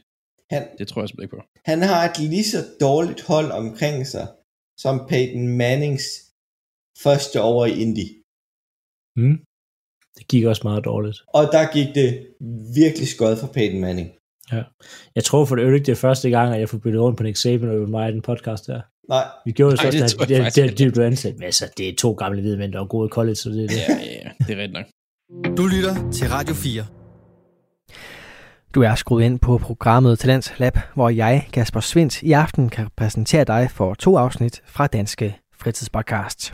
Han, 0.53 0.63
Det 0.79 0.87
tror 0.87 1.01
jeg 1.01 1.09
simpelthen 1.09 1.27
ikke 1.27 1.35
på. 1.37 1.43
han 1.71 1.79
har 1.81 1.99
et 2.09 2.19
lige 2.19 2.43
så 2.53 2.61
dårligt 2.81 3.21
hold 3.31 3.49
omkring 3.51 4.07
sig, 4.07 4.27
som 4.83 4.95
Peyton 5.09 5.47
Mannings 5.47 6.05
første 7.03 7.37
år 7.41 7.65
i 7.65 7.73
Indy. 7.83 8.07
Mm. 9.21 9.37
Det 10.17 10.27
gik 10.27 10.43
også 10.51 10.61
meget 10.69 10.85
dårligt. 10.85 11.17
Og 11.37 11.43
der 11.55 11.73
gik 11.75 11.89
det 11.99 12.09
virkelig 12.81 13.07
skødt 13.07 13.39
for 13.39 13.47
Peyton 13.55 13.81
Manning. 13.81 14.09
Jeg 15.15 15.23
tror 15.23 15.45
for 15.45 15.55
det 15.55 15.63
øvrigt, 15.63 15.85
det 15.85 15.91
er 15.91 15.95
første 16.07 16.29
gang, 16.29 16.53
at 16.53 16.59
jeg 16.59 16.69
får 16.69 16.77
byttet 16.77 17.01
rundt 17.01 17.17
på 17.17 17.23
Nick 17.23 17.37
Saban 17.37 17.69
og 17.69 17.89
mig 17.89 18.09
i 18.09 18.11
den 18.11 18.21
podcast 18.21 18.67
der. 18.67 18.81
Nej, 19.09 19.23
Vi 19.45 19.51
gjorde 19.51 19.77
det 19.77 19.83
Nej, 19.83 19.91
så, 19.91 19.97
det 19.97 20.21
at 20.21 20.29
det, 20.29 20.55
det, 20.55 20.69
det, 20.69 20.77
det 20.77 20.93
blev 20.93 21.05
ansat. 21.05 21.33
Men 21.33 21.43
altså, 21.43 21.69
det 21.77 21.89
er 21.89 21.93
to 21.95 22.11
gamle 22.11 22.41
hvide 22.41 22.57
mænd, 22.57 22.73
der 22.73 22.81
er 22.81 22.85
gode 22.87 23.05
i 23.05 23.09
college, 23.09 23.35
så 23.35 23.49
det 23.49 23.63
er 23.63 23.67
det. 23.67 23.77
Ja, 23.77 23.93
ja, 23.93 24.11
ja. 24.23 24.29
Det 24.47 24.57
er 24.57 24.61
rigtigt 24.61 24.73
nok. 24.73 24.85
Du 25.57 25.67
lytter 25.67 26.11
til 26.11 26.29
Radio 26.29 26.53
4. 26.55 26.85
Du 28.75 28.81
er 28.81 28.95
skruet 28.95 29.23
ind 29.23 29.39
på 29.39 29.57
programmet 29.57 30.19
Talents 30.19 30.59
Lab, 30.59 30.77
hvor 30.95 31.09
jeg, 31.09 31.47
Kasper 31.53 31.79
Svendt, 31.79 32.23
i 32.23 32.31
aften 32.31 32.69
kan 32.69 32.87
præsentere 32.97 33.43
dig 33.43 33.71
for 33.71 33.93
to 33.93 34.17
afsnit 34.17 34.61
fra 34.65 34.87
Danske 34.87 35.37
Fritidspodcast. 35.57 36.53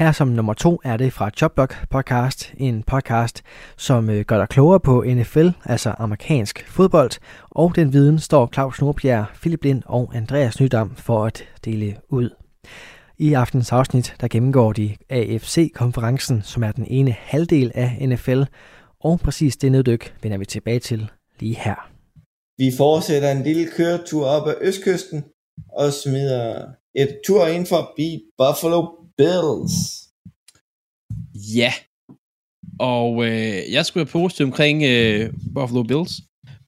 Her 0.00 0.12
som 0.12 0.28
nummer 0.28 0.54
to 0.54 0.80
er 0.84 0.96
det 0.96 1.12
fra 1.12 1.30
Jobblock 1.42 1.88
Podcast, 1.90 2.54
en 2.58 2.82
podcast, 2.82 3.42
som 3.76 4.10
øh, 4.10 4.24
gør 4.24 4.38
dig 4.38 4.48
klogere 4.48 4.80
på 4.80 5.04
NFL, 5.06 5.48
altså 5.64 5.94
amerikansk 5.98 6.68
fodbold, 6.68 7.10
og 7.50 7.76
den 7.76 7.92
viden 7.92 8.18
står 8.18 8.50
Claus 8.54 8.80
Nordbjerg, 8.80 9.26
Philip 9.40 9.64
Lind 9.64 9.82
og 9.86 10.10
Andreas 10.14 10.60
Nydam 10.60 10.96
for 10.96 11.24
at 11.24 11.44
dele 11.64 11.96
ud. 12.08 12.30
I 13.18 13.32
aftens 13.32 13.72
afsnit, 13.72 14.14
der 14.20 14.28
gennemgår 14.28 14.72
de 14.72 14.96
AFC-konferencen, 15.10 16.42
som 16.42 16.62
er 16.62 16.72
den 16.72 16.86
ene 16.88 17.12
halvdel 17.12 17.72
af 17.74 18.08
NFL, 18.08 18.42
og 19.00 19.20
præcis 19.20 19.56
det 19.56 19.72
neddyk 19.72 20.14
vender 20.22 20.38
vi 20.38 20.44
tilbage 20.44 20.80
til 20.80 21.10
lige 21.40 21.56
her. 21.56 21.90
vi 22.58 22.72
fortsætter 22.76 23.30
en 23.32 23.42
lille 23.42 23.68
køretur 23.76 24.26
op 24.26 24.48
ad 24.48 24.54
Østkysten, 24.60 25.24
og 25.72 25.92
smider 25.92 26.66
et 26.94 27.20
tur 27.26 27.46
ind 27.46 27.66
forbi 27.66 28.22
Buffalo 28.38 28.99
Bills. 29.18 29.76
Ja. 31.34 31.72
Og 32.92 33.10
øh, 33.26 33.72
jeg 33.76 33.86
skulle 33.86 34.04
have 34.04 34.12
postet 34.12 34.46
omkring 34.46 34.76
øh, 34.92 35.34
Buffalo 35.54 35.82
Bills. 35.82 36.14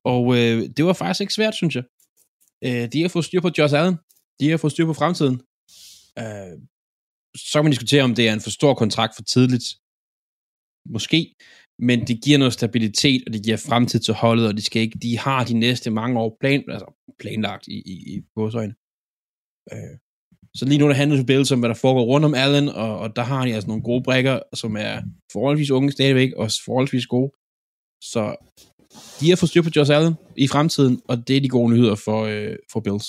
Og 0.05 0.25
øh, 0.39 0.59
det 0.77 0.85
var 0.85 0.93
faktisk 0.93 1.21
ikke 1.21 1.35
svært, 1.35 1.55
synes 1.55 1.75
jeg. 1.77 1.85
Øh, 2.67 2.85
de 2.93 3.03
har 3.03 3.09
fået 3.09 3.25
styr 3.25 3.41
på 3.41 3.51
Josh 3.59 3.75
Allen. 3.79 3.97
De 4.41 4.51
har 4.51 4.57
fået 4.57 4.73
styr 4.73 4.87
på 4.87 4.99
fremtiden. 5.01 5.37
Øh, 6.23 6.55
så 7.37 7.53
kan 7.55 7.65
man 7.65 7.73
diskutere, 7.73 8.03
om 8.03 8.15
det 8.15 8.29
er 8.29 8.33
en 8.33 8.47
for 8.47 8.51
stor 8.51 8.75
kontrakt 8.75 9.13
for 9.17 9.23
tidligt. 9.23 9.67
Måske. 10.95 11.35
Men 11.79 11.99
det 12.09 12.17
giver 12.25 12.39
noget 12.39 12.53
stabilitet, 12.53 13.23
og 13.27 13.33
det 13.33 13.45
giver 13.45 13.57
fremtid 13.57 14.01
til 14.01 14.15
holdet, 14.15 14.49
og 14.49 14.57
de, 14.57 14.63
skal 14.63 14.83
ikke, 14.83 14.99
de 14.99 15.19
har 15.19 15.45
de 15.45 15.55
næste 15.55 15.91
mange 15.91 16.21
år 16.21 16.37
plan, 16.41 16.65
altså 16.75 16.89
planlagt 17.19 17.69
i, 17.69 17.79
i, 17.93 17.95
i 18.15 18.23
godsøjne. 18.37 18.75
Øh, 19.73 19.95
så 20.57 20.65
lige 20.65 20.79
nu 20.79 20.89
der 20.89 20.95
handler 20.95 21.17
det 21.17 21.27
Bills 21.27 21.53
om, 21.53 21.59
hvad 21.59 21.69
der 21.69 21.75
foregår 21.75 22.05
rundt 22.05 22.27
om 22.27 22.35
Allen, 22.35 22.69
og, 22.69 22.99
og 22.99 23.17
der 23.17 23.23
har 23.23 23.47
de 23.47 23.55
altså 23.55 23.69
nogle 23.69 23.83
gode 23.83 24.03
brækker, 24.03 24.41
som 24.55 24.77
er 24.77 25.03
forholdsvis 25.33 25.71
unge 25.71 25.93
stadigvæk, 25.93 26.33
og 26.33 26.51
forholdsvis 26.65 27.07
gode. 27.07 27.33
Så 28.03 28.37
de 29.21 29.29
har 29.29 29.37
fået 29.37 29.51
styr 29.51 29.63
på 29.63 29.71
Josh 29.77 29.93
Allen 29.97 30.15
i 30.37 30.49
fremtiden, 30.49 31.01
og 31.09 31.29
det 31.29 31.37
er 31.37 31.41
de 31.41 31.49
gode 31.49 31.73
nyheder 31.73 31.95
for, 31.95 32.21
øh, 32.25 32.57
for 32.73 32.81
Bills. 32.81 33.09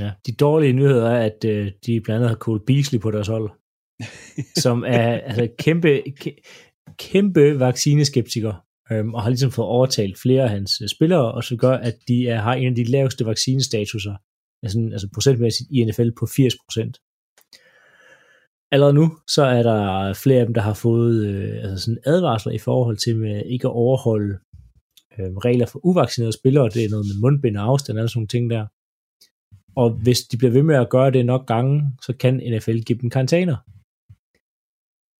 Ja. 0.00 0.10
De 0.26 0.32
dårlige 0.32 0.72
nyheder 0.72 1.10
er, 1.10 1.24
at 1.30 1.44
øh, 1.44 1.72
de 1.86 2.00
blandt 2.00 2.16
andet 2.16 2.28
har 2.28 2.36
Cole 2.36 2.60
Beasley 2.66 3.00
på 3.00 3.10
deres 3.10 3.28
hold, 3.28 3.50
som 4.64 4.84
er 4.86 5.08
altså, 5.28 5.48
kæmpe, 5.58 6.02
kæ- 6.20 6.40
kæmpe 6.98 7.58
vaccineskeptiker, 7.60 8.54
øhm, 8.92 9.14
og 9.14 9.22
har 9.22 9.30
ligesom 9.30 9.50
fået 9.50 9.68
overtalt 9.68 10.18
flere 10.18 10.42
af 10.42 10.50
hans 10.50 10.80
øh, 10.82 10.88
spillere, 10.88 11.32
og 11.32 11.44
så 11.44 11.56
gør, 11.56 11.76
at 11.76 11.96
de 12.08 12.28
er, 12.28 12.40
har 12.40 12.54
en 12.54 12.68
af 12.68 12.74
de 12.74 12.84
laveste 12.84 13.26
vaccinestatuser, 13.26 14.14
altså, 14.62 14.88
altså 14.92 15.08
procentmæssigt 15.14 15.70
i 15.70 15.84
NFL 15.84 16.10
på 16.18 16.26
80%. 16.26 17.08
Allerede 18.72 18.94
nu, 18.94 19.16
så 19.28 19.42
er 19.42 19.62
der 19.62 20.12
flere 20.14 20.40
af 20.40 20.46
dem, 20.46 20.54
der 20.54 20.60
har 20.60 20.74
fået 20.74 21.26
øh, 21.26 21.62
altså 21.62 21.84
sådan 21.84 22.02
advarsler 22.06 22.52
i 22.52 22.58
forhold 22.58 22.96
til 22.96 23.16
med 23.16 23.42
ikke 23.46 23.66
at 23.66 23.72
overholde 23.72 24.38
øh, 25.18 25.36
regler 25.36 25.66
for 25.66 25.80
uvaccinerede 25.86 26.32
spillere. 26.32 26.68
Det 26.68 26.84
er 26.84 26.90
noget 26.90 27.06
med 27.06 27.20
mundbind 27.20 27.56
og 27.56 27.64
afstand 27.64 27.98
og 27.98 28.10
sådan 28.10 28.18
nogle 28.18 28.28
ting 28.28 28.50
der. 28.50 28.66
Og 29.76 29.90
hvis 29.90 30.20
de 30.20 30.36
bliver 30.36 30.52
ved 30.52 30.62
med 30.62 30.76
at 30.76 30.90
gøre 30.90 31.10
det 31.10 31.26
nok 31.26 31.46
gange, 31.46 31.92
så 32.02 32.12
kan 32.12 32.34
NFL 32.36 32.78
give 32.78 32.98
dem 32.98 33.10
karantæner. 33.10 33.56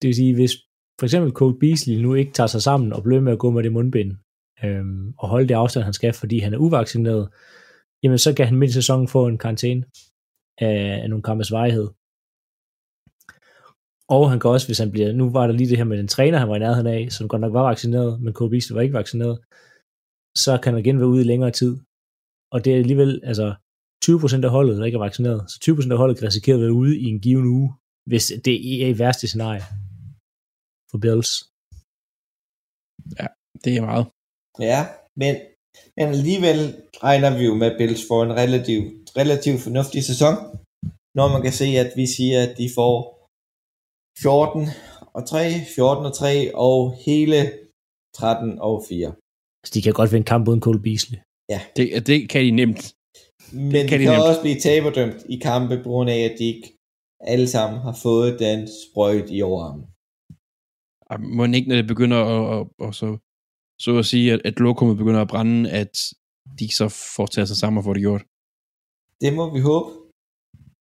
Det 0.03 0.09
vil 0.09 0.15
sige, 0.15 0.35
hvis 0.35 0.53
for 0.99 1.07
eksempel 1.07 1.33
Cole 1.33 1.59
Beasley 1.59 1.97
nu 1.97 2.15
ikke 2.15 2.33
tager 2.33 2.47
sig 2.47 2.63
sammen 2.63 2.93
og 2.93 3.03
bliver 3.03 3.21
med 3.21 3.33
at 3.33 3.39
gå 3.39 3.51
med 3.51 3.63
det 3.63 3.73
mundbind, 3.73 4.13
øhm, 4.65 5.15
og 5.19 5.29
holde 5.29 5.49
det 5.49 5.55
afstand, 5.55 5.85
han 5.85 5.93
skal, 5.93 6.13
fordi 6.13 6.39
han 6.39 6.55
er 6.55 6.59
uvaccineret, 6.59 7.29
jamen 8.03 8.19
så 8.19 8.35
kan 8.37 8.47
han 8.47 8.59
midt 8.59 8.71
i 8.71 8.79
sæsonen 8.81 9.09
få 9.09 9.21
en 9.27 9.39
karantæne 9.39 9.85
af, 10.59 11.03
af 11.03 11.09
nogle 11.11 11.23
kampes 11.29 11.53
varighed. 11.59 11.89
Og 14.17 14.31
han 14.31 14.41
kan 14.41 14.51
også, 14.51 14.67
hvis 14.69 14.83
han 14.85 14.93
bliver, 14.95 15.13
nu 15.13 15.31
var 15.37 15.47
der 15.47 15.55
lige 15.55 15.71
det 15.71 15.79
her 15.81 15.91
med 15.91 15.99
den 15.99 16.09
træner, 16.09 16.39
han 16.39 16.49
var 16.49 16.57
i 16.57 16.65
nærheden 16.67 16.87
af, 16.97 17.13
som 17.13 17.29
godt 17.29 17.41
nok 17.41 17.53
var 17.53 17.69
vaccineret, 17.71 18.23
men 18.23 18.35
Cole 18.35 18.51
Beasley 18.51 18.75
var 18.75 18.83
ikke 18.83 19.01
vaccineret, 19.01 19.37
så 20.45 20.53
kan 20.63 20.73
han 20.73 20.81
igen 20.83 20.99
være 20.99 21.13
ude 21.13 21.25
i 21.25 21.31
længere 21.33 21.51
tid. 21.61 21.73
Og 22.55 22.59
det 22.65 22.71
er 22.73 22.79
alligevel, 22.79 23.13
altså 23.31 23.47
20% 24.05 24.45
af 24.47 24.51
holdet, 24.57 24.79
der 24.79 24.85
ikke 24.85 24.97
er 24.97 25.07
vaccineret, 25.09 25.41
så 25.51 25.57
20% 25.65 25.93
af 25.93 25.99
holdet 25.99 26.17
kan 26.17 26.27
risikere 26.27 26.57
at 26.57 26.65
være 26.65 26.79
ude 26.83 26.95
i 27.05 27.05
en 27.13 27.21
given 27.21 27.47
uge, 27.57 27.69
hvis 28.11 28.27
det 28.45 28.55
er 28.83 28.89
i 28.93 28.99
værste 28.99 29.27
scenarie 29.27 29.65
for 30.91 30.99
Bills. 31.05 31.33
Det 33.65 33.73
er 33.77 33.85
meget. 33.91 34.07
Ja, 34.71 34.81
men, 35.21 35.35
men 35.97 36.07
alligevel 36.17 36.61
regner 37.07 37.31
vi 37.39 37.45
jo 37.45 37.55
med, 37.55 37.67
at 37.71 37.79
Bills 37.79 38.05
får 38.09 38.23
en 38.23 38.37
relativt 38.43 38.87
relativ 39.21 39.55
fornuftig 39.67 40.03
sæson, 40.11 40.35
når 41.19 41.27
man 41.35 41.43
kan 41.43 41.53
se, 41.53 41.65
at 41.65 41.91
vi 41.97 42.07
siger, 42.17 42.39
at 42.47 42.53
de 42.61 42.69
får 42.79 42.95
14 44.23 44.69
og 45.17 45.23
3, 45.29 45.39
14 45.77 46.07
og 46.07 46.15
3 46.15 46.55
og 46.55 46.79
hele 47.07 47.39
13 48.15 48.59
og 48.59 48.85
4. 48.89 49.13
Så 49.67 49.71
de 49.75 49.83
kan 49.83 49.93
godt 49.93 50.13
vinde 50.13 50.27
kamp 50.33 50.49
uden 50.49 50.61
Cole 50.61 50.83
Beasley. 50.87 51.19
Det, 51.77 52.07
det 52.07 52.29
kan 52.29 52.45
de 52.45 52.51
nemt. 52.51 52.95
Men 53.53 53.71
kan 53.89 53.99
de 53.99 54.05
de 54.05 54.09
kan 54.09 54.19
nemt. 54.19 54.31
også 54.31 54.41
blive 54.41 54.61
taberdømt 54.61 55.21
i 55.29 55.37
kampe, 55.37 55.75
på 55.83 55.89
grund 55.93 56.11
af, 56.11 56.21
at 56.29 56.35
de 56.39 56.45
ikke 56.45 56.69
alle 57.21 57.49
sammen 57.49 57.81
har 57.81 57.97
fået 58.03 58.39
den 58.39 58.69
sprøjt 58.83 59.29
i 59.31 59.43
overarmen. 59.43 59.87
Må 61.37 61.45
ikke, 61.45 61.69
når 61.69 61.77
det 61.77 61.87
begynder 61.87 62.21
at, 62.35 62.43
at, 62.57 62.89
at 62.89 62.95
så, 62.95 63.07
så 63.85 63.91
at 64.03 64.07
sige, 64.13 64.27
at, 64.35 64.41
at 64.49 64.57
lokummet 64.67 64.97
begynder 65.03 65.23
at 65.23 65.33
brænde, 65.33 65.61
at 65.81 65.95
de 66.59 66.67
så 66.79 66.87
får 67.17 67.27
taget 67.27 67.49
sig 67.49 67.59
sammen 67.61 67.79
og 67.79 67.85
får 67.85 67.95
det 67.97 68.07
gjort. 68.07 68.25
Det 69.23 69.31
må 69.39 69.45
vi 69.57 69.61
håbe. 69.71 69.89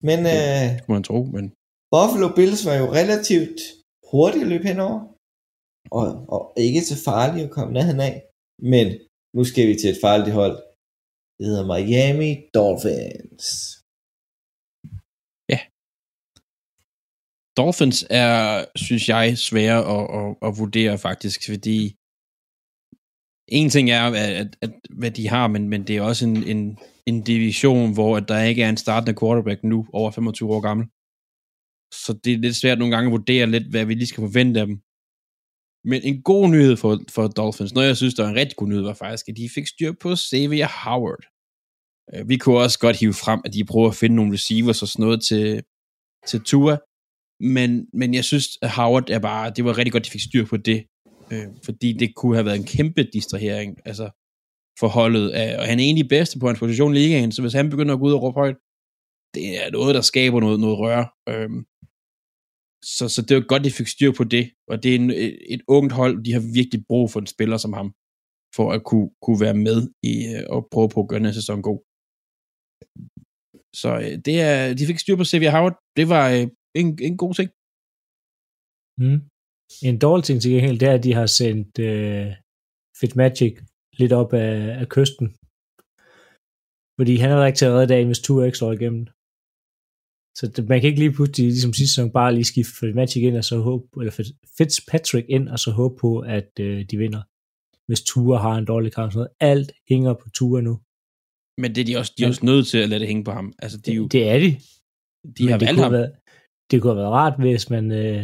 Men 0.08 0.20
øh, 0.34 0.64
Det 0.76 0.82
kunne 0.84 0.98
man 0.98 1.08
tro, 1.10 1.20
men 1.36 1.46
Buffalo 1.94 2.28
Bills 2.38 2.64
var 2.70 2.76
jo 2.82 2.88
relativt 3.00 3.60
hurtigt 4.12 4.46
at 4.46 4.52
løbe 4.54 4.68
henover, 4.72 5.00
og, 6.00 6.08
og 6.34 6.42
ikke 6.68 6.82
så 6.92 6.96
farligt 7.10 7.46
at 7.48 7.54
komme 7.56 7.74
nærheden 7.74 8.02
af. 8.10 8.16
Men 8.72 8.88
nu 9.36 9.42
skal 9.50 9.66
vi 9.70 9.74
til 9.76 9.90
et 9.94 10.04
farligt 10.08 10.36
hold. 10.40 10.58
Det 11.38 11.46
hedder 11.50 11.66
Miami 11.74 12.32
Dolphins. 12.58 13.48
Dolphins 17.58 18.00
er, 18.10 18.66
synes 18.76 19.10
jeg, 19.10 19.38
svære 19.38 19.80
at, 19.96 20.06
at, 20.20 20.30
at 20.48 20.52
vurdere 20.62 20.98
faktisk, 21.08 21.40
fordi 21.52 21.96
en 23.52 23.70
ting 23.70 23.90
er, 23.90 24.02
at, 24.02 24.16
at, 24.16 24.58
at 24.62 24.72
hvad 24.90 25.12
de 25.12 25.28
har, 25.28 25.48
men, 25.48 25.70
men 25.70 25.88
det 25.88 25.98
er 25.98 26.02
også 26.02 26.26
en, 26.28 26.44
en, 26.44 26.78
en 27.06 27.22
division, 27.22 27.94
hvor 27.94 28.18
at 28.18 28.28
der 28.28 28.44
ikke 28.44 28.64
er 28.64 28.70
en 28.70 28.78
startende 28.78 29.20
quarterback 29.20 29.64
nu, 29.64 29.88
over 29.94 30.12
25 30.12 30.50
år 30.50 30.62
gammel. 30.62 30.86
Så 32.04 32.20
det 32.24 32.34
er 32.34 32.38
lidt 32.38 32.56
svært 32.56 32.80
nogle 32.80 32.96
gange 32.96 33.08
at 33.08 33.12
vurdere 33.12 33.48
lidt, 33.48 33.68
hvad 33.70 33.86
vi 33.86 33.94
lige 33.94 34.08
skal 34.08 34.22
forvente 34.22 34.60
af 34.60 34.68
dem. 34.68 34.78
Men 35.84 36.02
en 36.04 36.22
god 36.22 36.50
nyhed 36.50 36.76
for, 36.78 37.00
for 37.10 37.28
Dolphins, 37.28 37.74
noget 37.74 37.88
jeg 37.88 37.98
synes, 37.98 38.14
der 38.14 38.24
er 38.26 38.30
en 38.30 38.36
rigtig 38.36 38.58
god 38.58 38.68
nyhed, 38.68 38.82
var 38.82 38.94
faktisk, 38.94 39.30
at 39.30 39.38
de 39.38 39.50
fik 39.56 39.68
styr 39.68 39.92
på 40.02 40.16
Xavier 40.16 40.70
Howard. 40.84 41.24
Øh, 42.14 42.30
vi 42.30 42.38
kunne 42.38 42.60
også 42.60 42.80
godt 42.80 43.00
hive 43.00 43.14
frem, 43.14 43.42
at 43.46 43.54
de 43.54 43.66
prøver 43.72 43.90
at 43.90 43.96
finde 43.96 44.16
nogle 44.16 44.34
receivers 44.34 44.82
og 44.82 44.88
sådan 44.88 45.04
noget 45.04 45.24
til, 45.30 45.64
til 46.28 46.42
Tua, 46.50 46.78
men, 47.56 47.88
men 47.94 48.14
jeg 48.14 48.26
synes, 48.26 48.48
at 48.62 48.70
Howard 48.70 49.10
er 49.10 49.20
bare, 49.20 49.54
det 49.56 49.66
var 49.66 49.78
rigtig 49.78 49.92
godt, 49.92 50.06
de 50.06 50.12
fik 50.12 50.22
styr 50.22 50.46
på 50.46 50.58
det, 50.58 50.80
øh, 51.32 51.48
fordi 51.66 51.90
det 52.02 52.10
kunne 52.16 52.36
have 52.36 52.46
været 52.46 52.60
en 52.60 52.72
kæmpe 52.76 53.04
distrahering, 53.16 53.72
altså 53.90 54.08
for 54.80 54.88
holdet, 54.88 55.30
af, 55.42 55.50
og 55.60 55.66
han 55.70 55.80
er 55.80 55.84
egentlig 55.84 56.10
bedste 56.16 56.40
på 56.40 56.48
hans 56.48 56.60
position 56.60 56.94
i 56.94 56.98
ligaen, 56.98 57.32
så 57.32 57.42
hvis 57.42 57.58
han 57.60 57.70
begynder 57.70 57.94
at 57.94 58.00
gå 58.00 58.06
ud 58.08 58.18
og 58.18 58.24
råbe 58.24 58.40
højt, 58.42 58.60
det 59.36 59.46
er 59.60 59.68
noget, 59.78 59.96
der 59.98 60.04
skaber 60.12 60.40
noget, 60.46 60.60
noget 60.60 60.78
rør. 60.84 61.04
Øh, 61.32 61.52
så, 62.96 63.06
så 63.16 63.20
det 63.28 63.34
var 63.36 63.46
godt, 63.52 63.64
de 63.68 63.78
fik 63.80 63.90
styr 63.96 64.12
på 64.20 64.24
det, 64.36 64.46
og 64.72 64.76
det 64.82 64.90
er 64.92 65.00
en, 65.02 65.10
et, 65.26 65.36
et 65.56 65.64
ungt 65.78 65.94
hold, 66.00 66.16
de 66.26 66.34
har 66.36 66.44
virkelig 66.60 66.82
brug 66.90 67.06
for 67.12 67.20
en 67.20 67.34
spiller 67.36 67.58
som 67.58 67.74
ham, 67.80 67.90
for 68.58 68.68
at 68.76 68.82
kunne, 68.90 69.10
kunne 69.24 69.42
være 69.46 69.58
med 69.68 69.80
i 70.12 70.14
øh, 70.34 70.44
og 70.56 70.60
prøve 70.74 70.90
på 70.94 71.00
at 71.02 71.10
gøre 71.10 71.24
den 71.24 71.34
sæson 71.40 71.62
god. 71.70 71.80
Så 73.82 73.92
øh, 74.04 74.14
det 74.28 74.36
er, 74.50 74.74
de 74.80 74.88
fik 74.90 75.00
styr 75.00 75.18
på 75.18 75.26
Xavier 75.32 75.54
Howard, 75.56 75.78
det 75.98 76.06
var 76.14 76.26
øh, 76.36 76.46
en, 76.80 76.88
en 77.08 77.18
god 77.24 77.34
ting. 77.40 77.50
Mm. 79.04 79.20
En 79.88 79.98
dårlig 80.06 80.24
ting 80.26 80.38
til 80.42 80.52
gengæld, 80.52 80.80
det 80.80 80.88
er, 80.88 80.94
at 80.98 81.04
de 81.08 81.14
har 81.20 81.26
sendt 81.40 81.80
øh, 81.90 82.28
Fitzmagic 83.00 83.54
lidt 84.00 84.14
op 84.22 84.32
af, 84.34 84.52
af 84.82 84.88
kysten. 84.96 85.28
Fordi 86.98 87.14
han 87.22 87.30
er 87.32 87.46
ikke 87.46 87.58
til 87.60 87.70
at 87.70 87.76
redde 87.76 87.92
dagen, 87.94 88.08
hvis 88.10 88.30
ikke 88.48 88.58
slår 88.60 88.74
igennem. 88.80 89.04
Så 90.40 90.44
det, 90.54 90.62
man 90.70 90.78
kan 90.80 90.90
ikke 90.90 91.04
lige 91.04 91.16
pludselig, 91.18 91.46
ligesom 91.48 91.74
sidste 91.74 91.94
sæson, 91.96 92.12
bare 92.20 92.34
lige 92.36 92.50
skifte 92.52 92.74
Fitzmagic 92.80 93.22
ind, 93.28 93.38
og 93.42 93.46
så 93.50 93.56
håbe, 93.68 93.86
eller 94.02 94.14
Fitz- 94.20 94.38
Fitzpatrick 94.58 95.26
ind, 95.36 95.46
og 95.54 95.60
så 95.60 95.70
håbe 95.80 95.96
på, 96.04 96.12
at 96.38 96.52
øh, 96.66 96.80
de 96.92 96.98
vinder. 97.04 97.22
Hvis 97.88 98.02
Tua 98.10 98.38
har 98.46 98.56
en 98.58 98.66
dårlig 98.72 98.92
kamp. 98.94 99.12
Sådan 99.12 99.20
noget. 99.20 99.34
Alt 99.52 99.72
hænger 99.90 100.14
på 100.22 100.28
Tua 100.38 100.62
nu. 100.62 100.74
Men 101.62 101.70
det 101.76 101.82
er 101.82 101.86
de 101.90 101.98
også, 102.02 102.12
de 102.18 102.24
er 102.24 102.28
også 102.28 102.46
nødt 102.52 102.66
til 102.72 102.78
at 102.84 102.90
lade 102.90 103.00
det 103.00 103.08
hænge 103.12 103.24
på 103.24 103.32
ham. 103.32 103.48
Altså, 103.64 103.78
de, 103.84 103.92
er 103.92 103.96
jo, 103.96 104.08
Det 104.16 104.24
er 104.34 104.38
de. 104.46 104.50
de 105.38 105.44
har 105.52 105.58
det 105.58 105.66
valgt 105.68 105.78
kunne 105.78 105.84
ham. 105.84 105.92
have 105.94 105.98
Været, 106.00 106.12
det 106.72 106.76
kunne 106.82 106.92
have 106.94 107.02
været 107.04 107.14
rart, 107.20 107.36
hvis 107.40 107.70
man 107.76 107.86
øh, 107.92 108.24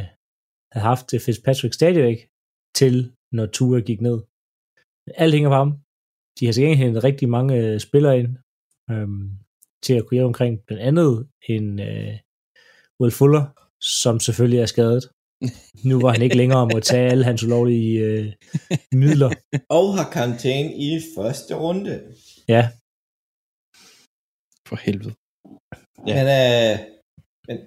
havde 0.72 0.86
haft 0.92 1.14
Fitzpatrick 1.26 1.74
stadigvæk 1.74 2.20
til, 2.76 2.96
når 3.32 3.46
Tua 3.46 3.80
gik 3.80 4.02
ned. 4.02 4.18
Alt 5.24 5.34
hænger 5.34 5.50
på 5.50 5.56
ham. 5.56 5.72
De 6.40 6.46
har 6.46 6.54
gengæld 6.54 6.78
hentet 6.78 7.04
rigtig 7.04 7.30
mange 7.30 7.54
øh, 7.62 7.80
spillere 7.80 8.20
ind 8.20 8.38
øhm, 8.92 9.30
til 9.84 9.94
at 9.94 10.04
kunne 10.06 10.16
hjælpe 10.16 10.32
omkring 10.34 10.54
blandt 10.68 10.84
andet 10.84 11.28
en 11.50 11.80
øh, 11.80 12.14
Will 13.00 13.14
Fuller, 13.20 13.46
som 14.02 14.20
selvfølgelig 14.20 14.60
er 14.60 14.66
skadet. 14.66 15.04
Nu 15.90 15.96
var 16.02 16.12
han 16.12 16.22
ikke 16.22 16.38
længere 16.38 16.70
må 16.74 16.80
tage 16.80 17.12
alle 17.12 17.24
hans 17.24 17.44
ulovlige 17.44 18.00
øh, 18.06 18.34
midler. 18.92 19.32
Og 19.80 19.98
har 19.98 20.12
karantæne 20.12 20.70
i 20.88 20.90
første 21.16 21.56
runde. 21.56 21.94
Ja, 22.48 22.64
For 24.68 24.76
helvede. 24.76 25.16
Ja. 26.08 26.14
Men, 26.18 26.28
øh, 26.42 26.74
men, 27.48 27.58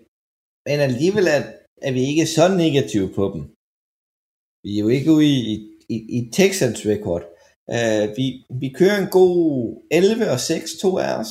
men 0.67 0.81
alligevel 0.89 1.27
er, 1.37 1.43
er 1.87 1.93
vi 1.97 2.03
ikke 2.11 2.27
så 2.37 2.45
negative 2.64 3.09
på 3.19 3.25
dem. 3.35 3.43
Vi 4.64 4.71
er 4.77 4.83
jo 4.85 4.88
ikke 4.97 5.11
ude 5.16 5.27
i, 5.27 5.55
i, 5.95 5.97
i 6.19 6.21
Texans 6.38 6.81
rekord. 6.93 7.25
Uh, 7.77 8.07
vi, 8.19 8.27
vi 8.61 8.69
kører 8.79 8.99
en 9.03 9.11
god 9.19 9.38
11 9.90 10.31
og 10.35 10.40
6, 10.40 10.79
to 10.83 10.90
af 11.07 11.12
os. 11.21 11.31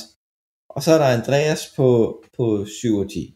Og 0.76 0.80
så 0.84 0.90
er 0.96 1.00
der 1.04 1.10
Andreas 1.20 1.62
på, 1.78 1.90
på 2.38 2.46
7 2.66 2.96
og 3.04 3.08
10. 3.10 3.36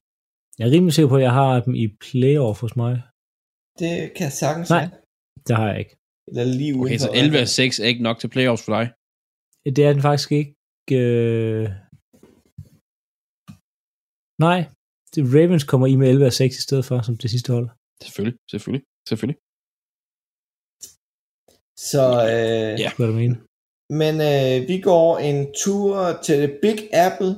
jeg 0.57 0.65
er 0.67 0.71
rimelig 0.75 0.93
sikker 0.93 1.09
på, 1.13 1.19
at 1.21 1.27
jeg 1.29 1.35
har 1.41 1.53
dem 1.65 1.75
i 1.83 1.85
playoff 2.07 2.57
hos 2.63 2.75
mig. 2.83 2.95
Det 3.81 3.95
kan 4.17 4.31
sagtens 4.41 4.69
Nej. 4.69 4.85
Det 5.47 5.55
har 5.59 5.67
jeg 5.71 5.79
ikke. 5.83 5.95
Eller 6.27 6.45
lige 6.59 6.73
Okay, 6.81 6.97
så 7.05 7.09
11 7.13 7.37
af 7.45 7.47
6 7.47 7.79
er 7.79 7.87
ikke 7.91 8.03
nok 8.07 8.17
til 8.19 8.29
playoffs 8.35 8.65
for 8.65 8.71
dig. 8.77 8.85
Det 9.75 9.81
er 9.85 9.93
den 9.93 10.01
faktisk 10.09 10.31
ikke. 10.39 10.51
Øh... 11.01 11.63
Nej, 14.47 14.59
Ravens 15.17 15.63
kommer 15.63 15.87
i 15.87 15.95
med 15.95 16.09
11 16.09 16.25
af 16.25 16.33
6 16.33 16.57
i 16.57 16.61
stedet 16.61 16.85
for, 16.85 17.01
som 17.01 17.17
det 17.17 17.29
sidste 17.29 17.53
hold. 17.53 17.69
Selvfølgelig, 18.03 18.39
selvfølgelig, 18.51 18.85
selvfølgelig. 19.09 19.39
Så 21.91 22.03
øh, 22.31 22.79
Ja. 22.83 22.89
Hvad 22.97 23.07
du 23.07 23.13
mener? 23.13 23.37
Men 24.01 24.13
øh, 24.31 24.67
vi 24.71 24.77
går 24.81 25.17
en 25.29 25.39
tur 25.63 25.95
til 26.25 26.35
det 26.41 26.51
Big 26.61 26.79
Apple 27.07 27.33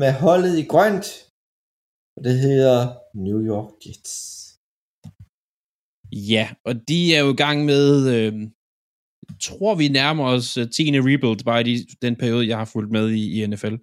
med 0.00 0.12
holdet 0.24 0.54
i 0.62 0.64
grønt. 0.72 1.06
Og 2.16 2.24
det 2.24 2.34
hedder 2.46 2.78
New 3.26 3.40
York 3.52 3.70
Jets. 3.82 4.14
Ja, 6.32 6.44
og 6.68 6.74
de 6.88 7.14
er 7.16 7.20
jo 7.24 7.30
i 7.32 7.40
gang 7.44 7.64
med, 7.64 7.86
øh, 8.14 8.32
tror 9.40 9.74
vi 9.74 9.88
nærmer 9.88 10.24
os 10.24 10.56
øh, 10.56 10.70
10. 10.70 11.00
rebuild, 11.08 11.44
bare 11.44 11.60
i 11.60 11.64
de, 11.70 11.86
den 12.06 12.16
periode, 12.16 12.48
jeg 12.48 12.58
har 12.58 12.64
fulgt 12.64 12.90
med 12.90 13.10
i, 13.10 13.22
i 13.36 13.46
NFL. 13.46 13.74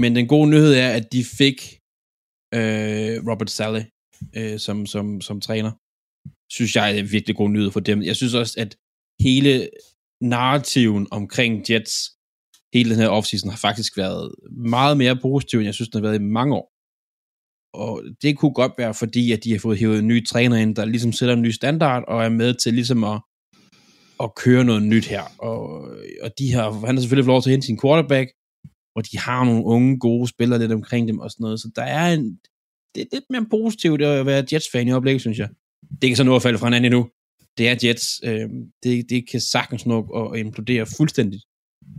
Men 0.00 0.16
den 0.16 0.26
gode 0.26 0.50
nyhed 0.50 0.74
er, 0.74 0.90
at 0.98 1.12
de 1.12 1.24
fik 1.24 1.58
øh, 2.58 3.14
Robert 3.28 3.50
Saleh 3.50 3.84
øh, 4.36 4.58
som, 4.58 4.86
som, 4.86 5.20
som 5.20 5.40
træner. 5.40 5.72
Synes 6.56 6.76
jeg 6.76 6.84
er 6.90 6.98
en 6.98 7.12
virkelig 7.12 7.36
god 7.36 7.50
nyhed 7.50 7.70
for 7.70 7.80
dem. 7.80 8.02
Jeg 8.02 8.16
synes 8.16 8.34
også, 8.34 8.54
at 8.58 8.76
hele 9.20 9.68
narrativen 10.20 11.06
omkring 11.10 11.70
Jets, 11.70 11.94
hele 12.74 12.90
den 12.90 12.98
her 13.02 13.08
offseason, 13.08 13.50
har 13.50 13.56
faktisk 13.68 13.96
været 13.96 14.34
meget 14.50 14.96
mere 14.96 15.16
positiv, 15.16 15.58
end 15.58 15.64
jeg 15.66 15.74
synes, 15.74 15.88
den 15.88 15.98
har 15.98 16.08
været 16.08 16.20
i 16.20 16.32
mange 16.38 16.54
år. 16.54 16.66
Og 17.74 18.02
det 18.22 18.38
kunne 18.38 18.54
godt 18.54 18.72
være, 18.78 18.94
fordi 18.94 19.32
at 19.32 19.44
de 19.44 19.52
har 19.52 19.58
fået 19.58 19.78
hævet 19.78 19.98
en 19.98 20.08
ny 20.08 20.26
træner 20.26 20.56
ind, 20.56 20.76
der 20.76 20.84
ligesom 20.84 21.12
sætter 21.12 21.34
en 21.34 21.42
ny 21.42 21.50
standard, 21.50 22.04
og 22.08 22.24
er 22.24 22.28
med 22.28 22.54
til 22.54 22.74
ligesom 22.74 23.04
at, 23.04 23.20
at 24.24 24.34
køre 24.34 24.64
noget 24.64 24.82
nyt 24.82 25.06
her. 25.06 25.24
Og, 25.38 25.62
og 26.22 26.30
de 26.38 26.52
har, 26.52 26.70
han 26.70 26.94
har 26.94 27.00
selvfølgelig 27.00 27.24
fået 27.24 27.34
lov 27.34 27.42
til 27.42 27.50
at 27.50 27.54
hente 27.54 27.66
sin 27.66 27.80
quarterback, 27.80 28.28
og 28.96 29.12
de 29.12 29.18
har 29.18 29.44
nogle 29.44 29.64
unge, 29.64 29.98
gode 29.98 30.28
spillere 30.28 30.58
lidt 30.58 30.72
omkring 30.72 31.08
dem 31.08 31.18
og 31.18 31.30
sådan 31.30 31.44
noget. 31.44 31.60
Så 31.60 31.70
der 31.76 31.82
er 31.82 32.14
en, 32.14 32.38
det 32.94 33.00
er 33.00 33.06
lidt 33.12 33.24
mere 33.30 33.46
positivt 33.50 34.02
at 34.02 34.26
være 34.26 34.44
Jets-fan 34.52 34.88
i 34.88 34.90
øjeblikket, 34.90 35.20
synes 35.20 35.38
jeg. 35.38 35.48
Det 36.02 36.10
kan 36.10 36.16
så 36.16 36.24
nå 36.24 36.36
at 36.36 36.42
falde 36.42 36.58
fra 36.58 36.66
hinanden 36.66 36.92
endnu. 36.92 37.08
Det 37.58 37.68
er 37.68 37.76
Jets. 37.84 38.20
Øh, 38.24 38.48
det, 38.82 39.10
det 39.10 39.28
kan 39.30 39.40
sagtens 39.40 39.86
nå 39.86 40.30
at, 40.32 40.40
implodere 40.40 40.86
fuldstændigt. 40.86 41.44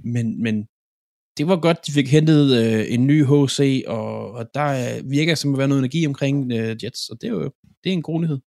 Men, 0.03 0.43
men 0.43 0.55
det 0.57 0.67
det 1.37 1.47
var 1.47 1.59
godt, 1.59 1.87
de 1.87 1.91
fik 1.91 2.07
hentet 2.07 2.63
øh, 2.63 2.93
en 2.93 3.07
ny 3.07 3.25
HC, 3.25 3.83
og, 3.87 4.31
og 4.31 4.45
der 4.53 4.97
øh, 4.97 5.11
virker 5.11 5.35
som 5.35 5.53
at 5.53 5.57
være 5.57 5.67
noget 5.67 5.79
energi 5.79 6.07
omkring 6.07 6.51
øh, 6.51 6.75
Jets, 6.83 7.09
og 7.09 7.21
det 7.21 7.27
er 7.27 7.31
jo 7.31 7.51
det 7.83 7.89
er 7.89 7.93
en 7.93 8.01
god 8.01 8.21
nyhed. 8.21 8.39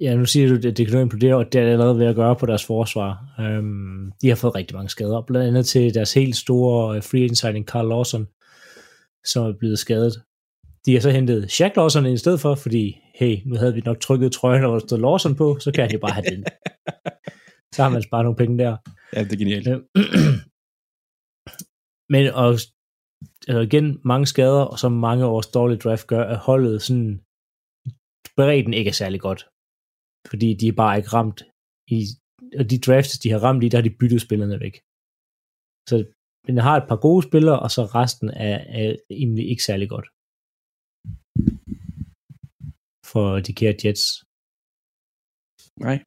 Ja, 0.00 0.16
nu 0.16 0.24
siger 0.24 0.48
du, 0.48 0.68
at 0.68 0.76
det 0.76 0.88
kan 0.88 1.00
implodere, 1.00 1.36
og 1.36 1.52
det 1.52 1.60
er 1.60 1.72
allerede 1.72 1.98
ved 1.98 2.06
at 2.06 2.16
gøre 2.16 2.36
på 2.36 2.46
deres 2.46 2.64
forsvar. 2.64 3.34
Um, 3.38 4.12
de 4.22 4.28
har 4.28 4.36
fået 4.36 4.54
rigtig 4.54 4.76
mange 4.76 4.88
skader, 4.88 5.22
blandt 5.22 5.48
andet 5.48 5.66
til 5.66 5.94
deres 5.94 6.14
helt 6.14 6.36
store 6.36 6.96
øh, 6.96 7.02
free 7.02 7.22
agent 7.22 7.38
signing, 7.38 7.66
Carl 7.66 7.88
Lawson, 7.88 8.28
som 9.24 9.46
er 9.46 9.52
blevet 9.58 9.78
skadet. 9.78 10.22
De 10.86 10.94
har 10.94 11.00
så 11.00 11.10
hentet 11.10 11.50
Shaq 11.50 11.76
Lawson 11.76 12.06
i 12.06 12.16
stedet 12.16 12.40
for, 12.40 12.54
fordi, 12.54 13.00
hey, 13.14 13.36
nu 13.46 13.56
havde 13.56 13.74
vi 13.74 13.80
nok 13.80 14.00
trykket 14.00 14.32
trøjen, 14.32 14.64
og 14.64 14.72
der 14.72 14.78
stod 14.78 14.98
Lawson 14.98 15.36
på, 15.36 15.58
så 15.60 15.72
kan 15.72 15.84
han 15.84 15.92
jo 15.92 15.98
bare 15.98 16.12
have 16.12 16.30
den. 16.30 16.44
så 17.74 17.82
har 17.82 17.88
man 17.88 18.02
sparet 18.02 18.24
nogle 18.24 18.36
penge 18.36 18.58
der. 18.58 18.76
Ja, 19.14 19.24
det 19.24 19.32
er 19.32 19.36
genialt. 19.36 19.68
Øh, 19.68 19.78
Men 22.12 22.34
og, 22.34 22.48
altså 23.48 23.60
igen, 23.60 24.00
mange 24.04 24.26
skader, 24.26 24.64
og 24.72 24.78
så 24.78 24.88
mange 24.88 25.26
års 25.26 25.46
dårlig 25.46 25.80
draft 25.80 26.06
gør, 26.06 26.24
at 26.24 26.36
holdet 26.36 26.82
sådan, 26.82 27.20
bredden 28.36 28.74
ikke 28.74 28.88
er 28.88 29.00
særlig 29.02 29.20
godt. 29.20 29.48
Fordi 30.30 30.48
de 30.60 30.68
er 30.68 30.76
bare 30.82 30.96
ikke 30.98 31.12
ramt 31.16 31.40
i, 31.96 31.98
og 32.58 32.64
de 32.70 32.78
drafts, 32.86 33.18
de 33.18 33.30
har 33.30 33.40
ramt 33.46 33.64
i, 33.64 33.68
der 33.68 33.78
har 33.78 33.86
de 33.88 33.98
byttet 34.00 34.20
spillerne 34.26 34.60
væk. 34.64 34.76
Så 35.90 35.96
den 36.46 36.56
har 36.66 36.76
et 36.76 36.88
par 36.88 37.00
gode 37.06 37.22
spillere, 37.28 37.58
og 37.64 37.70
så 37.70 37.82
resten 38.00 38.28
er, 38.30 38.58
er 38.80 38.96
egentlig 39.10 39.46
ikke 39.50 39.64
særlig 39.70 39.88
godt. 39.94 40.08
For 43.10 43.26
de 43.46 43.52
kære 43.58 43.74
Jets. 43.84 44.04
Nej. 45.86 45.98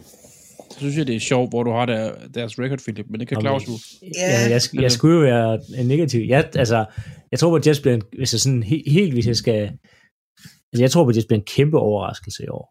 Så 0.72 0.78
synes 0.80 0.98
jeg, 0.98 1.08
det 1.08 1.16
er 1.16 1.30
sjovt, 1.32 1.50
hvor 1.52 1.64
du 1.64 1.72
har 1.72 1.86
der, 1.86 2.28
deres 2.28 2.60
record, 2.60 2.80
Philip, 2.86 3.08
men 3.10 3.20
det 3.20 3.28
kan 3.28 3.42
Claus 3.42 3.68
jo. 3.68 3.76
Ja, 4.20 4.30
jeg, 4.54 4.62
jeg, 4.74 4.82
jeg 4.86 4.92
skulle 4.92 5.16
jo 5.18 5.22
være 5.32 5.62
en 5.82 5.88
negativ. 5.94 6.22
Jeg, 6.34 6.52
altså, 6.56 6.80
jeg 7.32 7.40
tror 7.40 7.50
på, 7.50 7.56
at 7.56 7.68
Jets 7.68 7.82
bliver 7.82 7.96
en, 7.96 8.04
hvis 8.18 8.34
jeg 8.34 8.40
sådan 8.40 8.64
helt, 8.64 8.92
helt, 8.92 9.14
hvis 9.14 9.28
jeg 9.28 9.36
skal... 9.44 9.62
Altså, 10.70 10.82
jeg 10.86 10.92
tror 10.92 11.04
på, 11.04 11.10
at 11.10 11.16
Jets 11.16 11.28
bliver 11.28 11.40
en 11.40 11.52
kæmpe 11.56 11.78
overraskelse 11.80 12.44
i 12.44 12.48
år. 12.48 12.66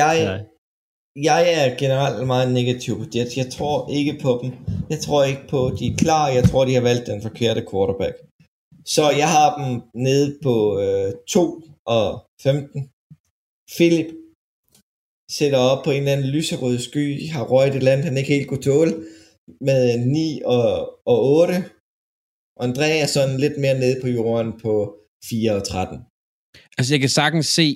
Jeg, 0.00 0.14
Ja 0.26 0.34
jeg 1.28 1.42
er 1.60 1.78
generelt 1.82 2.26
meget 2.26 2.52
negativ 2.58 2.92
på 2.98 3.06
Jets. 3.14 3.36
Jeg 3.36 3.48
tror 3.56 3.76
ikke 3.98 4.18
på 4.22 4.40
dem. 4.42 4.50
Jeg 4.92 5.00
tror 5.04 5.24
ikke 5.24 5.44
på, 5.52 5.58
at 5.66 5.74
de 5.78 5.86
er 5.86 5.96
klar. 5.96 6.28
Jeg 6.28 6.44
tror, 6.44 6.64
de 6.64 6.74
har 6.74 6.86
valgt 6.90 7.06
den 7.06 7.22
forkerte 7.22 7.62
quarterback. 7.70 8.16
Så 8.94 9.04
jeg 9.22 9.28
har 9.36 9.48
dem 9.58 9.82
nede 10.06 10.38
på 10.42 10.54
øh, 10.82 11.12
2 11.28 11.62
og 11.96 12.08
15. 12.42 12.90
Philip 13.76 14.10
sætter 15.38 15.58
op 15.58 15.84
på 15.84 15.90
en 15.90 16.02
eller 16.02 16.12
anden 16.12 16.30
lyserød 16.36 16.78
sky. 16.78 17.04
De 17.22 17.28
har 17.30 17.44
røget 17.52 17.74
et 17.76 17.82
land, 17.82 18.00
han 18.02 18.16
ikke 18.16 18.34
helt 18.36 18.48
kunne 18.48 18.62
tåle. 18.62 18.92
Med 19.60 19.82
9 19.98 20.40
og, 20.44 20.68
og 21.12 21.18
8. 21.40 21.54
Og 22.58 22.62
André 22.68 22.88
er 23.04 23.06
sådan 23.06 23.36
lidt 23.44 23.56
mere 23.64 23.78
nede 23.78 23.96
på 24.02 24.08
jorden 24.08 24.60
på 24.64 24.74
4 25.24 25.52
og 25.58 25.64
13. 25.66 25.98
Altså, 26.78 26.90
jeg 26.94 27.00
kan 27.00 27.14
sagtens 27.20 27.46
se, 27.58 27.66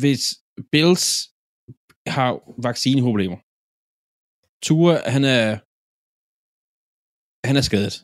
hvis 0.00 0.22
Bills 0.72 1.06
har 2.06 2.30
vaccineproblemer. 2.68 3.38
Tua, 4.66 4.94
han 5.14 5.24
er, 5.36 5.46
han 7.48 7.56
er 7.60 7.64
skadet. 7.70 7.94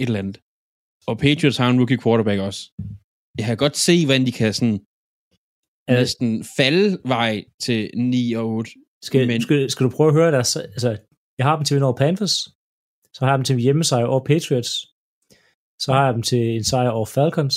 Et 0.00 0.06
eller 0.08 0.18
andet. 0.22 0.36
Og 1.10 1.14
Patriots 1.24 1.56
har 1.60 1.68
en 1.70 1.78
rookie 1.80 2.00
quarterback 2.04 2.40
også. 2.48 2.60
Jeg 3.38 3.46
kan 3.46 3.56
godt 3.64 3.76
se, 3.86 3.94
hvordan 4.06 4.26
de 4.26 4.32
kan 4.40 4.54
sådan 4.54 4.78
Er- 5.88 5.98
næsten 6.00 6.30
falde 6.58 6.88
vej 7.14 7.44
til 7.64 7.90
9 7.96 8.32
og 8.32 8.46
8. 8.46 8.70
Skal, 9.08 9.26
Men- 9.26 9.42
skal, 9.46 9.70
skal 9.70 9.84
du 9.86 9.90
prøve 9.96 10.08
at 10.08 10.14
høre 10.20 10.32
deres... 10.36 10.56
Altså, 10.56 10.90
jeg 11.38 11.46
har 11.46 11.56
dem 11.56 11.64
til 11.64 11.82
over 11.82 11.96
Panthers. 11.96 12.36
Så 13.14 13.18
har 13.24 13.28
jeg 13.32 13.38
dem 13.38 13.44
til 13.44 13.58
hjemmesejr 13.66 14.04
over 14.06 14.24
Patriots. 14.24 14.72
Så 15.84 15.88
har 15.94 16.04
jeg 16.06 16.14
dem 16.14 16.22
til 16.22 16.42
en 16.58 16.64
sejr 16.64 16.90
over 16.90 17.06
Falcons. 17.16 17.56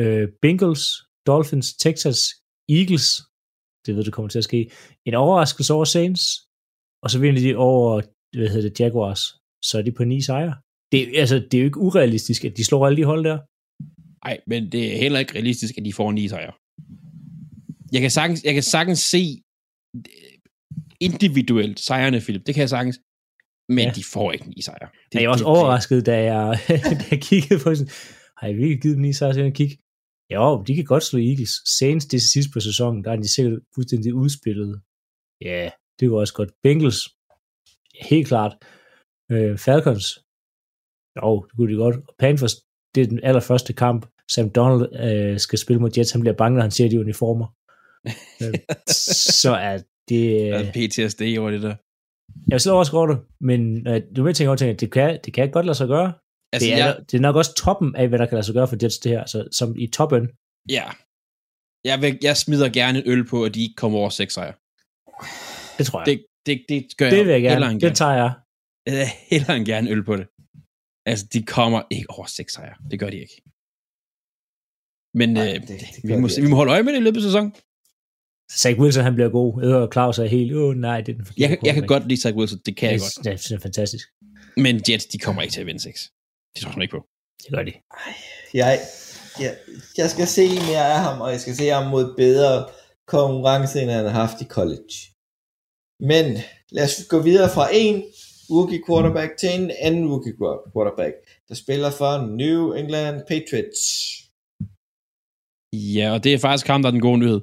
Øh, 0.00 0.28
Bengals, 0.42 0.84
Dolphins, 1.26 1.68
Texas, 1.84 2.18
Eagles. 2.78 3.06
Det 3.86 3.96
ved 3.96 4.04
du 4.04 4.10
kommer 4.10 4.28
til 4.28 4.38
at 4.38 4.44
ske. 4.44 4.70
En 5.06 5.14
overraskelse 5.14 5.72
over 5.74 5.84
Saints. 5.84 6.22
Og 7.02 7.10
så 7.10 7.18
vinder 7.18 7.40
de 7.40 7.56
over, 7.56 8.02
hvad 8.36 8.48
hedder 8.48 8.68
det, 8.68 8.80
Jaguars. 8.80 9.20
Så 9.64 9.78
er 9.78 9.82
de 9.82 9.92
på 9.92 10.04
ni 10.04 10.22
sejre. 10.22 10.54
Det, 10.92 11.12
altså, 11.16 11.36
det 11.50 11.54
er 11.54 11.58
jo 11.58 11.64
ikke 11.64 11.80
urealistisk, 11.80 12.44
at 12.44 12.56
de 12.56 12.64
slår 12.64 12.86
alle 12.86 12.96
de 12.96 13.04
hold 13.04 13.24
der. 13.24 13.38
Nej, 14.26 14.40
men 14.46 14.72
det 14.72 14.94
er 14.94 14.98
heller 14.98 15.18
ikke 15.18 15.34
realistisk, 15.34 15.78
at 15.78 15.84
de 15.84 15.92
får 15.92 16.12
9 16.12 16.28
sejre. 16.28 16.52
Jeg 17.92 18.00
kan 18.00 18.10
sagtens, 18.10 18.44
jeg 18.44 18.54
kan 18.54 18.62
sagtens 18.62 18.98
se 18.98 19.42
øh, 19.96 20.02
individuelt 21.00 21.80
sejrene, 21.80 22.20
Philip. 22.20 22.46
Det 22.46 22.54
kan 22.54 22.60
jeg 22.60 22.68
sagtens. 22.68 23.00
Men 23.68 23.78
Ja. 23.84 23.92
de 23.96 24.04
får 24.12 24.32
ikke 24.32 24.48
9 24.50 24.62
sejre. 24.62 24.88
Det, 25.12 25.14
Jeg 25.20 25.24
er 25.24 25.28
også 25.28 25.44
det- 25.44 25.52
overrasket, 25.56 26.06
da 26.06 26.22
jeg, 26.34 26.58
da 27.00 27.04
jeg 27.10 27.20
kiggede 27.22 27.60
på 27.64 27.74
sådan, 27.74 27.92
har 28.38 28.46
jeg 28.48 28.56
virkelig 28.56 28.80
givet 28.82 28.94
dem 28.96 29.02
ni 29.02 29.12
sejre 29.12 29.34
til 29.34 29.40
at 29.40 29.54
kigge? 29.54 29.74
Jo, 30.34 30.62
de 30.66 30.74
kan 30.74 30.84
godt 30.84 31.02
slå 31.02 31.18
Eagles. 31.18 31.54
Senest 31.78 32.12
det 32.12 32.22
sidste 32.22 32.50
på 32.54 32.60
sæsonen, 32.60 33.04
der 33.04 33.12
er 33.12 33.16
de 33.16 33.34
sikkert 33.34 33.60
fuldstændig 33.74 34.14
udspillet. 34.14 34.80
Ja, 35.40 35.70
det 36.00 36.10
var 36.10 36.18
også 36.18 36.34
godt. 36.34 36.50
Bengals, 36.62 37.00
helt 38.10 38.28
klart. 38.28 38.52
Øh, 39.32 39.58
Falcons, 39.58 40.06
jo, 41.16 41.42
det 41.42 41.56
kunne 41.56 41.72
de 41.72 41.76
godt. 41.76 41.96
Og 42.08 42.14
Panthers, 42.18 42.54
det 42.94 43.02
er 43.02 43.06
den 43.06 43.20
allerførste 43.22 43.72
kamp. 43.72 44.06
Sam 44.30 44.50
Donald 44.50 44.82
øh, 45.04 45.38
skal 45.38 45.58
spille 45.58 45.80
mod 45.80 45.90
Jets. 45.96 46.12
Han 46.12 46.20
bliver 46.20 46.36
bange, 46.36 46.54
når 46.56 46.62
han 46.62 46.70
ser 46.70 46.88
de 46.88 47.00
uniformer. 47.00 47.46
Øh, 48.42 48.54
så 49.42 49.50
er 49.50 49.78
det... 50.08 50.52
Der 50.52 50.58
er 50.58 50.72
PTSD 50.72 51.22
over 51.38 51.50
det 51.50 51.62
der. 51.62 51.74
Jeg 52.48 52.54
er 52.54 52.58
så 52.58 52.72
overrasket 52.72 52.98
over 52.98 53.06
det, 53.06 53.18
men 53.40 53.86
øh, 53.88 54.02
du 54.16 54.22
vil 54.22 54.34
tænke 54.34 54.48
over, 54.48 54.70
at 54.70 54.80
det 54.80 54.92
kan, 54.92 55.20
det 55.24 55.32
kan 55.34 55.50
godt 55.50 55.66
lade 55.66 55.74
sig 55.76 55.88
gøre. 55.88 56.12
Altså, 56.52 56.66
det, 56.66 56.72
er, 56.74 56.86
jeg, 56.86 56.96
det 57.10 57.14
er 57.16 57.20
nok 57.28 57.36
også 57.36 57.54
toppen 57.54 57.96
af, 57.96 58.08
hvad 58.08 58.18
der 58.18 58.26
kan 58.26 58.34
lade 58.36 58.46
sig 58.46 58.54
gøre 58.54 58.68
for 58.68 58.76
Jets, 58.82 58.98
det 58.98 59.12
her. 59.12 59.20
Altså, 59.20 59.48
som 59.52 59.68
i 59.78 59.86
toppen. 59.86 60.24
ja. 60.78 60.86
Jeg, 61.84 61.96
vil, 62.02 62.18
jeg 62.22 62.36
smider 62.36 62.68
gerne 62.80 62.98
en 62.98 63.04
øl 63.12 63.22
på, 63.32 63.44
at 63.44 63.54
de 63.54 63.62
ikke 63.62 63.74
kommer 63.82 63.98
over 63.98 64.10
6 64.10 64.34
sejre. 64.34 64.54
Det 65.78 65.86
tror 65.86 65.98
jeg. 66.00 66.06
Det, 66.08 66.16
det, 66.46 66.56
det 66.68 66.96
gør 66.98 67.10
det 67.10 67.24
vil 67.26 67.32
jeg 67.32 67.42
gerne. 67.42 67.80
Det 67.80 67.96
tager 67.96 68.12
jeg. 68.22 68.30
Jeg 68.86 68.92
vil 68.98 69.06
hellere 69.30 69.56
end 69.56 69.66
gerne 69.72 69.90
øl 69.94 70.04
på 70.10 70.14
det. 70.16 70.26
Altså, 71.10 71.24
de 71.34 71.40
kommer 71.56 71.80
ikke 71.96 72.10
over 72.16 72.26
6 72.26 72.52
sejre. 72.52 72.76
Det 72.90 72.96
gør 73.00 73.10
de 73.14 73.18
ikke. 73.26 73.36
Men 75.20 75.28
Nej, 75.38 75.48
øh, 75.54 75.60
det- 75.68 75.68
det 75.68 76.08
vi, 76.08 76.16
må, 76.22 76.26
de 76.28 76.32
ikke. 76.32 76.42
vi 76.44 76.48
må 76.50 76.56
holde 76.60 76.72
øje 76.74 76.82
med 76.82 76.92
det 76.92 77.00
i 77.00 77.06
løbet 77.06 77.20
af 77.22 77.26
sæsonen. 77.30 77.52
Zach 78.60 78.74
Wilson, 78.80 79.04
han 79.08 79.14
bliver 79.18 79.30
god. 79.38 79.50
Jeg 79.62 79.74
og 79.84 79.88
Claus 79.94 80.18
er 80.18 80.24
helt, 80.36 80.52
åh 80.62 80.74
nej, 80.88 80.98
det 81.04 81.12
er 81.12 81.16
den 81.16 81.26
forkerte 81.26 81.42
Jeg, 81.42 81.48
kan- 81.58 81.66
jeg 81.68 81.74
kan 81.74 81.86
godt 81.94 82.04
lide 82.08 82.20
Zach 82.22 82.36
Wilson. 82.38 82.58
Det 82.66 82.76
kan 82.76 82.86
jeg 82.92 83.00
godt. 83.04 83.16
Det 83.24 83.32
er, 83.32 83.36
det 83.36 83.52
er 83.58 83.62
fantastisk. 83.68 84.04
Men 84.64 84.74
Jets, 84.88 85.06
de 85.12 85.18
kommer 85.18 85.40
ikke 85.42 85.52
til 85.52 85.60
at 85.64 85.66
vinde 85.66 85.80
6. 85.80 86.00
Det 86.54 86.60
tror 86.62 86.72
jeg 86.72 86.82
ikke 86.82 86.96
på. 86.98 87.02
Det 87.42 87.50
gør 87.54 87.62
de. 87.68 87.72
Jeg, 88.60 88.72
jeg, 89.42 89.52
jeg 90.00 90.08
skal 90.14 90.26
se 90.26 90.46
mere 90.68 90.86
af 90.94 91.00
ham, 91.06 91.20
og 91.20 91.30
jeg 91.34 91.40
skal 91.40 91.54
se 91.60 91.66
ham 91.68 91.86
mod 91.94 92.04
bedre 92.16 92.54
konkurrence, 93.16 93.80
end 93.82 93.90
han 93.90 94.04
har 94.04 94.20
haft 94.24 94.40
i 94.44 94.48
college. 94.56 94.94
Men 96.10 96.26
lad 96.74 96.84
os 96.84 96.96
gå 97.12 97.18
videre 97.28 97.50
fra 97.56 97.66
en 97.72 97.96
rookie 98.50 98.82
quarterback 98.86 99.30
til 99.40 99.50
en 99.60 99.70
anden 99.86 100.04
rookie 100.12 100.34
quarterback, 100.72 101.14
der 101.48 101.54
spiller 101.54 101.90
for 101.90 102.12
New 102.42 102.60
England 102.80 103.16
Patriots. 103.30 103.82
Ja, 105.96 106.06
og 106.14 106.24
det 106.24 106.34
er 106.34 106.38
faktisk 106.38 106.66
ham, 106.66 106.82
der 106.82 106.88
er 106.88 106.96
den 106.96 107.08
gode 107.08 107.18
nyhed. 107.18 107.40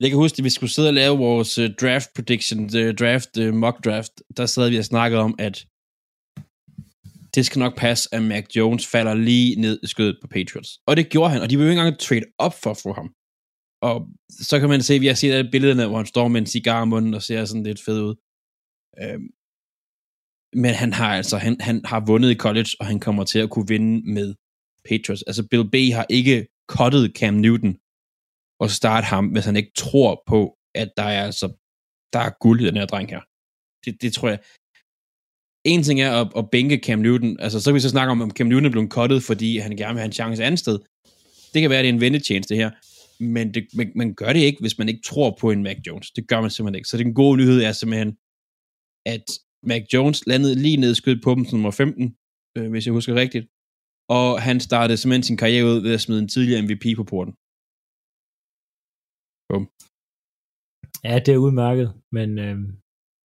Jeg 0.00 0.10
kan 0.10 0.18
huske, 0.18 0.38
at 0.38 0.44
vi 0.44 0.50
skulle 0.50 0.72
sidde 0.72 0.88
og 0.88 0.94
lave 0.94 1.18
vores 1.18 1.58
uh, 1.58 1.64
draft 1.80 2.08
prediction, 2.16 2.60
uh, 2.64 2.94
draft, 3.00 3.32
uh, 3.42 3.54
mock 3.54 3.84
draft, 3.84 4.12
der 4.36 4.46
sad 4.46 4.70
vi 4.70 4.78
og 4.78 4.84
snakkede 4.84 5.20
om, 5.20 5.34
at 5.38 5.66
det 7.38 7.46
skal 7.46 7.58
nok 7.64 7.76
passe, 7.86 8.04
at 8.14 8.22
Mac 8.22 8.46
Jones 8.56 8.86
falder 8.86 9.14
lige 9.14 9.60
ned 9.64 9.80
i 9.82 9.86
skødet 9.86 10.18
på 10.22 10.28
Patriots. 10.28 10.70
Og 10.88 10.96
det 10.96 11.08
gjorde 11.12 11.30
han, 11.32 11.42
og 11.42 11.50
de 11.50 11.56
ville 11.56 11.66
jo 11.66 11.70
ikke 11.70 11.80
engang 11.80 11.98
trade 11.98 12.26
op 12.46 12.54
for 12.62 12.70
at 12.70 12.80
få 12.84 12.92
ham. 13.00 13.08
Og 13.88 13.96
så 14.48 14.54
kan 14.60 14.68
man 14.68 14.82
se, 14.82 14.94
at 14.94 15.00
vi 15.00 15.06
har 15.06 15.14
set 15.14 15.32
alle 15.32 15.50
billederne, 15.50 15.86
hvor 15.86 15.96
han 15.96 16.12
står 16.14 16.28
med 16.28 16.40
en 16.40 16.52
cigar 16.56 16.82
i 16.84 16.88
munden 16.92 17.14
og 17.14 17.22
ser 17.22 17.44
sådan 17.44 17.68
lidt 17.68 17.84
fed 17.86 18.00
ud. 18.08 18.14
Øhm, 19.02 19.28
men 20.62 20.72
han 20.82 20.92
har 20.98 21.10
altså, 21.18 21.36
han, 21.46 21.54
han 21.60 21.76
har 21.84 22.00
vundet 22.10 22.30
i 22.30 22.42
college, 22.46 22.70
og 22.80 22.86
han 22.86 23.00
kommer 23.00 23.24
til 23.24 23.38
at 23.38 23.50
kunne 23.50 23.68
vinde 23.74 24.12
med 24.16 24.28
Patriots. 24.88 25.22
Altså 25.22 25.42
Bill 25.50 25.70
B 25.74 25.74
har 25.98 26.06
ikke 26.18 26.46
cuttet 26.74 27.12
Cam 27.18 27.34
Newton 27.34 27.74
og 28.62 28.68
starte 28.70 29.06
ham, 29.12 29.24
hvis 29.32 29.44
han 29.44 29.56
ikke 29.56 29.72
tror 29.76 30.22
på, 30.26 30.40
at 30.74 30.90
der 30.96 31.08
er 31.16 31.24
altså, 31.24 31.46
der 32.12 32.18
er 32.18 32.38
guld 32.40 32.60
i 32.60 32.66
den 32.66 32.76
her 32.76 32.86
dreng 32.86 33.08
her. 33.14 33.22
Det, 33.84 34.02
det 34.02 34.12
tror 34.12 34.28
jeg. 34.28 34.40
En 35.64 35.82
ting 35.82 36.00
er 36.00 36.12
at, 36.20 36.32
at 36.36 36.50
bænke 36.50 36.80
Cam 36.84 36.98
Newton, 36.98 37.40
altså 37.40 37.60
så 37.60 37.70
kan 37.70 37.74
vi 37.74 37.80
så 37.80 37.88
snakke 37.88 38.10
om, 38.10 38.20
om 38.20 38.30
Cam 38.30 38.46
Newton 38.46 38.66
er 38.66 38.70
blevet 38.70 38.90
cuttet, 38.90 39.22
fordi 39.22 39.58
han 39.58 39.76
gerne 39.76 39.94
vil 39.94 40.00
have 40.00 40.06
en 40.06 40.12
chance 40.12 40.44
andet 40.44 40.58
sted. 40.58 40.78
Det 41.52 41.60
kan 41.60 41.70
være, 41.70 41.78
at 41.78 41.84
det 41.84 41.90
er 41.90 41.94
en 41.94 42.00
vendetjeneste 42.00 42.54
det 42.54 42.62
her, 42.62 42.70
men 43.20 43.54
det, 43.54 43.66
man, 43.74 43.92
man 43.94 44.14
gør 44.14 44.32
det 44.32 44.40
ikke, 44.40 44.60
hvis 44.60 44.78
man 44.78 44.88
ikke 44.88 45.02
tror 45.02 45.36
på 45.40 45.50
en 45.50 45.62
Mac 45.62 45.78
Jones. 45.86 46.10
Det 46.10 46.28
gør 46.28 46.40
man 46.40 46.50
simpelthen 46.50 46.78
ikke. 46.78 46.88
Så 46.88 46.96
den 46.96 47.14
gode 47.14 47.36
nyhed 47.36 47.62
er 47.62 47.72
simpelthen, 47.72 48.16
at 49.14 49.26
Mac 49.62 49.84
Jones 49.94 50.26
landede 50.26 50.54
lige 50.54 50.76
ned 50.76 50.92
i 50.92 50.94
skød 50.94 51.16
på 51.24 51.34
dem 51.34 51.44
som 51.44 51.56
nummer 51.58 51.70
15, 51.70 52.16
øh, 52.56 52.70
hvis 52.70 52.86
jeg 52.86 52.92
husker 52.92 53.14
rigtigt. 53.14 53.46
Og 54.08 54.42
han 54.42 54.60
startede 54.60 54.96
simpelthen 54.96 55.22
sin 55.22 55.36
karriere 55.36 55.66
ud 55.70 55.80
ved 55.86 55.94
at 55.94 56.00
smide 56.00 56.20
en 56.22 56.28
tidligere 56.28 56.62
MVP 56.62 56.84
på 56.96 57.04
porten. 57.12 57.32
Bum. 59.48 59.64
Ja, 61.08 61.16
det 61.24 61.32
er 61.34 61.44
udmærket, 61.46 61.88
men 62.16 62.28
øh, 62.38 62.56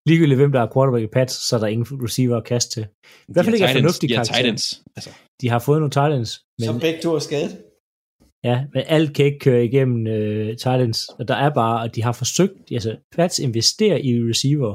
ligegyldigt 0.07 0.39
hvem 0.39 0.51
der 0.51 0.61
er 0.61 0.69
quarterback 0.73 1.03
i 1.03 1.07
Pats, 1.07 1.33
så 1.47 1.55
er 1.55 1.59
der 1.59 1.67
ingen 1.67 1.87
receiver 2.05 2.37
at 2.37 2.45
kaste 2.45 2.71
til. 2.75 2.83
I 3.29 3.31
hvert 3.33 3.45
fald 3.45 3.55
ikke 3.55 3.65
er 3.67 3.73
fornuftig 3.73 4.09
de 4.09 4.15
har 4.15 4.23
karakter. 4.23 4.43
Titans. 4.43 4.83
Altså, 4.95 5.09
De 5.41 5.49
har 5.49 5.59
fået 5.59 5.79
nogle 5.81 5.91
Titans, 5.91 6.29
men, 6.59 6.65
Så 6.67 6.79
begge 6.79 6.99
to 7.01 7.15
er 7.15 7.19
skadet. 7.19 7.53
ja, 8.43 8.57
men 8.73 8.83
alt 8.95 9.15
kan 9.15 9.25
ikke 9.25 9.39
køre 9.39 9.65
igennem 9.65 10.07
øh, 10.07 10.49
Titans, 10.57 11.09
og 11.19 11.27
der 11.27 11.35
er 11.35 11.53
bare, 11.53 11.85
at 11.85 11.95
de 11.95 12.03
har 12.03 12.11
forsøgt, 12.11 12.71
altså 12.71 12.91
Pats 13.15 13.39
investerer 13.39 13.97
i 13.97 14.11
receiver, 14.29 14.73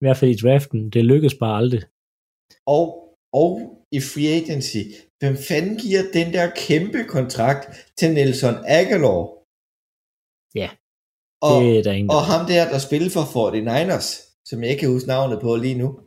i 0.00 0.02
hvert 0.04 0.16
fald 0.16 0.30
i 0.30 0.34
draften, 0.42 0.90
det 0.90 1.04
lykkes 1.04 1.34
bare 1.34 1.56
aldrig. 1.60 1.82
Og, 2.66 2.84
og 3.32 3.50
i 3.92 4.00
free 4.00 4.28
agency, 4.40 4.82
hvem 5.20 5.36
fanden 5.48 5.76
giver 5.84 6.02
den 6.12 6.32
der 6.32 6.50
kæmpe 6.66 7.00
kontrakt 7.16 7.62
til 7.98 8.08
Nelson 8.14 8.54
Aguilar? 8.78 9.20
Ja, 10.60 10.70
Og, 11.48 11.54
det 11.62 11.78
er 11.78 11.82
der 11.82 11.92
ingen, 11.92 12.08
der 12.08 12.14
og 12.16 12.22
ham 12.32 12.42
der, 12.46 12.62
der 12.72 12.78
spiller 12.78 13.10
for 13.16 13.24
49ers, 13.34 14.08
som 14.50 14.62
jeg 14.62 14.70
ikke 14.70 14.80
kan 14.80 14.90
huske 14.90 15.08
navnet 15.08 15.38
på 15.40 15.56
lige 15.56 15.78
nu. 15.78 16.00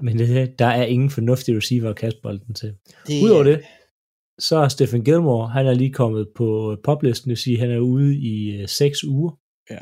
Men 0.00 0.18
det, 0.18 0.58
der 0.58 0.66
er 0.66 0.84
ingen 0.84 1.10
fornuftige 1.10 1.56
receiver 1.56 1.90
at 1.90 1.96
kaste 1.96 2.20
bolden 2.22 2.54
til. 2.54 2.74
Det, 3.06 3.22
Udover 3.24 3.42
det, 3.42 3.64
så 4.38 4.56
er 4.56 4.68
Stephen 4.68 5.04
Gilmore, 5.04 5.48
han 5.48 5.66
er 5.66 5.74
lige 5.74 5.92
kommet 5.92 6.28
på 6.34 6.76
poplisten, 6.84 7.28
det 7.28 7.30
vil 7.30 7.36
sige, 7.36 7.56
at 7.56 7.60
han 7.60 7.70
er 7.70 7.80
ude 7.80 8.16
i 8.16 8.60
øh, 8.60 8.68
6 8.68 9.04
uger. 9.04 9.32
Ja. 9.70 9.78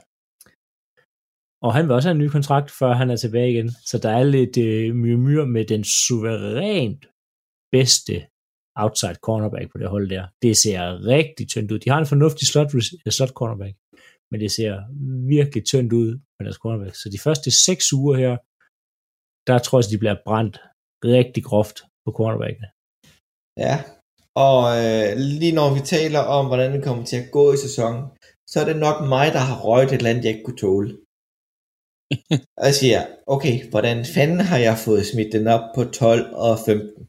Og 1.66 1.74
han 1.74 1.84
vil 1.84 1.94
også 1.94 2.08
have 2.08 2.16
en 2.18 2.24
ny 2.24 2.28
kontrakt, 2.28 2.70
før 2.78 2.92
han 2.92 3.10
er 3.10 3.16
tilbage 3.16 3.50
igen. 3.50 3.70
Så 3.70 3.98
der 3.98 4.10
er 4.10 4.24
lidt 4.24 4.56
øh, 4.58 4.94
myrmyr 4.94 5.44
med 5.44 5.64
den 5.64 5.84
suverænt 5.84 7.06
bedste 7.72 8.26
outside 8.74 9.18
cornerback 9.26 9.72
på 9.72 9.78
det 9.78 9.88
hold 9.88 10.10
der. 10.10 10.26
Det 10.42 10.56
ser 10.56 11.06
rigtig 11.06 11.48
tyndt 11.48 11.72
ud. 11.72 11.78
De 11.78 11.90
har 11.90 11.98
en 11.98 12.06
fornuftig 12.06 12.48
slot, 12.48 12.70
slot 13.08 13.28
cornerback, 13.28 13.74
men 14.30 14.38
det 14.44 14.50
ser 14.58 14.72
virkelig 15.36 15.62
tyndt 15.70 15.92
ud 16.02 16.10
med 16.36 16.42
deres 16.46 16.60
cornerback. 16.62 16.94
Så 16.96 17.06
de 17.14 17.24
første 17.26 17.50
6 17.50 17.92
uger 18.00 18.16
her, 18.22 18.34
der 19.48 19.56
tror 19.58 19.78
jeg, 19.78 19.86
at 19.86 19.92
de 19.92 20.02
bliver 20.02 20.18
brændt 20.26 20.56
rigtig 21.14 21.42
groft 21.50 21.76
på 22.04 22.10
cornerbackene. 22.18 22.68
Ja, 23.64 23.74
og 24.48 24.58
øh, 24.80 25.08
lige 25.40 25.56
når 25.60 25.70
vi 25.76 25.80
taler 25.96 26.22
om, 26.38 26.44
hvordan 26.50 26.70
det 26.74 26.84
kommer 26.86 27.04
til 27.04 27.18
at 27.22 27.30
gå 27.36 27.44
i 27.52 27.62
sæsonen, 27.66 28.02
så 28.50 28.56
er 28.60 28.66
det 28.68 28.78
nok 28.86 28.98
mig, 29.14 29.26
der 29.36 29.42
har 29.48 29.56
røget 29.66 29.88
et 29.88 29.96
eller 29.96 30.10
andet, 30.10 30.24
jeg 30.24 30.32
ikke 30.32 30.46
kunne 30.46 30.64
tåle. 30.66 30.90
og 32.60 32.64
jeg 32.70 32.76
siger, 32.82 33.00
okay, 33.34 33.54
hvordan 33.72 33.98
fanden 34.14 34.40
har 34.50 34.60
jeg 34.68 34.76
fået 34.86 35.08
smidt 35.10 35.32
den 35.36 35.46
op 35.54 35.66
på 35.76 35.82
12 35.84 36.24
og 36.46 36.54
15? 36.66 37.08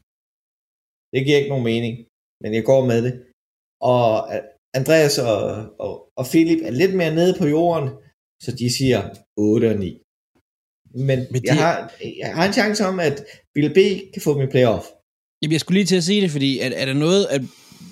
Det 1.12 1.20
giver 1.24 1.38
ikke 1.38 1.52
nogen 1.54 1.70
mening, 1.72 1.94
men 2.42 2.50
jeg 2.56 2.64
går 2.70 2.82
med 2.90 3.00
det. 3.06 3.14
Og 3.94 4.08
øh, 4.32 4.42
Andreas 4.78 5.18
og, 5.18 5.38
og, 5.84 5.92
og 6.18 6.24
Philip 6.32 6.60
er 6.68 6.70
lidt 6.70 6.94
mere 7.00 7.14
nede 7.14 7.34
på 7.40 7.46
jorden, 7.56 7.88
så 8.44 8.50
de 8.60 8.76
siger 8.78 9.00
8 9.36 9.70
og 9.72 9.76
9. 9.78 9.98
Men, 11.08 11.18
Men 11.32 11.40
det- 11.42 11.44
jeg, 11.44 11.56
har, 11.64 11.76
jeg 12.22 12.34
har 12.36 12.44
en 12.46 12.52
chance 12.60 12.84
om, 12.90 13.00
at 13.00 13.16
Bill 13.54 13.70
B 13.76 13.78
kan 14.12 14.22
få 14.26 14.38
min 14.38 14.50
playoff. 14.54 14.84
Jamen, 15.42 15.52
jeg 15.52 15.60
skulle 15.60 15.78
lige 15.78 15.86
til 15.90 15.96
at 15.96 16.04
sige 16.10 16.22
det, 16.24 16.30
fordi 16.30 16.50
er, 16.58 16.70
er 16.82 16.86
der 16.90 16.94
noget, 17.06 17.26
at, 17.36 17.42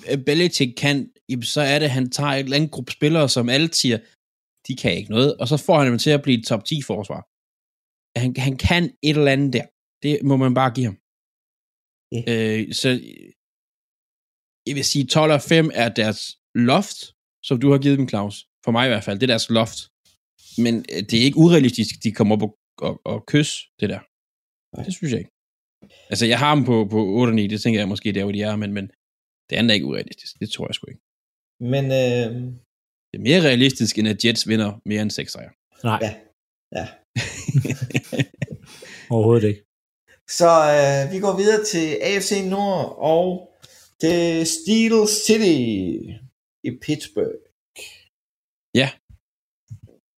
at 0.07 0.25
Belichick 0.25 0.71
kan, 0.83 1.11
jamen, 1.29 1.43
så 1.55 1.61
er 1.61 1.77
det, 1.79 1.85
at 1.85 1.91
han 1.99 2.09
tager 2.09 2.31
et 2.33 2.39
eller 2.43 2.55
andet 2.57 2.71
gruppe 2.71 2.91
spillere, 2.91 3.29
som 3.29 3.49
alle 3.49 3.69
siger, 3.73 3.97
de 4.67 4.75
kan 4.81 4.93
ikke 4.97 5.11
noget, 5.11 5.37
og 5.37 5.47
så 5.47 5.57
får 5.57 5.77
han 5.79 5.87
dem 5.91 5.99
til 5.99 6.09
at 6.09 6.21
blive 6.23 6.39
et 6.39 6.45
top 6.45 6.63
10 6.65 6.81
forsvar. 6.81 7.21
Han, 8.19 8.29
han 8.47 8.57
kan 8.57 8.83
et 9.07 9.15
eller 9.17 9.31
andet 9.31 9.53
der. 9.53 9.65
Det 10.03 10.23
må 10.23 10.35
man 10.37 10.53
bare 10.53 10.71
give 10.77 10.85
ham. 10.85 10.97
Ja. 12.15 12.21
Øh, 12.33 12.73
så 12.81 12.89
jeg 14.67 14.75
vil 14.77 14.85
sige, 14.85 15.05
12 15.05 15.31
og 15.31 15.41
5 15.41 15.71
er 15.73 15.89
deres 15.89 16.19
loft, 16.55 16.97
som 17.43 17.59
du 17.59 17.71
har 17.71 17.77
givet 17.77 17.97
dem, 17.99 18.09
Claus. 18.09 18.47
For 18.65 18.71
mig 18.71 18.85
i 18.85 18.89
hvert 18.89 19.03
fald, 19.03 19.19
det 19.19 19.23
er 19.23 19.33
deres 19.33 19.49
loft. 19.49 19.77
Men 20.57 20.85
øh, 20.93 21.03
det 21.09 21.13
er 21.19 21.23
ikke 21.23 21.37
urealistisk, 21.37 22.03
de 22.03 22.11
kommer 22.11 22.35
op 22.35 22.41
og, 22.41 22.57
og, 22.77 23.01
og 23.05 23.25
kysse 23.25 23.53
det 23.79 23.89
der. 23.89 23.99
Det 24.85 24.93
synes 24.93 25.11
jeg 25.11 25.19
ikke. 25.19 25.31
Altså, 26.09 26.25
jeg 26.25 26.39
har 26.39 26.55
dem 26.55 26.63
på, 26.63 26.87
på 26.91 27.05
8 27.05 27.31
og 27.31 27.35
9, 27.35 27.47
det 27.47 27.61
tænker 27.61 27.79
jeg 27.79 27.87
måske 27.87 28.11
der, 28.11 28.23
hvor 28.23 28.31
de 28.31 28.41
er, 28.41 28.55
men, 28.55 28.73
men 28.73 28.87
det 29.49 29.55
andet 29.55 29.69
er 29.71 29.73
ikke 29.73 29.85
urealistisk. 29.85 30.39
Det 30.39 30.49
tror 30.51 30.67
jeg 30.67 30.75
sgu 30.75 30.87
ikke. 30.89 31.01
Men 31.59 31.85
øh, 31.85 32.51
Det 33.11 33.17
er 33.17 33.19
mere 33.29 33.41
realistisk, 33.41 33.97
end 33.97 34.07
at 34.07 34.25
Jets 34.25 34.47
vinder 34.47 34.81
mere 34.85 35.01
end 35.01 35.11
6 35.11 35.31
sejre. 35.31 35.51
Nej, 35.83 35.99
Ja. 36.01 36.15
ja. 36.79 36.87
overhovedet 39.13 39.47
ikke. 39.47 39.63
Så 40.29 40.49
øh, 40.77 41.13
vi 41.13 41.19
går 41.19 41.37
videre 41.37 41.63
til 41.63 41.97
AFC 42.01 42.31
Nord 42.49 42.95
og 42.97 43.49
det 44.01 44.47
Steel 44.47 45.07
City 45.07 45.61
i 46.63 46.71
Pittsburgh. 46.81 47.39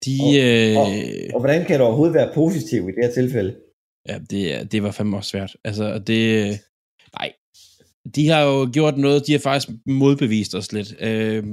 De, 0.05 0.17
Og- 0.77 0.91
øh, 0.97 1.29
Og 1.35 1.39
hvordan 1.39 1.65
kan 1.65 1.79
du 1.79 1.85
overhovedet 1.85 2.13
være 2.19 2.33
positiv 2.33 2.81
i 2.89 2.91
det 2.95 3.05
her 3.05 3.11
tilfælde? 3.13 3.51
ja, 4.09 4.15
det, 4.29 4.71
det 4.71 4.83
var 4.83 4.91
fandme 4.91 5.17
også 5.17 5.29
svært. 5.29 5.55
Altså, 5.63 5.83
og 5.95 6.07
det, 6.07 6.23
nej, 7.19 7.29
de 8.15 8.27
har 8.27 8.41
jo 8.41 8.69
gjort 8.73 8.97
noget, 8.97 9.27
de 9.27 9.31
har 9.31 9.39
faktisk 9.39 9.69
modbevist 9.85 10.55
os 10.55 10.71
lidt. 10.71 10.89
Øh, 11.07 11.43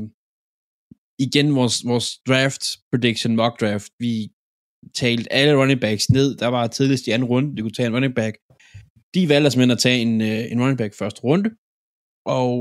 igen, 1.27 1.55
vores, 1.59 1.77
vores 1.91 2.09
draft 2.29 2.63
prediction, 2.93 3.37
mock 3.37 3.61
draft, 3.61 3.93
vi 3.99 4.15
talte 4.95 5.33
alle 5.33 5.55
running 5.61 5.81
backs 5.81 6.11
ned. 6.11 6.29
Der 6.37 6.47
var 6.47 6.67
tidligst 6.67 7.07
i 7.07 7.11
anden 7.11 7.29
runde, 7.29 7.57
de 7.57 7.63
kunne 7.63 7.73
tage 7.79 7.87
en 7.87 7.95
running 7.95 8.15
back. 8.15 8.35
De 9.15 9.29
valgte 9.29 9.51
simpelthen 9.51 9.71
at 9.79 9.83
tage 9.87 10.01
en, 10.07 10.21
øh, 10.21 10.53
en 10.53 10.61
running 10.63 10.79
back 10.79 10.95
første 10.95 11.21
runde, 11.29 11.51
og 12.39 12.53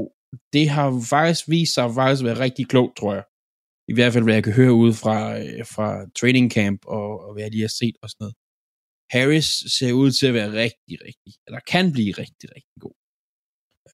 det 0.53 0.69
har 0.69 0.87
faktisk 1.09 1.43
vist 1.49 1.73
sig 1.73 1.85
faktisk 1.95 2.21
at 2.21 2.29
være 2.29 2.43
rigtig 2.45 2.65
klogt, 2.67 2.97
tror 2.97 3.13
jeg. 3.13 3.25
I 3.91 3.93
hvert 3.93 4.13
fald, 4.13 4.23
hvad 4.23 4.33
jeg 4.33 4.43
kan 4.43 4.53
høre 4.53 4.73
ud 4.83 4.93
fra, 4.93 5.17
øh, 5.39 5.65
fra 5.75 5.87
training 6.19 6.51
camp, 6.51 6.81
og, 6.97 7.09
og 7.23 7.29
hvad 7.33 7.43
jeg 7.43 7.51
lige 7.51 7.67
har 7.69 7.75
set 7.81 7.95
og 8.03 8.09
sådan 8.09 8.23
noget. 8.23 8.35
Harris 9.13 9.49
ser 9.77 9.91
ud 10.01 10.11
til 10.11 10.27
at 10.27 10.33
være 10.33 10.51
rigtig, 10.51 10.95
rigtig, 11.07 11.33
eller 11.47 11.59
kan 11.73 11.91
blive 11.91 12.11
rigtig, 12.11 12.47
rigtig 12.55 12.77
god. 12.85 12.95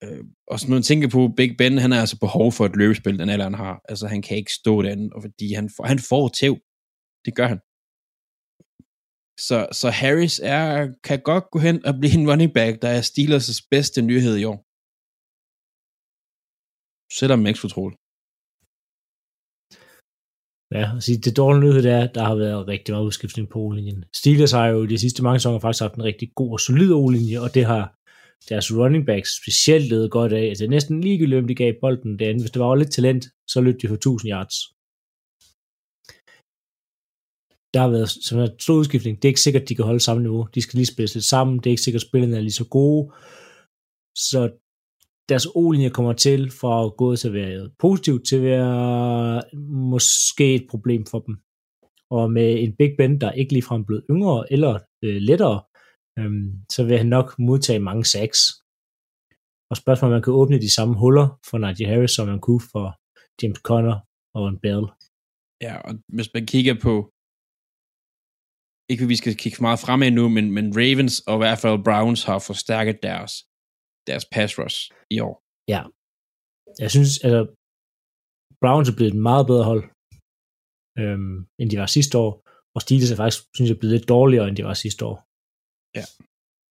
Øh, 0.03 0.23
og 0.47 0.59
så 0.59 0.67
når 0.67 0.75
man 0.75 0.83
tænker 0.83 1.09
på 1.09 1.21
Big 1.37 1.51
Ben, 1.57 1.77
han 1.77 1.91
er 1.93 1.99
altså 1.99 2.19
behov 2.19 2.51
for 2.51 2.65
et 2.65 2.75
løbespil, 2.75 3.19
den 3.19 3.29
alder 3.29 3.49
han 3.51 3.53
har. 3.65 3.81
Altså, 3.89 4.07
han 4.07 4.21
kan 4.21 4.37
ikke 4.37 4.53
stå 4.53 4.81
derinde, 4.81 5.09
og 5.15 5.21
fordi 5.21 5.53
han 5.53 5.69
får, 5.75 5.83
han 5.83 5.99
får 5.99 6.27
tæv. 6.27 6.53
Det 7.25 7.35
gør 7.35 7.47
han. 7.53 7.59
Så, 9.47 9.67
så 9.71 9.89
Harris 9.89 10.39
er, 10.43 10.93
kan 11.03 11.19
godt 11.21 11.45
gå 11.51 11.59
hen 11.59 11.85
og 11.85 11.93
blive 11.99 12.13
en 12.19 12.29
running 12.31 12.53
back, 12.53 12.81
der 12.81 12.89
er 12.89 13.01
Steelers' 13.01 13.67
bedste 13.71 14.01
nyhed 14.01 14.35
i 14.37 14.43
år. 14.43 14.64
Selvom 17.19 17.39
man 17.39 17.47
ikke 17.47 17.57
skulle 17.57 17.75
tro 17.75 17.83
det. 17.89 17.97
Ja, 20.77 20.85
og 20.95 21.01
det 21.25 21.37
dårlige 21.37 21.63
nyhed 21.63 21.85
er, 21.85 22.01
at 22.07 22.15
der 22.15 22.23
har 22.29 22.35
været 22.35 22.67
rigtig 22.67 22.91
meget 22.93 23.05
udskiftning 23.05 23.49
på 23.49 23.59
O-linjen. 23.65 24.01
Steelers 24.19 24.51
har 24.51 24.67
jo 24.67 24.85
de 24.85 24.97
sidste 24.97 25.23
mange 25.23 25.39
sæsoner 25.39 25.59
faktisk 25.59 25.81
haft 25.81 25.95
en 25.95 26.03
rigtig 26.09 26.27
god 26.39 26.51
og 26.55 26.59
solid 26.59 26.91
O-linje, 26.93 27.37
og 27.45 27.49
det 27.55 27.65
har 27.65 27.83
deres 28.49 28.67
running 28.79 29.05
backs 29.09 29.31
specielt 29.41 29.87
ledet 29.91 30.11
godt 30.11 30.33
af. 30.33 30.45
Altså, 30.49 30.61
det 30.63 30.69
næsten 30.69 31.01
ligegyldigt, 31.01 31.41
om 31.41 31.47
de 31.47 31.55
gav 31.55 31.73
bolden 31.81 32.19
derinde. 32.19 32.41
Hvis 32.41 32.51
det 32.51 32.61
var 32.61 32.75
lidt 32.75 32.91
talent, 32.91 33.23
så 33.51 33.61
løb 33.61 33.81
de 33.81 33.87
for 33.87 33.95
1000 33.95 34.31
yards. 34.33 34.57
Der 37.73 37.79
har 37.81 37.91
været 37.95 38.09
sådan 38.09 38.43
en 38.43 38.59
stor 38.59 38.77
udskiftning. 38.81 39.15
Det 39.15 39.25
er 39.25 39.33
ikke 39.33 39.47
sikkert, 39.47 39.69
de 39.69 39.75
kan 39.75 39.85
holde 39.85 40.05
samme 40.07 40.21
niveau. 40.23 40.43
De 40.55 40.61
skal 40.61 40.77
lige 40.77 40.93
spille 40.93 41.11
lidt 41.13 41.31
sammen. 41.33 41.55
Det 41.57 41.65
er 41.65 41.75
ikke 41.75 41.85
sikkert, 41.85 42.03
at 42.03 42.07
spillerne 42.09 42.37
er 42.37 42.45
lige 42.47 42.61
så 42.61 42.67
gode. 42.77 43.03
Så 44.27 44.39
deres 45.29 45.47
O-linje 45.55 45.89
kommer 45.89 46.13
til 46.13 46.51
fra 46.51 46.85
at 46.85 46.97
gå 46.97 47.15
til 47.15 47.27
at 47.27 47.33
være 47.33 47.69
positivt 47.79 48.27
til 48.27 48.35
at 48.35 48.43
være 48.43 49.41
måske 49.91 50.55
et 50.55 50.67
problem 50.69 51.05
for 51.11 51.19
dem. 51.19 51.35
Og 52.11 52.31
med 52.31 52.63
en 52.63 52.75
Big 52.79 52.91
Ben, 52.97 53.21
der 53.21 53.31
ikke 53.31 53.53
ligefrem 53.53 53.85
blevet 53.85 54.05
yngre 54.09 54.53
eller 54.53 54.73
øh, 55.03 55.17
lettere, 55.29 55.57
øh, 56.19 56.31
så 56.71 56.83
vil 56.87 56.97
han 56.97 57.09
nok 57.17 57.27
modtage 57.39 57.79
mange 57.79 58.05
sacks. 58.05 58.39
Og 59.71 59.75
spørgsmålet 59.77 60.13
om 60.13 60.15
man 60.17 60.25
kan 60.25 60.33
åbne 60.41 60.61
de 60.65 60.75
samme 60.75 60.95
huller 61.01 61.27
for 61.49 61.57
Najee 61.57 61.87
Harris, 61.87 62.11
som 62.11 62.27
man 62.27 62.41
kunne 62.45 62.65
for 62.73 62.87
James 63.39 63.61
Conner 63.69 63.97
og 64.37 64.43
en 64.49 64.59
Bell. 64.63 64.85
Ja, 65.65 65.73
og 65.87 65.91
hvis 66.15 66.29
man 66.33 66.45
kigger 66.53 66.75
på, 66.87 66.93
ikke 68.91 69.03
at 69.05 69.09
vi 69.13 69.21
skal 69.21 69.35
kigge 69.41 69.55
for 69.55 69.67
meget 69.67 69.83
fremad 69.85 70.11
nu, 70.11 70.29
men, 70.29 70.45
men 70.51 70.65
Ravens 70.79 71.15
og 71.29 71.35
i 71.35 71.41
hvert 71.43 71.59
fald 71.63 71.83
Browns 71.87 72.23
har 72.29 72.39
forstærket 72.39 72.97
deres, 73.03 73.33
deres 74.07 74.25
pass 74.33 74.51
rush 74.59 74.79
i 75.15 75.17
år. 75.27 75.35
Ja. 75.73 75.81
Jeg 76.83 76.89
synes, 76.95 77.11
altså, 77.25 77.41
Browns 78.61 78.89
er 78.89 78.95
blevet 78.97 79.13
et 79.13 79.21
meget 79.29 79.45
bedre 79.51 79.65
hold, 79.71 79.83
øhm, 81.01 81.37
end 81.59 81.67
de 81.71 81.77
var 81.81 81.89
sidste 81.97 82.15
år, 82.23 82.31
og 82.75 82.79
Steelers 82.85 83.11
er 83.11 83.19
faktisk, 83.21 83.41
synes 83.55 83.69
jeg, 83.69 83.79
blevet 83.79 83.95
lidt 83.95 84.09
dårligere, 84.15 84.47
end 84.47 84.57
de 84.57 84.67
var 84.69 84.73
sidste 84.85 85.01
år. 85.09 85.17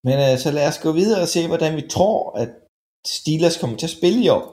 Men 0.07 0.17
øh, 0.27 0.35
så 0.45 0.51
lad 0.57 0.67
os 0.71 0.83
gå 0.87 0.91
videre 1.01 1.23
og 1.25 1.31
se, 1.35 1.41
hvordan 1.53 1.73
vi 1.79 1.85
tror, 1.97 2.19
at 2.43 2.51
Steelers 3.17 3.61
kommer 3.61 3.77
til 3.77 3.91
at 3.91 3.97
spille 3.99 4.21
i 4.25 4.29
år. 4.37 4.45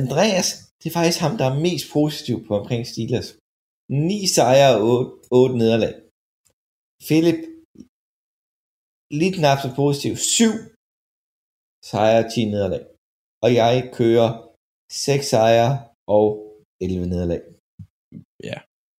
Andreas, 0.00 0.48
det 0.80 0.86
er 0.88 0.96
faktisk 0.98 1.20
ham, 1.24 1.34
der 1.40 1.46
er 1.48 1.60
mest 1.66 1.86
positiv 1.96 2.36
på 2.46 2.52
omkring 2.60 2.82
Steelers. 2.92 3.28
9 3.88 4.26
sejre 4.36 4.72
og 4.76 4.82
8, 4.88 5.10
8 5.30 5.56
nederlag. 5.62 5.94
Philip, 7.06 7.40
lige 9.20 9.34
knap 9.38 9.58
så 9.64 9.70
positiv. 9.82 10.12
7 10.16 10.44
sejre 11.90 12.24
og 12.24 12.32
10 12.32 12.44
nederlag. 12.44 12.82
Og 13.44 13.54
jeg 13.54 13.90
kører 13.92 14.28
6 14.92 15.26
sejre 15.26 15.78
og 16.08 16.26
11 16.80 17.06
nederlag. 17.06 17.40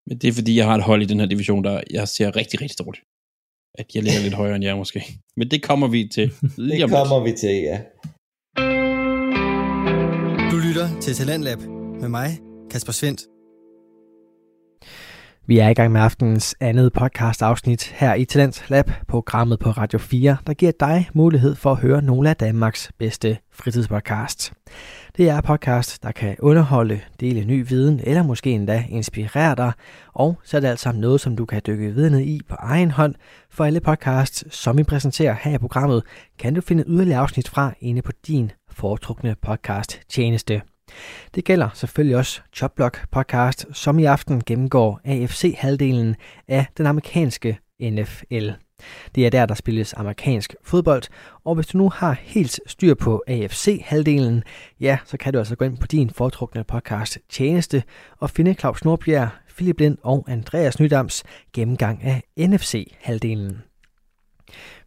Men 0.08 0.18
det 0.18 0.28
er 0.28 0.34
fordi, 0.34 0.58
jeg 0.58 0.66
har 0.66 0.76
et 0.76 0.84
hold 0.84 1.02
i 1.02 1.06
den 1.06 1.20
her 1.20 1.28
division, 1.28 1.64
der 1.64 1.82
jeg 1.92 2.08
ser 2.08 2.36
rigtig, 2.36 2.62
rigtig 2.62 2.86
dårligt. 2.86 3.04
at 3.80 3.96
jeg 3.96 4.04
ligger 4.04 4.22
lidt 4.22 4.34
højere 4.34 4.56
end 4.56 4.64
jer 4.64 4.76
måske. 4.76 5.00
Men 5.38 5.52
det 5.52 5.64
kommer 5.64 5.88
vi 5.88 6.08
til 6.08 6.28
lige 6.58 6.76
Det 6.76 6.84
om 6.84 6.90
kommer 6.90 7.20
vi 7.24 7.32
til, 7.44 7.56
ja. 7.70 7.78
Du 10.52 10.58
lytter 10.68 10.88
til 11.02 11.14
Talentlab 11.14 11.60
med 12.02 12.10
mig, 12.10 12.30
Kasper 12.72 12.92
Svendt. 12.92 13.22
Vi 15.46 15.60
er 15.60 15.70
i 15.70 15.74
gang 15.74 15.92
med 15.92 16.02
aftenens 16.02 16.56
andet 16.60 16.94
podcast 16.94 17.42
afsnit 17.42 17.84
her 17.84 18.14
i 18.14 18.26
Talent 18.26 18.66
Lab, 18.70 18.92
programmet 19.08 19.60
på 19.60 19.70
Radio 19.70 20.00
4, 20.00 20.38
der 20.48 20.54
giver 20.54 20.72
dig 20.80 21.10
mulighed 21.14 21.56
for 21.56 21.72
at 21.72 21.78
høre 21.78 22.02
nogle 22.02 22.30
af 22.30 22.36
Danmarks 22.36 22.92
bedste 22.98 23.38
fritidspodcast. 23.52 24.54
Det 25.18 25.30
er 25.30 25.42
podcast, 25.42 26.04
der 26.04 26.12
kan 26.12 26.36
underholde, 26.40 27.00
dele 27.20 27.46
ny 27.46 27.68
viden 27.68 28.00
eller 28.04 28.24
måske 28.24 28.52
endda 28.52 28.86
inspirere 28.90 29.56
dig, 29.56 29.72
og 30.14 30.40
så 30.44 30.58
er 30.58 30.62
det 30.62 30.68
alt 30.68 30.80
sammen 30.80 31.02
noget, 31.02 31.22
som 31.22 31.36
du 31.36 31.46
kan 31.46 31.62
dykke 31.68 31.94
videre 31.94 32.24
i 32.24 32.42
på 32.50 32.56
egen 32.60 32.92
hånd. 32.92 33.16
For 33.50 33.66
alle 33.66 33.80
podcasts, 33.80 34.56
som 34.56 34.78
vi 34.78 34.84
præsenterer 34.84 35.36
her 35.42 35.56
i 35.56 35.58
programmet, 35.58 36.04
kan 36.40 36.54
du 36.54 36.62
finde 36.62 36.84
yderligere 36.88 37.20
afsnit 37.20 37.50
fra 37.50 37.74
inde 37.80 38.02
på 38.02 38.12
din 38.28 38.52
foretrukne 38.72 39.36
podcast 39.42 40.02
tjeneste. 40.10 40.62
Det 41.36 41.46
gælder 41.46 41.70
selvfølgelig 41.74 42.18
også 42.18 42.42
Chopblock 42.54 43.10
podcast, 43.12 43.66
som 43.74 44.00
i 44.00 44.06
aften 44.06 44.44
gennemgår 44.44 45.02
AFC-halvdelen 45.06 46.16
af 46.48 46.66
den 46.78 46.86
amerikanske 46.86 47.60
NFL. 47.82 48.50
Det 49.16 49.26
er 49.26 49.30
der, 49.30 49.46
der 49.46 49.56
spilles 49.56 49.94
amerikansk 49.94 50.56
fodbold, 50.64 51.04
og 51.46 51.56
hvis 51.56 51.68
du 51.68 51.78
nu 51.78 51.90
har 51.90 52.18
helt 52.22 52.60
styr 52.68 52.94
på 52.94 53.24
AFC-halvdelen, 53.28 54.44
ja, 54.80 54.98
så 55.06 55.18
kan 55.18 55.34
du 55.34 55.40
altså 55.40 55.56
gå 55.56 55.66
ind 55.66 55.78
på 55.78 55.88
din 55.88 56.10
foretrukne 56.10 56.64
podcast 56.64 57.18
tjeneste 57.30 57.84
og 58.20 58.30
finde 58.30 58.54
Claus 58.54 58.86
Nordbjerg, 58.86 59.30
Philip 59.56 59.80
Lind 59.80 59.98
og 60.04 60.26
Andreas 60.28 60.80
Nydams 60.80 61.24
gennemgang 61.54 62.04
af 62.04 62.24
NFC-halvdelen. 62.38 63.73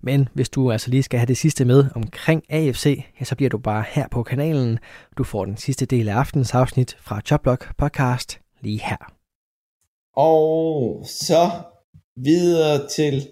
Men 0.01 0.29
hvis 0.35 0.49
du 0.49 0.73
altså 0.73 0.91
lige 0.91 1.03
skal 1.03 1.19
have 1.19 1.27
det 1.27 1.37
sidste 1.37 1.65
med 1.65 1.85
omkring 1.95 2.43
AFC, 2.49 3.05
ja, 3.21 3.25
så 3.25 3.37
bliver 3.37 3.51
du 3.51 3.59
bare 3.59 3.85
her 3.89 4.09
på 4.09 4.23
kanalen. 4.23 4.79
Du 5.19 5.25
får 5.25 5.45
den 5.45 5.57
sidste 5.57 5.87
del 5.87 6.09
af 6.09 6.15
aftens 6.15 6.55
afsnit 6.55 6.97
fra 7.01 7.21
Chopblock 7.21 7.77
podcast 7.79 8.41
lige 8.61 8.81
her. 8.81 9.13
Og 10.17 11.05
så 11.07 11.51
videre 12.17 12.89
til 12.89 13.29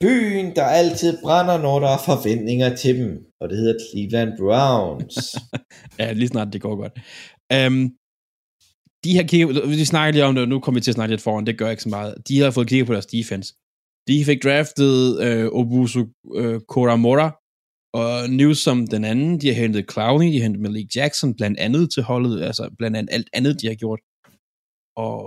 byen, 0.00 0.56
der 0.56 0.64
altid 0.64 1.18
brænder, 1.22 1.58
når 1.58 1.80
der 1.80 1.88
er 1.88 1.98
forventninger 2.04 2.76
til 2.76 2.98
dem. 2.98 3.10
Og 3.40 3.48
det 3.48 3.58
hedder 3.58 3.78
Cleveland 3.90 4.32
Browns. 4.38 5.36
Ja, 5.98 6.12
lige 6.12 6.28
snart 6.28 6.52
det 6.52 6.60
går 6.62 6.76
godt. 6.76 6.92
Um, 7.66 7.90
de 9.04 9.16
har 9.16 9.22
kigget, 9.22 9.68
vi 9.68 9.84
snakker 9.84 10.12
lige 10.12 10.24
om 10.24 10.34
det, 10.34 10.42
og 10.42 10.48
nu 10.48 10.60
kommer 10.60 10.80
vi 10.80 10.84
til 10.84 10.90
at 10.90 10.94
snakke 10.94 11.12
lidt 11.12 11.22
foran, 11.22 11.46
det 11.46 11.58
gør 11.58 11.70
ikke 11.70 11.82
så 11.82 11.88
meget. 11.88 12.14
De 12.28 12.40
har 12.40 12.50
fået 12.50 12.68
kigget 12.68 12.86
på 12.86 12.92
deres 12.92 13.06
defense. 13.06 13.54
De 14.08 14.24
fik 14.24 14.42
draftet 14.42 14.94
øh, 15.26 15.46
Obusu 15.58 16.02
øh, 16.40 16.60
Koramora 16.72 17.28
og 18.00 18.30
Newsom 18.38 18.86
den 18.86 19.04
anden. 19.04 19.40
De 19.40 19.46
har 19.48 19.54
hentet 19.62 19.90
Clowney, 19.92 20.26
de 20.32 20.38
har 20.38 20.42
hentet 20.42 20.62
Malik 20.62 20.96
Jackson 20.96 21.34
blandt 21.38 21.58
andet 21.58 21.92
til 21.92 22.02
holdet, 22.02 22.42
altså 22.48 22.74
blandt 22.78 22.96
andet 22.96 23.12
alt 23.12 23.30
andet, 23.32 23.60
de 23.60 23.66
har 23.66 23.74
gjort. 23.74 24.00
Og, 25.06 25.18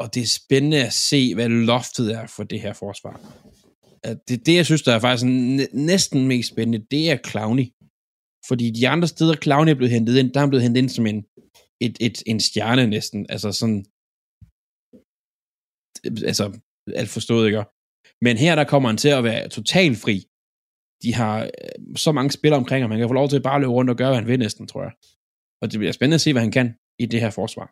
og 0.00 0.06
det 0.14 0.22
er 0.22 0.36
spændende 0.40 0.86
at 0.86 0.92
se, 0.92 1.34
hvad 1.34 1.48
loftet 1.48 2.06
er 2.18 2.26
for 2.36 2.44
det 2.44 2.60
her 2.60 2.72
forsvar. 2.72 3.14
At 4.08 4.16
Det, 4.28 4.46
det 4.46 4.54
jeg 4.54 4.66
synes, 4.66 4.82
der 4.82 4.92
er 4.94 4.98
faktisk 5.06 5.26
næsten 5.92 6.28
mest 6.28 6.48
spændende, 6.52 6.86
det 6.90 7.10
er 7.10 7.18
Clowney. 7.30 7.66
Fordi 8.48 8.66
de 8.70 8.88
andre 8.88 9.08
steder, 9.08 9.34
Clowney 9.44 9.70
er 9.70 9.78
blevet 9.80 9.92
hentet 9.96 10.18
ind, 10.18 10.30
der 10.30 10.38
er 10.40 10.44
han 10.44 10.50
blevet 10.50 10.62
hentet 10.62 10.80
ind 10.82 10.88
som 10.88 11.06
en, 11.06 11.20
et, 11.86 11.96
et, 12.06 12.16
en 12.26 12.40
stjerne 12.40 12.86
næsten. 12.86 13.20
Altså 13.34 13.48
sådan, 13.60 13.80
altså 16.30 16.44
alt 17.00 17.10
forstået, 17.16 17.46
ikke? 17.46 17.64
Men 18.24 18.36
her 18.36 18.54
der 18.54 18.64
kommer 18.64 18.88
han 18.88 18.96
til 19.04 19.08
at 19.08 19.24
være 19.24 19.48
totalt 19.48 19.98
fri. 20.04 20.16
De 21.02 21.14
har 21.14 21.36
øh, 21.44 21.96
så 21.96 22.12
mange 22.12 22.30
spillere 22.30 22.60
omkring 22.60 22.82
ham, 22.82 22.90
man 22.90 22.98
kan 22.98 23.08
få 23.08 23.14
lov 23.20 23.28
til 23.28 23.42
bare 23.42 23.60
løbe 23.60 23.72
rundt 23.72 23.90
og 23.90 23.96
gøre, 23.96 24.08
hvad 24.08 24.20
han 24.20 24.28
vil 24.28 24.38
næsten, 24.38 24.66
tror 24.66 24.82
jeg. 24.82 24.92
Og 25.62 25.70
det 25.70 25.78
bliver 25.78 25.92
spændende 25.92 26.14
at 26.14 26.20
se, 26.20 26.32
hvad 26.32 26.42
han 26.42 26.56
kan 26.58 26.68
i 26.98 27.06
det 27.06 27.20
her 27.20 27.30
forsvar. 27.30 27.68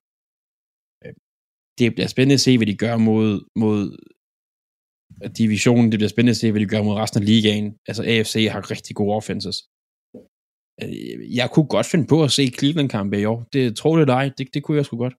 Øh, 1.04 1.14
det 1.78 1.94
bliver 1.94 2.08
spændende 2.14 2.38
at 2.40 2.46
se, 2.46 2.52
hvad 2.58 2.66
de 2.66 2.76
gør 2.84 2.96
mod, 2.96 3.30
mod 3.64 3.82
øh, 5.22 5.30
divisionen. 5.40 5.90
Det 5.92 5.98
bliver 5.98 6.14
spændende 6.14 6.36
at 6.36 6.42
se, 6.42 6.50
hvad 6.50 6.60
de 6.60 6.72
gør 6.74 6.82
mod 6.82 6.94
resten 7.02 7.20
af 7.20 7.26
ligaen. 7.26 7.68
Altså 7.88 8.02
AFC 8.02 8.34
har 8.52 8.70
rigtig 8.70 8.96
gode 8.96 9.14
offenses. 9.18 9.56
Øh, 10.82 11.36
jeg 11.38 11.50
kunne 11.50 11.68
godt 11.74 11.86
finde 11.92 12.06
på 12.12 12.18
at 12.26 12.30
se 12.36 12.44
Cleveland-kampe 12.58 13.20
i 13.20 13.24
år. 13.32 13.38
Det 13.52 13.76
tror 13.76 13.96
det 13.98 14.08
dig, 14.16 14.24
det, 14.38 14.54
det 14.54 14.62
kunne 14.62 14.76
jeg 14.76 14.86
sgu 14.86 14.96
godt. 14.96 15.16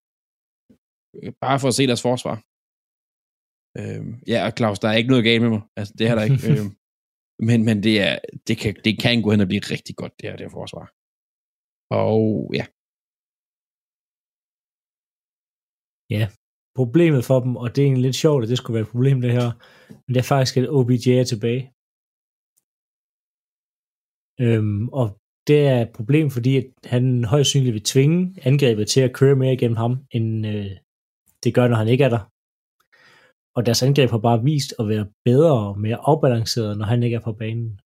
Bare 1.45 1.59
for 1.59 1.67
at 1.67 1.77
se 1.79 1.87
deres 1.87 2.01
forsvar. 2.09 2.35
Øhm, 3.79 4.11
ja, 4.27 4.39
og 4.47 4.51
Claus, 4.57 4.79
der 4.79 4.89
er 4.89 4.97
ikke 4.99 5.09
noget 5.09 5.23
galt 5.23 5.41
med 5.41 5.49
mig. 5.49 5.61
Altså, 5.77 5.93
det 5.99 6.07
er 6.07 6.15
der 6.15 6.23
ikke. 6.23 6.41
øhm, 6.51 6.71
men 7.47 7.59
men 7.67 7.83
det, 7.83 7.95
er, 8.07 8.15
det, 8.47 8.55
kan, 8.57 8.75
det 8.85 8.93
kan 9.03 9.21
gå 9.21 9.31
hen 9.31 9.41
og 9.41 9.47
blive 9.47 9.61
rigtig 9.75 9.95
godt, 9.95 10.13
det 10.19 10.29
her, 10.29 10.37
det 10.37 10.45
her 10.45 10.57
forsvar. 10.59 10.85
Og 12.03 12.51
ja, 12.57 12.65
Problemet 16.75 17.25
for 17.25 17.39
dem, 17.39 17.55
og 17.55 17.67
det 17.75 17.81
er 17.81 17.85
egentlig 17.85 18.07
lidt 18.07 18.15
sjovt, 18.15 18.43
at 18.43 18.49
det 18.49 18.57
skulle 18.57 18.75
være 18.75 18.85
et 18.87 18.93
problem 18.93 19.21
det 19.21 19.31
her, 19.31 19.49
men 19.89 20.11
det 20.13 20.19
er 20.21 20.31
faktisk, 20.33 20.57
at 20.57 20.69
OBJ 20.77 21.07
er 21.21 21.27
tilbage. 21.33 21.63
Øhm, 24.45 24.89
og 24.99 25.07
det 25.47 25.59
er 25.73 25.79
et 25.81 25.93
problem, 25.99 26.27
fordi 26.35 26.51
at 26.61 26.67
han 26.93 27.03
højst 27.23 27.51
sandsynligt 27.51 27.73
vil 27.73 27.89
tvinge 27.93 28.19
angrebet 28.49 28.87
til 28.87 29.01
at 29.01 29.15
køre 29.19 29.35
mere 29.35 29.53
igennem 29.53 29.77
ham, 29.83 29.93
end 30.11 30.47
øh, 30.47 30.71
det 31.43 31.51
gør, 31.57 31.67
når 31.67 31.75
han 31.81 31.87
ikke 31.87 32.03
er 32.03 32.09
der. 32.09 32.23
Og 33.55 33.65
deres 33.65 33.83
angreb 33.83 34.09
har 34.09 34.23
bare 34.27 34.43
vist 34.43 34.71
at 34.79 34.87
være 34.87 35.05
bedre 35.25 35.53
og 35.67 35.79
mere 35.79 35.99
afbalanceret, 36.11 36.77
når 36.77 36.85
han 36.85 37.03
ikke 37.03 37.15
er 37.15 37.25
på 37.27 37.33
banen. 37.33 37.79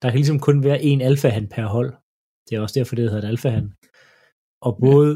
Der 0.00 0.08
kan 0.08 0.18
ligesom 0.18 0.40
kun 0.40 0.64
være 0.64 0.82
en 0.82 1.00
alfahan 1.00 1.48
per 1.48 1.66
hold. 1.66 1.90
Det 2.46 2.52
er 2.56 2.60
også 2.60 2.78
derfor, 2.78 2.94
det 2.96 3.04
hedder 3.04 3.22
et 3.24 3.32
alfahan. 3.32 3.66
Og 4.66 4.72
både 4.86 5.10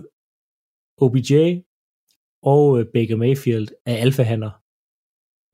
OBJ 1.04 1.32
og 2.52 2.62
øh, 2.78 2.86
Baker 2.94 3.16
Mayfield 3.16 3.68
er 3.86 3.96
alfahander. 4.06 4.52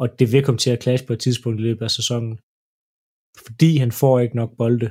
Og 0.02 0.06
det 0.18 0.26
vil 0.32 0.44
komme 0.44 0.58
til 0.62 0.70
at 0.70 0.82
clash 0.82 1.06
på 1.06 1.12
et 1.12 1.20
tidspunkt 1.20 1.60
i 1.60 1.62
løbet 1.62 1.82
af 1.82 1.90
sæsonen. 1.90 2.34
Fordi 3.46 3.70
han 3.82 3.92
får 4.00 4.20
ikke 4.20 4.36
nok 4.36 4.52
bolde. 4.56 4.88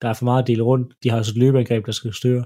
Der 0.00 0.08
er 0.08 0.16
for 0.18 0.24
meget 0.24 0.42
at 0.42 0.48
dele 0.48 0.62
rundt. 0.70 0.94
De 1.02 1.10
har 1.10 1.18
også 1.18 1.32
et 1.32 1.38
løbeangreb, 1.42 1.86
der 1.86 1.92
skal 1.92 2.14
styre. 2.20 2.44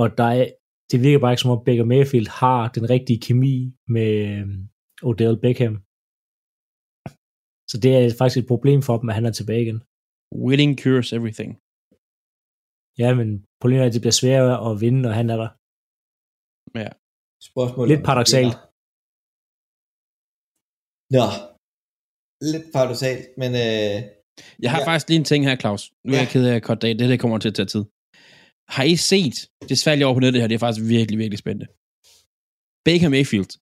Og 0.00 0.06
der 0.18 0.28
er, 0.38 0.46
det 0.90 1.02
virker 1.02 1.18
bare 1.18 1.32
ikke 1.32 1.42
som 1.42 1.50
om 1.50 1.64
Baker 1.64 1.84
Mayfield 1.84 2.28
har 2.28 2.68
den 2.68 2.90
rigtige 2.90 3.20
kemi 3.26 3.54
med 3.88 4.10
øh, 4.36 4.48
Odell 5.02 5.36
Beckham. 5.44 5.74
Så 7.70 7.76
det 7.82 7.90
er 7.96 8.02
faktisk 8.18 8.38
et 8.42 8.50
problem 8.52 8.80
for 8.86 8.94
dem, 9.00 9.08
at 9.10 9.14
han 9.18 9.26
er 9.30 9.34
tilbage 9.38 9.62
igen. 9.66 9.80
winning 10.46 10.72
cures 10.82 11.08
everything. 11.18 11.50
Ja, 13.02 13.08
men 13.18 13.28
problemet 13.60 13.82
er, 13.82 13.88
at 13.90 13.94
det 13.96 14.02
bliver 14.04 14.18
sværere 14.22 14.54
at 14.68 14.72
vinde, 14.84 15.00
når 15.06 15.14
han 15.20 15.28
er 15.34 15.38
der. 15.44 15.50
Ja. 16.82 16.90
Spørgsmål 17.50 17.84
Lidt 17.92 18.04
paradoksalt. 18.08 18.54
Nå, 21.16 21.26
lidt 22.52 22.66
paradoxalt, 22.76 23.24
men 23.42 23.50
øh, 23.64 23.96
Jeg 24.64 24.70
har 24.74 24.80
Ja. 24.80 24.86
faktisk 24.88 25.08
lige 25.08 25.20
en 25.22 25.30
ting 25.32 25.42
her, 25.48 25.56
Claus. 25.62 25.82
Nu 26.04 26.08
er 26.12 26.16
Ja. 26.16 26.22
jeg 26.22 26.30
ked 26.34 26.44
af 26.50 26.54
at 26.58 26.64
korte 26.68 26.84
af. 26.88 26.92
Det, 26.98 27.06
det 27.12 27.20
kommer 27.22 27.38
til 27.38 27.52
at 27.52 27.56
tage 27.58 27.72
tid. 27.74 27.84
Har 28.76 28.84
I 28.94 28.96
set, 29.10 29.36
det 29.68 29.76
svært 29.84 30.02
over 30.06 30.14
på 30.16 30.22
nettet 30.24 30.40
her, 30.40 30.48
det 30.50 30.56
er 30.58 30.64
faktisk 30.64 30.84
virkelig, 30.96 31.16
virkelig 31.22 31.40
spændende. 31.44 31.68
Baker 32.88 33.08
Mayfield. 33.14 33.52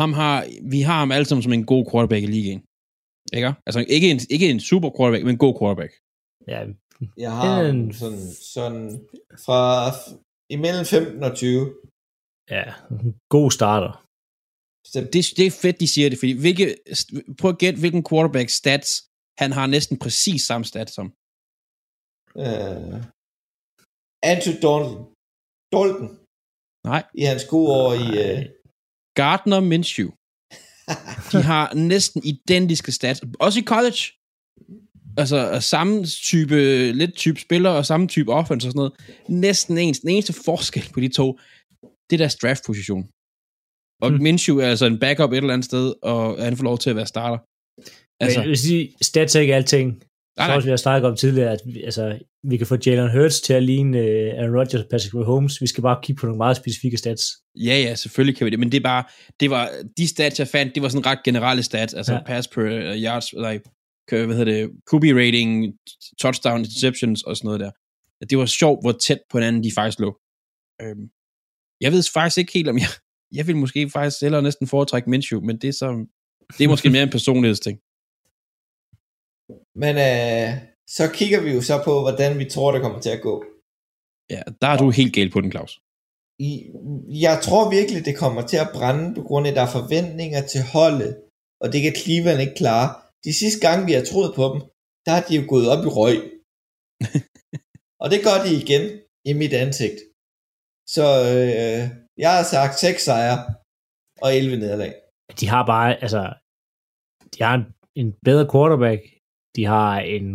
Ham 0.00 0.12
har, 0.20 0.36
vi 0.74 0.80
har 0.88 0.98
ham 1.02 1.12
alle 1.12 1.24
sammen 1.26 1.42
som 1.42 1.52
en 1.52 1.66
god 1.72 1.84
quarterback 1.90 2.22
i 2.24 2.30
ligaen. 2.36 2.62
Ikke? 3.36 3.48
Altså 3.66 3.80
ikke 3.96 4.08
en, 4.14 4.20
ikke 4.34 4.46
en 4.54 4.60
super 4.70 4.90
quarterback, 4.96 5.24
men 5.24 5.34
en 5.34 5.44
god 5.46 5.54
quarterback. 5.60 5.92
Ja, 6.52 6.60
jeg 7.24 7.32
har 7.40 7.60
En- 7.70 7.92
sådan, 8.00 8.26
sådan 8.54 8.84
fra 9.46 9.60
imellem 10.56 10.84
15 10.84 11.22
og 11.28 11.32
20. 11.36 11.74
ja 12.56 12.64
god 13.36 13.50
starter. 13.58 13.92
Så 14.92 14.98
Det, 15.14 15.24
det 15.38 15.46
er 15.46 15.58
fedt, 15.64 15.80
de 15.82 15.88
siger 15.94 16.08
det, 16.10 16.18
fordi 16.22 16.32
hvilke, 16.44 16.66
prøv 17.38 17.50
at 17.54 17.58
gætte, 17.62 17.80
hvilken 17.80 18.04
quarterback 18.10 18.48
stats, 18.60 18.90
han 19.42 19.50
har 19.58 19.66
næsten 19.66 19.96
præcis 20.04 20.42
samme 20.50 20.64
stats 20.72 20.92
som. 20.98 21.06
øh, 22.44 22.96
Andrew 24.32 24.54
Dalton, 24.64 24.94
Dalton 25.74 26.08
Nej. 26.90 27.02
i 27.20 27.22
hans 27.30 27.44
gode 27.54 27.68
år 27.82 27.90
i... 28.04 28.06
Øh, 28.24 28.40
Gardner 29.14 29.60
Minshew. 29.60 30.10
De 31.32 31.42
har 31.42 31.74
næsten 31.74 32.22
identiske 32.24 32.92
stats. 32.92 33.20
Også 33.40 33.60
i 33.60 33.62
college. 33.62 34.02
Altså 35.16 35.60
samme 35.60 36.04
type, 36.04 36.56
lidt 36.92 37.14
type 37.16 37.40
spiller 37.40 37.70
og 37.70 37.86
samme 37.86 38.08
type 38.08 38.32
offense 38.32 38.68
og 38.68 38.72
sådan 38.72 38.78
noget. 38.78 38.92
Næsten 39.28 39.78
ens. 39.78 40.00
Den 40.00 40.08
eneste 40.10 40.32
forskel 40.44 40.90
på 40.94 41.00
de 41.00 41.08
to, 41.08 41.38
det 42.10 42.16
er 42.16 42.18
deres 42.18 42.36
draft-position. 42.36 43.02
Og 44.02 44.08
Hmm. 44.08 44.16
hmm. 44.16 44.22
Minshew 44.22 44.58
er 44.58 44.66
altså 44.66 44.86
en 44.86 44.98
backup 44.98 45.32
et 45.32 45.36
eller 45.36 45.52
andet 45.52 45.64
sted, 45.64 45.94
og 46.02 46.44
han 46.44 46.56
får 46.56 46.64
lov 46.64 46.78
til 46.78 46.90
at 46.90 46.96
være 46.96 47.06
starter. 47.06 47.38
Altså, 47.38 47.94
Altså, 48.20 48.38
Men 48.38 48.42
jeg 48.42 48.48
vil 48.48 48.58
sige, 48.58 48.94
stats 49.02 49.34
er 49.36 49.40
ikke 49.40 49.54
alting. 49.54 50.02
Jeg 50.36 50.46
tror 50.46 50.54
også, 50.54 50.66
vi 50.66 50.70
har 50.70 50.76
snakket 50.76 51.10
om 51.10 51.16
tidligere, 51.16 51.52
at 51.52 51.60
vi, 51.66 51.82
altså, 51.82 52.18
vi 52.42 52.56
kan 52.56 52.66
få 52.66 52.76
Jalen 52.86 53.10
Hurts 53.10 53.40
til 53.40 53.52
at 53.52 53.62
ligne 53.62 53.98
uh, 53.98 54.04
Aaron 54.04 54.56
Rodgers 54.58 54.82
og 54.82 54.88
Patrick 54.90 55.14
Mahomes. 55.14 55.60
Vi 55.60 55.66
skal 55.66 55.82
bare 55.82 55.98
kigge 56.02 56.20
på 56.20 56.26
nogle 56.26 56.38
meget 56.38 56.56
specifikke 56.56 56.96
stats. 56.96 57.24
Ja, 57.54 57.76
ja, 57.80 57.94
selvfølgelig 57.94 58.36
kan 58.36 58.44
vi 58.44 58.50
det, 58.50 58.58
men 58.58 58.72
det 58.72 58.78
er 58.78 58.82
bare, 58.82 59.04
det 59.40 59.50
var, 59.50 59.70
de 59.96 60.08
stats, 60.08 60.38
jeg 60.38 60.48
fandt, 60.48 60.74
det 60.74 60.82
var 60.82 60.88
sådan 60.88 61.06
ret 61.06 61.18
generelle 61.24 61.62
stats, 61.62 61.94
altså 61.94 62.12
ja. 62.12 62.22
Pass 62.26 62.48
per 62.48 62.62
uh, 62.62 62.96
yards, 63.04 63.32
like, 63.32 63.62
kø- 64.08 64.26
hvad 64.26 64.36
hedder 64.36 64.52
det, 64.52 64.70
QB 64.90 65.04
rating, 65.22 65.72
touchdown, 66.20 66.58
interceptions 66.58 67.22
og 67.22 67.36
sådan 67.36 67.46
noget 67.48 67.60
der. 67.60 67.70
Det 68.30 68.38
var 68.38 68.46
sjovt, 68.46 68.84
hvor 68.84 68.92
tæt 68.92 69.18
på 69.30 69.38
hinanden 69.38 69.64
de 69.64 69.72
faktisk 69.74 69.98
lå. 70.00 70.10
Øhm, 70.82 71.08
jeg 71.80 71.92
ved 71.92 72.02
faktisk 72.14 72.38
ikke 72.38 72.52
helt, 72.52 72.68
om 72.68 72.78
jeg, 72.78 72.90
jeg 73.32 73.46
vil 73.46 73.56
måske 73.56 73.90
faktisk 73.90 74.22
hellere 74.22 74.42
næsten 74.42 74.66
foretrække 74.66 75.10
Minshew, 75.10 75.40
men 75.40 75.58
det 75.60 75.68
er 75.68 75.72
så, 75.72 76.06
det 76.58 76.64
er 76.64 76.68
måske 76.68 76.90
mere 76.94 77.02
en 77.02 77.10
personlighedsting. 77.10 77.78
Men 79.82 79.94
øh, 80.08 80.48
så 80.96 81.04
kigger 81.18 81.40
vi 81.44 81.50
jo 81.56 81.62
så 81.70 81.76
på, 81.86 81.92
hvordan 82.04 82.38
vi 82.40 82.46
tror, 82.54 82.72
det 82.72 82.82
kommer 82.82 83.00
til 83.00 83.16
at 83.16 83.24
gå. 83.28 83.34
Ja, 84.34 84.42
der 84.60 84.68
er 84.72 84.78
du 84.82 84.86
helt 84.90 85.14
galt 85.16 85.32
på 85.32 85.40
den, 85.40 85.50
Claus. 85.54 85.72
Jeg 87.26 87.36
tror 87.46 87.70
virkelig, 87.78 88.00
det 88.08 88.20
kommer 88.22 88.42
til 88.50 88.58
at 88.64 88.72
brænde, 88.76 89.14
på 89.18 89.22
grund 89.28 89.46
af, 89.46 89.50
at 89.50 89.56
der 89.56 89.64
er 89.66 89.76
forventninger 89.78 90.42
til 90.52 90.62
holdet, 90.74 91.12
og 91.62 91.66
det 91.72 91.80
kan 91.82 91.94
Cleveland 92.00 92.40
ikke 92.40 92.60
klare. 92.62 92.88
De 93.24 93.32
sidste 93.40 93.60
gange, 93.66 93.86
vi 93.88 93.92
har 93.96 94.04
troet 94.10 94.32
på 94.38 94.44
dem, 94.52 94.60
der 95.04 95.12
har 95.16 95.22
de 95.28 95.36
jo 95.38 95.44
gået 95.52 95.66
op 95.72 95.82
i 95.88 95.90
røg. 95.98 96.18
og 98.02 98.06
det 98.12 98.20
gør 98.26 98.38
de 98.44 98.50
igen 98.62 98.84
i 99.30 99.32
mit 99.40 99.54
ansigt. 99.64 99.98
Så 100.94 101.06
øh, 101.32 101.82
jeg 102.22 102.30
har 102.36 102.44
sagt 102.54 102.74
6 102.78 103.04
sejre 103.08 103.38
og 104.24 104.30
11 104.36 104.56
nederlag. 104.56 104.92
De 105.40 105.46
har 105.52 105.62
bare, 105.66 105.88
altså, 106.04 106.22
de 107.32 107.38
har 107.44 107.54
en, 107.54 107.66
en 108.00 108.08
bedre 108.24 108.46
quarterback. 108.52 109.00
De 109.56 109.62
har 109.64 109.94
en 110.16 110.28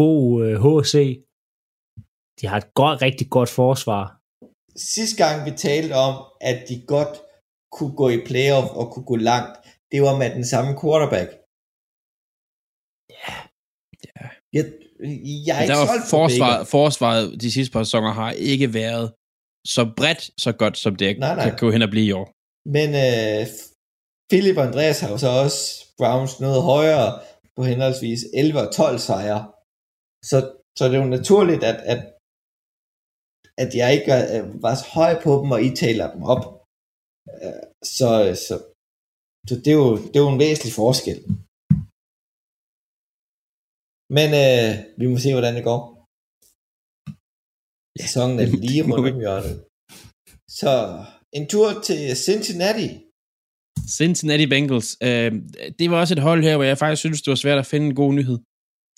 god 0.00 0.22
uh, 0.44 0.54
HC. 0.64 0.92
De 2.38 2.44
har 2.50 2.56
et 2.62 2.70
godt, 2.80 3.02
rigtig 3.06 3.26
godt 3.36 3.50
forsvar. 3.62 4.04
Sidste 4.94 5.16
gang 5.22 5.36
vi 5.46 5.52
talte 5.66 5.94
om, 6.08 6.14
at 6.50 6.58
de 6.68 6.76
godt 6.94 7.14
kunne 7.76 7.94
gå 8.00 8.06
i 8.16 8.18
playoff 8.28 8.68
og 8.80 8.84
kunne 8.92 9.08
gå 9.12 9.16
langt, 9.16 9.54
det 9.92 10.00
var 10.06 10.14
med 10.20 10.30
den 10.38 10.46
samme 10.52 10.70
quarterback. 10.80 11.30
Ja. 13.18 13.34
Ja. 14.06 14.24
Jeg, 14.56 14.64
jeg 15.48 15.54
er 15.62 15.66
der 15.72 15.78
var 15.82 15.88
forsvaret, 16.16 16.62
forsvaret 16.76 17.40
de 17.42 17.52
sidste 17.52 17.72
par 17.72 17.84
sæsoner 17.84 18.12
har 18.12 18.30
ikke 18.52 18.74
været 18.74 19.06
så 19.74 19.82
bredt, 19.98 20.22
så 20.44 20.50
godt, 20.52 20.76
som 20.84 20.96
det 20.96 21.18
Nej, 21.18 21.34
nej. 21.34 21.44
kan 21.44 21.58
gå 21.58 21.70
hen 21.70 21.82
og 21.82 21.90
blive 21.94 22.06
i 22.06 22.12
år. 22.20 22.26
Men 22.76 22.88
øh, 23.04 23.40
Philip 24.30 24.56
og 24.60 24.64
Andreas 24.68 25.00
har 25.00 25.10
jo 25.14 25.18
så 25.18 25.30
også 25.44 25.60
Browns 25.98 26.40
noget 26.40 26.62
højere 26.62 27.08
på 27.56 27.62
henholdsvis 27.70 28.20
11 28.34 28.60
og 28.64 28.68
12 28.74 28.98
sejre. 29.08 29.42
Så, 30.30 30.36
så 30.78 30.82
det 30.84 30.94
er 30.94 31.02
jo 31.04 31.16
naturligt, 31.18 31.62
at, 31.70 31.78
at, 31.92 32.00
at 33.62 33.70
jeg 33.80 33.88
ikke 33.96 34.10
var 34.64 34.74
så 34.74 34.86
høj 34.98 35.12
på 35.24 35.30
dem, 35.40 35.48
og 35.56 35.60
I 35.68 35.70
taler 35.82 36.06
dem 36.14 36.22
op. 36.34 36.44
Øh, 37.32 37.64
så, 37.96 38.10
så, 38.46 38.54
så 39.48 39.54
det, 39.62 39.70
er 39.74 39.78
jo, 39.84 39.90
det 40.10 40.16
er 40.16 40.24
jo 40.26 40.32
en 40.34 40.44
væsentlig 40.44 40.74
forskel. 40.82 41.18
Men 44.16 44.28
øh, 44.44 44.70
vi 44.98 45.04
må 45.10 45.16
se, 45.24 45.30
hvordan 45.32 45.56
det 45.58 45.64
går. 45.70 45.82
Sæsonen 48.02 48.36
er 48.42 48.48
lige 48.64 48.82
rundt 48.82 49.08
om 49.12 49.20
hjørnet. 49.22 49.56
Så 50.60 50.72
en 51.38 51.44
tur 51.52 51.68
til 51.88 52.00
Cincinnati. 52.26 53.03
Cincinnati 53.88 54.46
Bengals. 54.46 54.96
Øh, 55.02 55.32
det 55.78 55.90
var 55.90 56.00
også 56.00 56.14
et 56.14 56.22
hold 56.22 56.42
her, 56.42 56.56
hvor 56.56 56.64
jeg 56.64 56.78
faktisk 56.78 57.00
synes, 57.00 57.22
det 57.22 57.30
var 57.30 57.42
svært 57.44 57.58
at 57.58 57.66
finde 57.66 57.86
en 57.86 57.94
god 57.94 58.12
nyhed. 58.14 58.38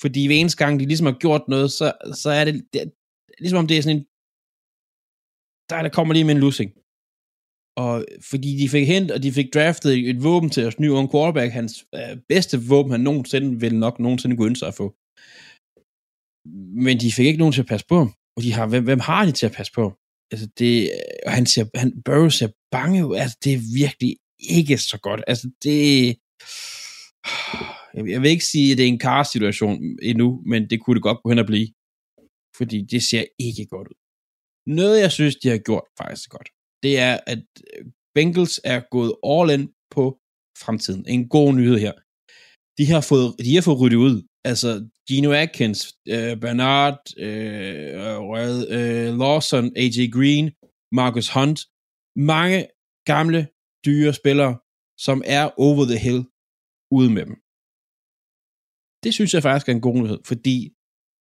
Fordi 0.00 0.26
hver 0.26 0.36
eneste 0.36 0.64
gang, 0.64 0.80
de 0.80 0.86
ligesom 0.86 1.06
har 1.06 1.18
gjort 1.24 1.44
noget, 1.48 1.70
så, 1.72 1.92
så 2.22 2.30
er 2.30 2.44
det, 2.44 2.54
det 2.72 2.82
er, 2.82 2.86
ligesom 3.38 3.58
om 3.58 3.66
det 3.66 3.76
er 3.76 3.82
sådan 3.82 3.96
en, 3.96 4.04
der, 5.70 5.82
der 5.82 5.88
kommer 5.96 6.14
lige 6.14 6.24
med 6.24 6.34
en 6.34 6.40
losing. 6.40 6.70
Og 7.84 7.94
fordi 8.30 8.50
de 8.60 8.68
fik 8.68 8.86
hent, 8.86 9.10
og 9.10 9.22
de 9.22 9.32
fik 9.32 9.54
draftet 9.54 9.92
et 10.10 10.24
våben 10.24 10.50
til 10.50 10.66
os 10.66 10.78
ny 10.78 10.88
unge 10.88 11.10
quarterback, 11.12 11.52
hans 11.52 11.86
øh, 11.94 12.16
bedste 12.28 12.56
våben, 12.70 12.92
han 12.92 13.00
nogensinde 13.00 13.60
vil 13.60 13.74
nok 13.74 14.00
nogensinde 14.00 14.36
kunne 14.36 14.48
ønske 14.48 14.58
sig 14.58 14.68
at 14.68 14.74
få. 14.74 14.86
Men 16.84 17.00
de 17.00 17.12
fik 17.12 17.26
ikke 17.26 17.38
nogen 17.38 17.52
til 17.52 17.62
at 17.62 17.72
passe 17.72 17.86
på 17.88 17.96
ham. 17.98 18.10
Og 18.36 18.42
de 18.42 18.52
har, 18.52 18.66
hvem, 18.66 18.84
hvem 18.84 19.00
har 19.00 19.24
de 19.26 19.32
til 19.32 19.46
at 19.46 19.56
passe 19.58 19.72
på? 19.72 19.84
Altså 20.32 20.46
det, 20.58 20.74
øh, 20.82 21.16
og 21.26 21.32
han 21.32 21.46
ser, 21.46 21.64
han, 21.74 22.02
Burrow 22.04 22.28
ser 22.28 22.50
bange 22.70 23.06
ud. 23.06 23.16
Altså 23.16 23.36
det 23.44 23.52
er 23.54 23.74
virkelig 23.82 24.16
ikke 24.38 24.78
så 24.78 24.98
godt. 25.02 25.24
Altså 25.26 25.50
det, 25.62 26.16
jeg, 27.94 28.22
vil 28.22 28.30
ikke 28.30 28.44
sige, 28.44 28.72
at 28.72 28.78
det 28.78 28.84
er 28.84 28.88
en 28.88 28.98
kar-situation 28.98 29.78
endnu, 30.02 30.42
men 30.46 30.70
det 30.70 30.80
kunne 30.80 30.94
det 30.94 31.02
godt 31.02 31.18
gå 31.22 31.28
hen 31.30 31.38
og 31.38 31.46
blive. 31.46 31.68
Fordi 32.56 32.82
det 32.90 33.02
ser 33.02 33.24
ikke 33.38 33.66
godt 33.66 33.88
ud. 33.88 33.98
Noget, 34.66 35.00
jeg 35.00 35.12
synes, 35.12 35.36
de 35.36 35.48
har 35.48 35.58
gjort 35.58 35.84
faktisk 35.98 36.30
godt, 36.30 36.48
det 36.82 36.98
er, 36.98 37.18
at 37.26 37.38
øh, 37.38 37.86
Bengals 38.14 38.60
er 38.64 38.80
gået 38.90 39.12
all 39.32 39.60
in 39.60 39.68
på 39.90 40.18
fremtiden. 40.62 41.04
En 41.08 41.28
god 41.28 41.54
nyhed 41.54 41.78
her. 41.78 41.92
De 42.78 42.86
har 42.92 43.00
fået, 43.00 43.34
de 43.38 43.54
har 43.54 43.62
fået 43.62 43.80
ryddet 43.80 43.96
ud. 43.96 44.22
Altså, 44.44 44.88
Gino 45.08 45.30
Atkins, 45.32 45.80
øh, 46.08 46.36
Bernard, 46.40 47.00
øh, 47.18 47.94
øh, 48.76 49.18
Lawson, 49.18 49.72
AJ 49.76 49.98
Green, 50.16 50.46
Marcus 50.92 51.28
Hunt. 51.34 51.60
Mange 52.16 52.66
gamle, 53.04 53.48
dyre 53.86 54.12
spillere, 54.20 54.54
som 55.06 55.18
er 55.38 55.44
over 55.66 55.84
the 55.90 56.00
hill 56.06 56.20
ude 56.96 57.10
med 57.16 57.24
dem. 57.28 57.36
Det 59.04 59.12
synes 59.16 59.30
jeg 59.34 59.42
faktisk 59.46 59.68
er 59.68 59.74
en 59.78 59.86
god 59.88 59.96
nyhed, 60.02 60.20
fordi 60.30 60.56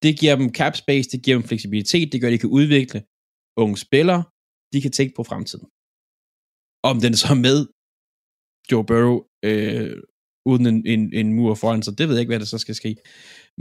det 0.03 0.11
giver 0.19 0.35
dem 0.41 0.49
cap 0.59 0.75
space, 0.83 1.07
det 1.13 1.19
giver 1.23 1.37
dem 1.37 1.47
fleksibilitet, 1.49 2.11
det 2.11 2.19
gør, 2.21 2.27
at 2.29 2.35
de 2.35 2.43
kan 2.43 2.55
udvikle 2.59 2.99
unge 3.63 3.77
spillere, 3.85 4.21
de 4.73 4.79
kan 4.83 4.93
tænke 4.97 5.13
på 5.15 5.23
fremtiden. 5.29 5.67
Om 6.89 6.95
den 7.05 7.13
så 7.21 7.27
er 7.35 7.41
med 7.47 7.59
Joe 8.69 8.85
Burrow 8.89 9.17
øh, 9.47 9.95
uden 10.49 10.65
en, 10.71 10.79
en, 10.93 11.01
en 11.19 11.29
mur 11.37 11.53
foran 11.61 11.83
sig, 11.83 11.93
det 11.97 12.05
ved 12.05 12.15
jeg 12.15 12.23
ikke, 12.23 12.33
hvad 12.33 12.43
der 12.43 12.53
så 12.55 12.59
skal 12.65 12.75
ske. 12.81 12.91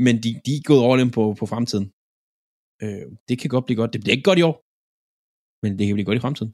Men 0.05 0.15
de, 0.25 0.31
de 0.47 0.53
er 0.57 0.69
gået 0.71 0.83
over 0.87 0.97
dem 1.03 1.11
på, 1.17 1.23
på 1.41 1.47
fremtiden. 1.53 1.87
Øh, 2.85 3.07
det 3.29 3.37
kan 3.41 3.51
godt 3.55 3.67
blive 3.67 3.81
godt. 3.81 3.93
Det 3.95 4.01
bliver 4.01 4.17
ikke 4.17 4.29
godt 4.31 4.41
i 4.41 4.47
år, 4.51 4.57
men 5.63 5.71
det 5.77 5.85
kan 5.85 5.95
blive 5.97 6.09
godt 6.09 6.21
i 6.21 6.25
fremtiden. 6.27 6.53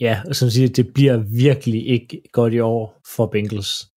Ja, 0.00 0.22
og 0.28 0.36
som 0.36 0.50
siger, 0.50 0.68
det 0.68 0.94
bliver 0.94 1.16
virkelig 1.16 1.86
ikke 1.88 2.22
godt 2.32 2.54
i 2.54 2.58
år 2.60 3.00
for 3.16 3.26
Bengals. 3.26 3.88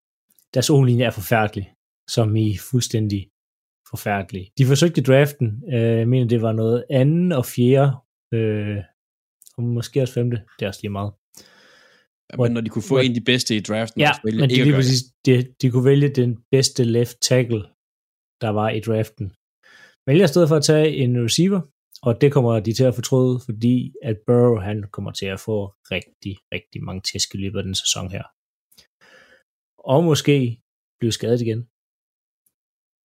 Deres 0.54 0.70
O-linje 0.70 1.04
er 1.06 1.12
forfærdelig, 1.12 1.74
som 2.10 2.36
i 2.36 2.58
fuldstændig 2.58 3.30
forfærdelig. 3.90 4.52
De 4.58 4.66
forsøgte 4.66 5.02
draften, 5.04 5.64
øh, 5.74 5.82
jeg 5.82 6.08
mener 6.08 6.28
det 6.28 6.42
var 6.42 6.52
noget 6.52 6.86
anden 6.90 7.32
og 7.32 7.46
fjerde, 7.46 7.92
øh, 8.34 8.78
og 9.58 9.64
måske 9.64 10.02
også 10.02 10.14
femte, 10.14 10.42
det 10.60 10.66
er 10.66 10.68
også 10.70 10.80
lige 10.84 10.92
meget. 10.92 11.12
Ja, 12.34 12.38
men 12.38 12.52
når 12.52 12.62
de 12.62 12.70
kunne 12.70 12.82
få 12.82 12.88
Hvor- 12.94 13.00
en 13.02 13.12
af 13.12 13.16
de 13.16 13.22
bedste 13.22 13.56
i 13.56 13.60
draften, 13.60 14.02
Ja, 14.02 14.12
vælge 14.24 14.38
men 14.42 14.52
at 14.52 14.58
lige 14.58 14.74
præcis, 14.76 15.02
de, 15.26 15.48
de 15.62 15.72
kunne 15.72 15.86
vælge 15.86 16.10
den 16.10 16.38
bedste 16.52 16.84
left 16.84 17.18
tackle, 17.22 17.62
der 18.42 18.50
var 18.50 18.70
i 18.70 18.80
draften. 18.80 19.32
Vælger 20.08 20.24
i 20.24 20.28
stedet 20.28 20.50
for 20.50 20.56
at 20.56 20.64
tage 20.64 20.96
en 20.96 21.24
receiver, 21.26 21.62
og 22.04 22.22
det 22.22 22.32
kommer 22.34 22.60
de 22.60 22.74
til 22.74 22.84
at 22.84 22.96
fortryde, 22.96 23.40
fordi 23.46 23.94
at 24.04 24.18
Burrow, 24.28 24.56
han 24.60 24.84
kommer 24.92 25.12
til 25.12 25.26
at 25.26 25.40
få 25.40 25.74
rigtig, 25.92 26.38
rigtig 26.54 26.84
mange 26.84 27.02
tæsk 27.02 27.36
i 27.36 27.38
løbet 27.38 27.58
af 27.58 27.64
den 27.64 27.76
sæson 27.76 28.12
her. 28.12 28.24
Og 29.92 30.04
måske 30.04 30.62
blive 31.00 31.12
skadet 31.12 31.42
igen. 31.42 31.62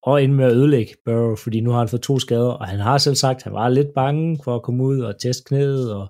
Og 0.03 0.23
ende 0.23 0.35
med 0.35 0.45
at 0.45 0.53
ødelægge 0.53 0.95
Burrow, 1.05 1.37
fordi 1.37 1.61
nu 1.61 1.71
har 1.71 1.79
han 1.79 1.89
fået 1.89 2.03
to 2.03 2.19
skader, 2.19 2.53
og 2.53 2.67
han 2.69 2.79
har 2.81 2.99
selv 2.99 3.15
sagt, 3.15 3.37
at 3.37 3.43
han 3.43 3.53
var 3.53 3.69
lidt 3.69 3.95
bange 3.95 4.39
for 4.45 4.57
at 4.57 4.63
komme 4.63 4.85
ud 4.85 5.01
og 5.01 5.21
teste 5.21 5.43
knæet, 5.49 5.95
og 5.95 6.07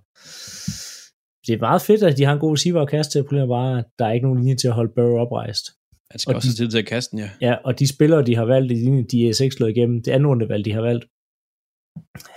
det 1.46 1.54
er 1.54 1.58
meget 1.60 1.82
fedt, 1.82 2.02
at 2.02 2.18
de 2.18 2.24
har 2.24 2.32
en 2.32 2.38
god 2.38 2.52
receiver 2.52 2.82
at 2.82 2.88
kaste 2.88 3.12
til. 3.12 3.22
Problemet 3.22 3.42
er 3.44 3.48
bare, 3.48 3.78
at 3.78 3.84
der 3.98 4.06
er 4.06 4.12
ikke 4.12 4.26
nogen 4.26 4.38
linje 4.40 4.56
til 4.56 4.68
at 4.68 4.74
holde 4.74 4.92
Burrow 4.96 5.18
oprejst. 5.18 5.66
Han 6.10 6.18
skal 6.18 6.30
og 6.32 6.36
også 6.36 6.46
de- 6.46 6.50
have 6.50 6.56
tid 6.56 6.70
til 6.70 6.78
at 6.78 6.86
kaste 6.86 7.10
den, 7.10 7.18
ja. 7.18 7.30
Ja, 7.40 7.54
og 7.64 7.78
de 7.78 7.88
spillere, 7.88 8.22
de 8.24 8.34
har 8.36 8.44
valgt 8.44 8.72
i 8.72 8.74
linjen, 8.74 9.06
de 9.10 9.28
er 9.28 9.42
ikke 9.42 9.56
slået 9.56 9.70
igennem. 9.76 10.02
Det 10.02 10.10
andet 10.12 10.28
rundevalg, 10.28 10.64
de 10.64 10.72
har 10.72 10.80
valgt, 10.80 11.04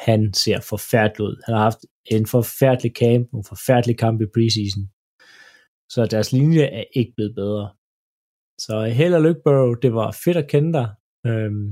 han 0.07 0.21
ser 0.33 0.59
forfærdelig 0.71 1.21
ud. 1.27 1.35
Han 1.45 1.55
har 1.55 1.63
haft 1.69 1.81
en 2.15 2.25
forfærdelig 2.35 2.91
camp, 3.01 3.25
en 3.33 3.45
forfærdelig 3.53 3.97
kamp 4.03 4.17
i 4.21 4.33
preseason. 4.35 4.83
Så 5.93 5.99
deres 6.13 6.29
linje 6.37 6.63
er 6.79 6.85
ikke 6.99 7.13
blevet 7.15 7.35
bedre. 7.41 7.65
Så 8.65 8.75
held 8.99 9.13
og 9.13 9.21
lykke, 9.21 9.41
Burrow. 9.45 9.73
Det 9.83 9.91
var 9.93 10.09
fedt 10.23 10.37
at 10.37 10.49
kende 10.53 10.73
dig. 10.79 10.87
Øhm, 11.29 11.67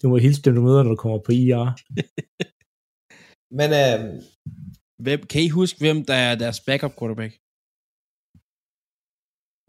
du 0.00 0.04
må 0.08 0.16
hilse 0.16 0.42
dem, 0.42 0.54
du 0.54 0.62
møder, 0.62 0.82
når 0.82 0.90
du 0.90 1.00
kommer 1.04 1.20
på 1.26 1.32
IR. 1.32 1.66
Men 3.58 3.70
øh, 3.82 4.00
Hvem, 5.04 5.20
kan 5.30 5.42
I 5.42 5.48
huske, 5.48 5.78
hvem 5.84 5.98
der 6.04 6.14
er 6.14 6.34
deres 6.34 6.60
backup 6.66 6.94
quarterback? 6.98 7.32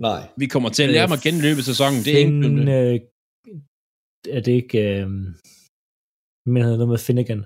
nej. 0.07 0.21
Vi 0.37 0.45
kommer 0.53 0.69
til 0.69 0.83
at 0.83 0.89
lære 0.95 1.07
mig 1.07 1.17
at 1.25 1.33
løbet 1.47 1.61
af 1.63 1.69
sæsonen. 1.71 1.99
Det 2.05 2.13
er 2.13 2.21
ikke 2.25 2.37
øh, 2.77 2.95
er 4.35 4.41
det 4.41 4.51
ikke... 4.61 4.77
Øh, 4.77 5.07
men 6.53 6.63
hedder 6.63 6.77
noget 6.77 6.93
med 6.95 6.97
Finnegan. 7.07 7.41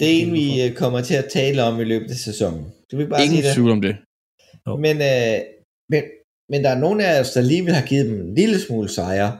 Det 0.00 0.06
er 0.08 0.16
en, 0.22 0.32
vi 0.40 0.46
øh, 0.64 0.70
kommer 0.82 1.00
til 1.08 1.14
at 1.22 1.28
tale 1.38 1.58
om 1.68 1.74
i 1.80 1.84
løbet 1.92 2.10
af 2.10 2.16
sæsonen. 2.28 2.64
Du 2.90 2.96
vil 2.96 3.08
bare 3.08 3.22
Ingen 3.24 3.36
sige 3.36 3.46
det. 3.48 3.54
tvivl 3.56 3.70
om 3.76 3.80
det. 3.86 3.94
Men, 4.84 4.96
øh, 5.10 5.36
men 5.92 6.02
men 6.52 6.58
der 6.64 6.70
er 6.74 6.78
nogle 6.86 7.00
af 7.08 7.20
os, 7.20 7.30
der 7.32 7.40
alligevel 7.40 7.74
har 7.80 7.86
givet 7.90 8.06
dem 8.10 8.20
en 8.26 8.34
lille 8.40 8.58
smule 8.66 8.88
sejre. 8.98 9.32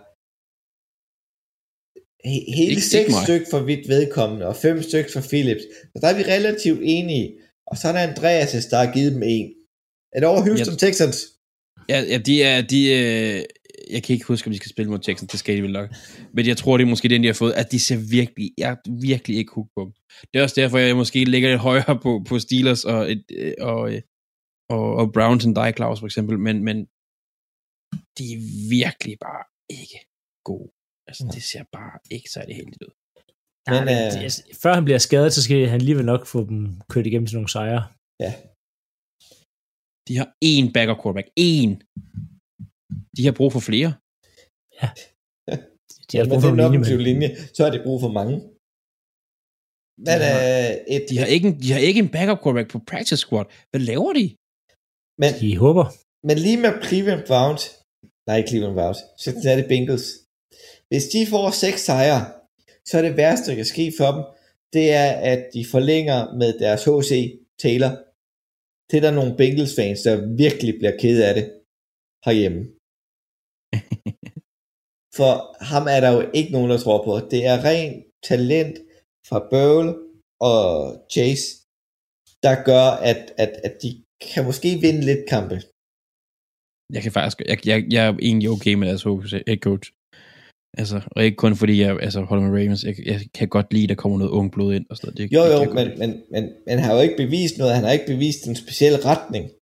He- 2.29 2.49
hele 2.59 2.71
Ikke- 2.77 2.91
seks 2.95 3.09
ikke 3.09 3.23
stykker 3.27 3.47
for 3.53 3.61
vidt 3.71 3.85
vedkommende, 3.95 4.45
og 4.51 4.57
fem 4.67 4.77
stykker 4.89 5.11
for 5.17 5.25
Philips. 5.31 5.65
Så 5.93 5.97
der 6.03 6.09
er 6.13 6.17
vi 6.19 6.23
relativt 6.37 6.81
enige. 6.97 7.27
Og 7.71 7.75
så 7.79 7.85
er 7.89 7.93
der 7.93 8.01
Andreas, 8.11 8.67
der 8.73 8.77
har 8.85 8.93
givet 8.97 9.13
dem 9.15 9.23
en. 9.37 9.47
Er 10.15 10.19
det 10.21 10.29
over 10.33 10.41
Houston 10.49 10.77
Texans? 10.85 11.17
Ja, 11.93 11.99
ja 12.13 12.19
de 12.29 12.35
er, 12.43 12.59
de, 12.73 12.81
øh, 13.01 13.39
jeg 13.93 14.03
kan 14.03 14.13
ikke 14.15 14.27
huske, 14.27 14.47
om 14.47 14.53
de 14.53 14.57
skal 14.57 14.71
spille 14.71 14.91
mod 14.91 14.99
Texans, 14.99 15.31
det 15.31 15.41
skal 15.41 15.57
de 15.57 15.63
vel 15.63 15.73
nok. 15.73 15.89
Men 16.35 16.47
jeg 16.47 16.57
tror, 16.57 16.77
det 16.77 16.85
er 16.85 16.89
måske 16.89 17.09
den, 17.09 17.23
de 17.23 17.27
har 17.27 17.35
fået, 17.35 17.53
at 17.53 17.73
de 17.73 17.81
ser 17.81 17.99
virkelig, 18.19 18.51
jeg 18.59 18.71
er 18.71 19.01
virkelig 19.09 19.37
ikke 19.37 19.53
hooked 19.55 19.73
på 19.77 19.83
dem. 19.85 19.93
Det 20.31 20.39
er 20.39 20.43
også 20.43 20.61
derfor, 20.61 20.79
jeg 20.79 20.97
måske 20.97 21.25
ligger 21.25 21.49
lidt 21.49 21.61
højere 21.61 21.99
på, 22.05 22.25
på 22.29 22.39
Steelers 22.39 22.85
og, 22.85 23.13
et, 23.13 23.25
øh, 23.33 23.55
og, 23.61 23.83
øh, 23.93 24.03
og, 24.71 24.85
og 25.01 25.13
Browns 25.13 25.45
end 25.45 25.55
dig, 25.55 25.73
Claus, 25.77 25.99
for 26.01 26.07
eksempel, 26.07 26.39
men, 26.39 26.65
men 26.65 26.77
de 28.19 28.25
er 28.35 28.41
virkelig 28.79 29.17
bare 29.29 29.45
ikke 29.81 29.99
gode. 30.45 30.71
Altså, 31.09 31.23
det 31.35 31.43
ser 31.43 31.65
bare 31.73 31.99
ikke 32.11 32.29
særlig 32.31 32.57
heldigt 32.57 32.83
ud. 32.83 32.93
Men, 33.71 33.85
Men, 33.85 33.95
øh, 33.95 34.25
øh, 34.25 34.31
før 34.63 34.75
han 34.75 34.85
bliver 34.85 34.99
skadet, 34.99 35.33
så 35.33 35.43
skal 35.43 35.67
han 35.67 35.81
alligevel 35.81 36.05
nok 36.05 36.27
få 36.27 36.41
dem 36.51 36.81
kørt 36.93 37.07
igennem 37.07 37.27
til 37.27 37.37
nogle 37.37 37.49
sejre. 37.49 37.83
De 40.09 40.17
har 40.21 40.29
én 40.45 40.73
backup 40.75 40.99
quarterback. 41.03 41.29
Én. 41.51 41.71
De 43.17 43.23
har 43.27 43.33
brug 43.39 43.51
for 43.57 43.61
flere. 43.71 43.91
De 46.09 46.15
har 46.19 46.25
men 46.25 46.31
brug 46.33 46.43
for 46.43 46.51
offensive 46.67 46.99
linjemænd. 47.07 47.33
linje, 47.33 47.37
så 47.57 47.61
har 47.65 47.71
de 47.77 47.81
brug 47.87 47.99
for 48.05 48.13
mange. 48.21 48.35
Hvad 50.05 50.17
De 50.21 50.25
er 50.25 50.35
har- 50.35 50.85
et, 50.95 51.05
De 51.11 51.17
har 51.23 51.29
ikke 51.35 51.47
en, 51.51 51.57
de 51.65 51.69
har 51.75 51.81
ikke 51.89 52.01
en 52.07 52.11
backup 52.17 52.39
quarterback 52.43 52.69
på 52.73 52.79
practice 52.91 53.21
squad. 53.25 53.47
Hvad 53.71 53.83
laver 53.91 54.13
de? 54.21 54.27
men, 55.23 55.31
De 55.43 55.49
håber. 55.65 55.85
men 56.29 56.37
lige 56.47 56.59
med 56.65 56.73
Cleveland 56.87 57.23
Browns, 57.31 57.63
nej, 58.31 58.39
Cleveland 58.49 58.75
Browns, 58.79 59.01
Cincinnati 59.25 59.65
Bengals, 59.73 60.07
hvis 60.91 61.05
de 61.15 61.21
får 61.33 61.47
seks 61.65 61.81
sejre, 61.91 62.23
så 62.89 62.93
er 62.99 63.03
det 63.07 63.15
værste, 63.23 63.47
der 63.51 63.57
kan 63.61 63.69
ske 63.75 63.87
for 63.99 64.09
dem, 64.17 64.23
det 64.77 64.87
er, 65.03 65.11
at 65.33 65.41
de 65.55 65.63
forlænger 65.75 66.19
med 66.41 66.51
deres 66.65 66.83
HC 66.89 67.11
Taylor. 67.65 67.93
Det 68.89 68.95
er 68.99 69.05
der 69.07 69.15
nogle 69.19 69.37
Bengals 69.41 69.75
fans, 69.79 70.01
der 70.07 70.15
virkelig 70.45 70.73
bliver 70.81 70.95
ked 71.03 71.19
af 71.29 71.33
det 71.39 71.47
herhjemme. 72.27 72.61
For 75.17 75.65
ham 75.71 75.85
er 75.95 76.01
der 76.05 76.11
jo 76.17 76.31
ikke 76.39 76.53
nogen, 76.53 76.71
der 76.71 76.79
tror 76.79 76.99
på. 77.05 77.13
Det 77.31 77.41
er 77.47 77.65
ren 77.69 77.93
talent 78.29 78.77
fra 79.29 79.39
Burl 79.51 79.89
og 80.51 80.67
Chase, 81.15 81.47
der 82.45 82.55
gør, 82.71 82.87
at, 83.11 83.21
at, 83.45 83.53
at 83.67 83.75
de 83.83 83.91
kan 84.33 84.45
måske 84.45 84.69
vinde 84.85 85.01
lidt 85.11 85.23
kampe. 85.35 85.57
Jeg 86.97 87.03
kan 87.03 87.13
faktisk, 87.13 87.39
jeg, 87.51 87.59
jeg, 87.71 87.79
jeg 87.95 88.03
er 88.09 88.13
egentlig 88.29 88.49
okay 88.51 88.75
med 88.75 88.87
deres 88.89 89.03
coach. 89.67 89.87
Altså, 90.81 90.99
og 91.17 91.25
ikke 91.25 91.37
kun 91.45 91.57
fordi 91.57 91.75
jeg 91.83 91.91
altså, 92.07 92.21
holder 92.31 92.45
med 92.45 92.53
Ravens. 92.59 92.85
Jeg, 92.85 92.95
jeg 93.07 93.21
kan 93.39 93.49
godt 93.49 93.73
lide, 93.73 93.83
at 93.83 93.89
der 93.89 93.95
kommer 94.03 94.19
noget 94.19 94.31
ung 94.39 94.53
blod 94.53 94.75
ind 94.75 94.87
og 94.91 94.97
sådan 94.97 95.07
noget. 95.07 95.19
Det, 95.19 95.37
Jo, 95.37 95.43
jo, 95.55 95.59
men, 95.79 95.89
men, 96.01 96.11
men, 96.33 96.43
men 96.67 96.75
han 96.79 96.85
har 96.87 96.95
jo 96.95 97.01
ikke 97.07 97.17
bevist 97.25 97.59
noget. 97.59 97.75
Han 97.75 97.85
har 97.85 97.93
ikke 97.93 98.07
bevist 98.15 98.43
en 98.49 98.57
speciel 98.65 98.97
retning. 99.11 99.45
lide. 99.45 99.55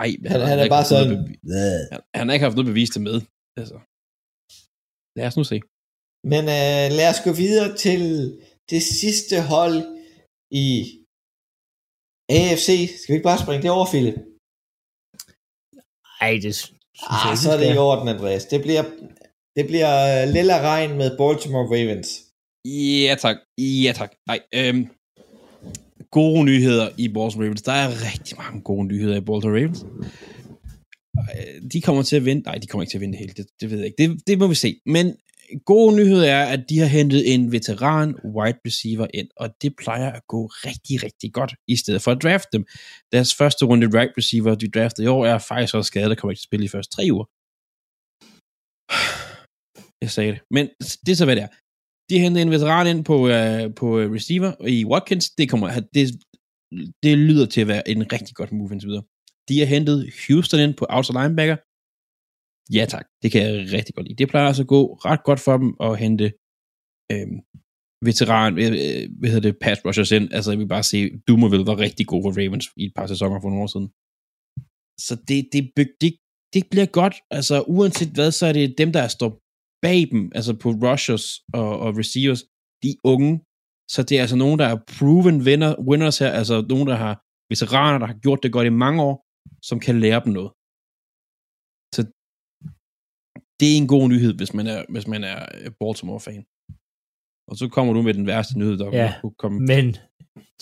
Ej, 0.00 0.10
Han, 0.32 0.40
han 0.50 0.58
har 0.58 0.64
er 0.64 0.68
bare 0.78 0.84
sådan... 0.84 1.10
bevi- 1.12 1.92
Han, 1.92 2.00
han 2.18 2.28
har 2.28 2.32
ikke 2.34 2.44
haft 2.44 2.56
noget 2.56 2.70
bevis 2.72 2.90
til 2.90 3.02
med. 3.08 3.16
Altså. 3.60 3.76
Lad 5.16 5.26
os 5.26 5.36
nu 5.36 5.44
se. 5.52 5.58
Men 6.32 6.42
øh, 6.58 6.86
lad 6.98 7.08
os 7.12 7.20
gå 7.26 7.32
videre 7.44 7.76
til 7.84 8.00
det 8.70 8.82
sidste 9.00 9.36
hold 9.52 9.78
i 10.64 10.68
AFC. 12.38 12.66
Skal 12.98 13.08
vi 13.12 13.16
ikke 13.16 13.30
bare 13.30 13.42
springe 13.44 13.62
det 13.62 13.70
over, 13.76 13.86
Philip? 13.92 14.16
Ej, 16.24 16.32
det 16.44 16.54
synes 16.54 16.70
jeg 16.70 16.78
Ah, 17.10 17.30
ikke, 17.32 17.42
så 17.44 17.50
er 17.52 17.58
det 17.62 17.74
i 17.74 17.78
orden, 17.78 18.08
Andreas. 18.14 18.44
Det 18.52 18.60
bliver, 18.66 18.84
det 19.56 19.64
bliver 19.70 19.92
øh, 20.12 20.28
lilla 20.36 20.56
regn 20.70 20.90
med 21.00 21.08
Baltimore 21.20 21.66
Ravens. 21.74 22.08
Ja 23.08 23.14
tak. 23.24 23.36
Ja 23.86 23.92
tak. 24.00 24.10
Nej, 24.30 24.40
øhm, 24.58 24.82
gode 26.18 26.44
nyheder 26.44 26.86
i 26.98 27.08
Baltimore 27.08 27.46
Ravens. 27.46 27.62
Der 27.62 27.72
er 27.72 27.88
rigtig 28.08 28.34
mange 28.42 28.60
gode 28.62 28.84
nyheder 28.86 29.16
i 29.16 29.20
Baltimore 29.28 29.56
Ravens. 29.58 29.80
Øh, 31.18 31.70
de 31.72 31.80
kommer 31.80 32.02
til 32.02 32.16
at 32.16 32.24
vinde. 32.24 32.42
Nej, 32.42 32.54
de 32.54 32.66
kommer 32.66 32.82
ikke 32.82 32.90
til 32.90 32.98
at 32.98 33.00
vinde 33.00 33.18
helt. 33.18 33.36
Det, 33.36 33.46
det 33.60 33.70
ved 33.70 33.78
jeg 33.78 33.86
ikke. 33.86 34.02
Det, 34.02 34.26
det 34.26 34.38
må 34.38 34.46
vi 34.46 34.54
se. 34.54 34.80
Men 34.86 35.16
gode 35.66 35.96
nyhed 35.96 36.22
er, 36.24 36.44
at 36.44 36.64
de 36.68 36.78
har 36.78 36.86
hentet 36.86 37.34
en 37.34 37.52
veteran 37.52 38.14
wide 38.36 38.58
receiver 38.66 39.06
ind, 39.14 39.28
og 39.36 39.54
det 39.62 39.76
plejer 39.76 40.10
at 40.12 40.26
gå 40.28 40.46
rigtig, 40.46 41.02
rigtig 41.02 41.32
godt, 41.32 41.54
i 41.68 41.76
stedet 41.76 42.02
for 42.02 42.10
at 42.10 42.22
drafte 42.22 42.48
dem. 42.52 42.64
Deres 43.12 43.34
første 43.34 43.64
runde 43.64 43.86
wide 43.86 44.12
receiver, 44.18 44.54
de 44.54 44.70
draftede 44.70 45.04
i 45.04 45.08
år, 45.08 45.26
er 45.26 45.38
faktisk 45.38 45.74
også 45.74 45.88
skadet, 45.88 46.10
der 46.10 46.16
kommer 46.16 46.32
ikke 46.32 46.38
til 46.38 46.46
at 46.46 46.50
spille 46.50 46.64
de 46.66 46.74
første 46.74 46.96
tre 46.96 47.04
uger. 47.12 47.26
Jeg 50.02 50.10
sagde 50.10 50.32
det. 50.32 50.40
Men 50.50 50.64
det 51.04 51.12
er 51.12 51.16
så, 51.16 51.24
hvad 51.24 51.36
det 51.36 51.42
er. 51.42 51.52
De 52.08 52.14
har 52.16 52.24
hentet 52.24 52.42
en 52.42 52.50
veteran 52.50 52.86
ind 52.86 53.04
på, 53.04 53.16
uh, 53.16 53.74
på 53.80 53.86
øh, 54.00 54.12
receiver 54.16 54.52
i 54.68 54.84
Watkins. 54.84 55.30
Det, 55.30 55.50
kommer, 55.50 55.66
det, 55.94 56.04
det 57.02 57.18
lyder 57.18 57.46
til 57.46 57.60
at 57.60 57.68
være 57.68 57.88
en 57.88 58.12
rigtig 58.12 58.34
godt 58.34 58.52
move 58.52 58.72
indtil 58.72 58.88
videre. 58.88 59.04
De 59.48 59.58
har 59.60 59.68
hentet 59.74 59.98
Houston 60.22 60.60
ind 60.64 60.74
på 60.80 60.84
outside 60.94 61.18
linebacker. 61.18 61.56
Ja 62.76 62.84
tak, 62.94 63.06
det 63.22 63.28
kan 63.32 63.40
jeg 63.42 63.52
rigtig 63.76 63.94
godt 63.94 64.06
lide. 64.06 64.18
Det 64.20 64.28
plejer 64.28 64.46
altså 64.46 64.62
at 64.62 64.72
gå 64.76 64.80
ret 65.08 65.22
godt 65.28 65.40
for 65.46 65.56
dem 65.62 65.70
at 65.86 65.98
hente 66.02 66.26
øhm, 67.12 67.36
øh, 67.36 67.42
veteran, 68.08 68.52
øh, 68.58 68.72
hvad 69.18 69.30
hedder 69.30 69.48
det, 69.48 69.60
pass 69.64 69.84
rushers 69.84 70.12
ind. 70.18 70.26
Altså 70.36 70.50
jeg 70.50 70.58
vil 70.58 70.74
bare 70.76 70.88
se, 70.92 70.98
Dumerville 71.28 71.66
var 71.66 71.78
rigtig 71.86 72.06
god 72.06 72.22
for 72.22 72.32
Ravens 72.38 72.66
i 72.76 72.84
et 72.84 72.94
par 72.96 73.06
sæsoner 73.06 73.40
for 73.40 73.48
nogle 73.48 73.62
år 73.62 73.72
siden. 73.74 73.88
Så 75.06 75.14
det, 75.28 75.38
det, 75.52 75.62
det, 76.02 76.12
det 76.54 76.62
bliver 76.70 76.88
godt. 77.00 77.16
Altså 77.30 77.56
uanset 77.76 78.12
hvad, 78.16 78.30
så 78.32 78.46
er 78.46 78.52
det 78.52 78.78
dem, 78.78 78.92
der 78.92 79.08
står 79.08 79.30
bag 79.84 80.00
dem, 80.12 80.32
altså 80.34 80.52
på 80.62 80.68
rushers 80.84 81.26
og, 81.60 81.70
og 81.84 81.90
receivers, 82.00 82.42
de 82.82 82.92
unge. 83.04 83.32
Så 83.94 84.00
det 84.02 84.14
er 84.16 84.20
altså 84.20 84.36
nogen, 84.36 84.58
der 84.58 84.66
er 84.72 84.78
proven 84.98 85.36
winner, 85.46 85.72
winners 85.88 86.18
her, 86.18 86.30
altså 86.40 86.66
nogen, 86.72 86.88
der 86.88 86.96
har 87.04 87.14
veteraner, 87.50 87.98
der 87.98 88.06
har 88.06 88.18
gjort 88.24 88.42
det 88.42 88.52
godt 88.52 88.66
i 88.66 88.80
mange 88.84 89.02
år, 89.08 89.16
som 89.68 89.80
kan 89.86 90.00
lære 90.00 90.20
dem 90.24 90.32
noget. 90.38 90.50
Så 91.94 92.02
det 93.58 93.68
er 93.72 93.76
en 93.82 93.92
god 93.94 94.08
nyhed, 94.08 94.32
hvis 94.40 94.54
man 94.54 94.66
er, 94.74 94.80
hvis 94.88 95.06
man 95.12 95.24
er 95.24 95.38
Baltimore-fan. 95.80 96.44
Og 97.50 97.56
så 97.56 97.68
kommer 97.68 97.92
du 97.92 98.02
med 98.02 98.14
den 98.14 98.26
værste 98.26 98.58
nyhed, 98.58 98.78
der 98.78 98.86
Ja, 99.02 99.14
kunne 99.20 99.38
komme. 99.42 99.60
Men 99.72 99.96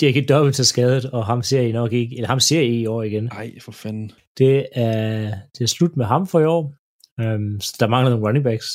Jackie 0.02 0.26
Dobbins 0.26 0.60
er 0.60 0.64
skadet, 0.64 1.04
og 1.04 1.26
ham 1.26 1.42
ser 1.42 1.60
I 1.60 1.72
nok 1.72 1.92
ikke, 1.92 2.16
eller 2.16 2.28
ham 2.28 2.40
ser 2.40 2.60
I 2.60 2.80
i 2.80 2.86
år 2.86 3.02
igen. 3.02 3.26
Ej, 3.26 3.58
for 3.60 3.72
fanden. 3.72 4.12
Det 4.38 4.68
er, 4.72 5.34
det 5.54 5.60
er 5.60 5.66
slut 5.66 5.96
med 5.96 6.06
ham 6.06 6.26
for 6.26 6.40
i 6.40 6.44
år. 6.44 6.74
Um, 7.22 7.60
så 7.60 7.76
der 7.80 7.88
mangler 7.88 8.10
nogle 8.10 8.26
running 8.26 8.44
backs. 8.44 8.68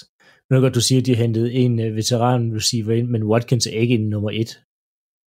Nu 0.50 0.58
er 0.58 0.62
godt, 0.62 0.76
du 0.76 0.82
siger, 0.82 1.00
at 1.02 1.06
de 1.06 1.16
har 1.16 1.24
hentet 1.24 1.66
en 1.66 1.80
uh, 1.80 1.96
veteran 1.96 2.56
receiver 2.56 2.94
ind, 2.94 3.08
men 3.08 3.24
Watkins 3.24 3.68
er 3.68 3.72
ikke 3.72 3.96
en 3.96 4.10
nummer 4.10 4.32
et. 4.34 4.65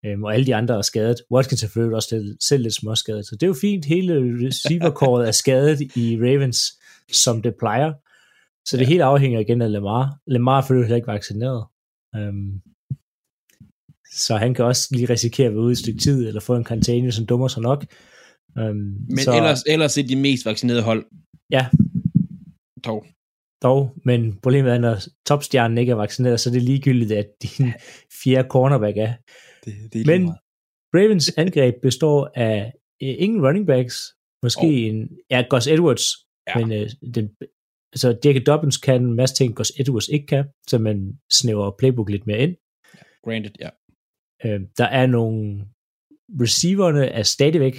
Um, 0.06 0.24
og 0.24 0.34
alle 0.34 0.46
de 0.46 0.54
andre 0.54 0.76
er 0.76 0.82
skadet. 0.82 1.16
Watkins 1.30 1.62
er 1.62 1.66
selvfølgelig 1.66 1.96
også 1.96 2.08
selv, 2.08 2.36
selv 2.48 2.62
lidt 2.62 2.74
småskadet. 2.74 3.26
Så 3.26 3.34
det 3.34 3.42
er 3.42 3.46
jo 3.46 3.54
fint. 3.60 3.84
Hele 3.84 4.14
receiverkåret 4.46 5.28
er 5.28 5.32
skadet 5.32 5.80
i 5.80 6.18
Ravens, 6.22 6.60
som 7.12 7.42
det 7.42 7.54
plejer. 7.58 7.92
Så 8.68 8.76
det 8.76 8.82
Ja. 8.82 8.88
hele 8.88 9.04
afhænger 9.04 9.40
igen 9.40 9.62
af 9.62 9.72
Lamar. 9.72 10.18
Lamar 10.26 10.56
er 10.58 10.62
selvfølgelig 10.62 10.86
heller 10.86 10.96
ikke 10.96 11.12
vaccineret. 11.12 11.64
Um, 12.18 12.60
så 14.12 14.36
han 14.36 14.54
kan 14.54 14.64
også 14.64 14.88
lige 14.92 15.08
risikere 15.12 15.46
at 15.46 15.52
være 15.52 15.62
ude 15.62 15.70
i 15.70 15.72
et 15.72 15.78
stykke 15.78 16.00
tid, 16.00 16.26
eller 16.28 16.40
få 16.40 16.56
en 16.56 16.64
karantæne, 16.64 17.12
som 17.12 17.26
dummer 17.26 17.48
sig 17.48 17.62
nok. 17.62 17.84
Um, 18.60 18.64
Men 18.66 19.18
så, 19.18 19.36
ellers, 19.36 19.62
ellers 19.66 19.98
er 19.98 20.02
de 20.06 20.16
mest 20.16 20.46
vaccinerede 20.46 20.82
hold. 20.82 21.04
Ja. 21.50 21.66
Dog. 22.84 23.06
dog, 23.62 23.94
men 24.04 24.38
problemet 24.42 24.72
er, 24.72 24.78
når 24.78 24.96
topstjernen 25.26 25.78
ikke 25.78 25.92
er 25.92 25.96
vaccineret, 25.96 26.40
så 26.40 26.50
er 26.50 26.52
det 26.52 26.62
ligegyldigt, 26.62 27.12
at 27.12 27.26
din 27.42 27.72
fjerde 28.22 28.48
cornerback 28.48 28.96
er. 28.96 29.12
Det, 29.68 29.92
det 29.92 30.00
er 30.00 30.06
Men 30.12 30.22
Ravens 30.96 31.28
angreb 31.42 31.74
består 31.82 32.30
af 32.34 32.72
øh, 33.02 33.14
ingen 33.24 33.40
running 33.46 33.66
backs, 33.66 33.96
måske 34.42 34.60
Og- 34.60 34.72
en, 34.88 34.98
ja, 35.30 35.38
Gus 35.50 35.66
Edwards, 35.66 36.06
Ja. 36.48 36.58
ja. 36.58 36.66
men 36.66 36.72
øh, 36.78 36.90
den, 37.14 37.26
altså 37.94 38.08
Jacob 38.24 38.46
Dobbins 38.46 38.76
kan 38.76 39.02
en 39.02 39.14
masse 39.20 39.34
ting, 39.34 39.56
Gus 39.56 39.72
Edwards 39.80 40.08
ikke 40.08 40.26
kan, 40.26 40.44
så 40.68 40.78
man 40.78 40.96
snæver 41.32 41.74
playbook 41.78 42.10
lidt 42.10 42.26
mere 42.26 42.38
ind. 42.38 42.54
Granted, 43.24 43.50
ja. 43.64 43.70
Øh, 44.44 44.60
der 44.78 44.84
er 45.00 45.06
nogle 45.06 45.66
receiverne 46.42 47.06
er 47.06 47.22
stadigvæk 47.22 47.76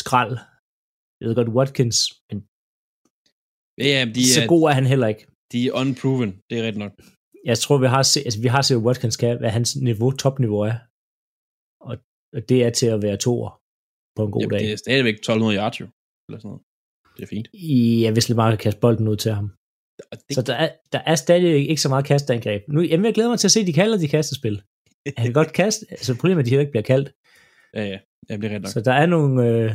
skrald. 0.00 0.36
Jeg 1.20 1.28
ved 1.28 1.34
godt, 1.34 1.48
Watkins, 1.58 1.98
men 2.30 2.38
Ja, 3.78 3.84
ja, 3.98 4.04
de 4.14 4.26
så 4.34 4.40
er, 4.42 4.46
god 4.46 4.62
er 4.70 4.74
han 4.80 4.86
heller 4.86 5.06
ikke. 5.06 5.26
de 5.52 5.66
er 5.66 5.72
unproven. 5.72 6.30
Det 6.50 6.58
er 6.58 6.62
rigtigt 6.62 6.78
nok. 6.78 6.92
jeg 7.44 7.58
tror, 7.58 7.78
vi 7.78 7.86
har 7.86 8.02
set, 8.02 8.24
altså, 8.24 8.40
vi 8.40 8.48
har 8.48 8.62
set, 8.62 8.76
Watkins 8.76 9.16
kan, 9.16 9.38
hvad 9.38 9.50
hans 9.50 9.76
niveau, 9.76 10.10
topniveau 10.10 10.60
er. 10.60 10.74
Det 12.48 12.64
er 12.64 12.70
til 12.70 12.86
at 12.86 13.02
være 13.02 13.16
toer 13.16 13.60
på 14.16 14.24
en 14.26 14.30
god 14.32 14.40
Jamen, 14.40 14.50
dag. 14.50 14.60
det 14.60 14.72
er 14.72 14.76
stadigvæk 14.76 15.14
1200 15.14 15.58
yards, 15.58 15.80
jo. 15.80 15.86
Eller 16.28 16.38
sådan 16.38 16.48
noget. 16.48 16.62
Det 17.16 17.22
er 17.22 17.26
fint. 17.26 17.48
Ja, 18.02 18.10
hvis 18.12 18.28
Lamar 18.28 18.50
kan 18.50 18.58
kaste 18.58 18.80
bolden 18.80 19.08
ud 19.08 19.16
til 19.16 19.32
ham. 19.32 19.46
Det, 20.12 20.34
Så 20.36 20.42
der 20.42 20.54
er, 20.54 20.68
der 20.92 20.98
er 20.98 21.14
stadig 21.14 21.68
ikke 21.70 21.82
så 21.82 21.88
meget 21.88 22.04
kasteangreb. 22.04 22.62
Nu, 22.68 22.80
jamen, 22.80 23.04
jeg 23.04 23.14
glæder 23.14 23.30
mig 23.30 23.38
til 23.38 23.46
at 23.46 23.52
se, 23.52 23.60
at 23.60 23.66
de 23.66 23.72
kalder 23.72 23.98
de 23.98 24.08
kastespil. 24.08 24.62
Han 25.16 25.24
kan 25.26 25.32
godt 25.32 25.52
kaste, 25.62 25.86
altså 25.90 26.14
problemet 26.14 26.36
er, 26.36 26.40
at 26.40 26.44
de 26.46 26.50
heller 26.50 26.60
ikke 26.66 26.70
bliver 26.76 26.82
kaldt. 26.92 27.08
ja, 27.74 27.84
ja. 27.84 27.98
ja, 28.28 28.36
det 28.36 28.44
er 28.44 28.50
rigtigt 28.50 28.62
nok. 28.62 28.72
Så 28.72 28.80
der 28.80 28.92
er 28.92 29.06
nogle... 29.06 29.48
Øh, 29.48 29.70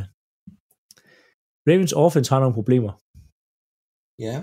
Ravens 1.68 1.92
offense 1.92 2.30
har 2.32 2.40
nogle 2.40 2.54
problemer. 2.54 2.92
Ja. 4.26 4.36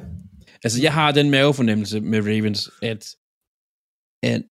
Altså, 0.63 0.77
jeg 0.81 0.93
har 0.93 1.11
den 1.11 1.27
mavefornemmelse 1.31 1.97
med 2.11 2.19
Ravens, 2.29 2.61
at, 2.91 3.03
at 4.31 4.41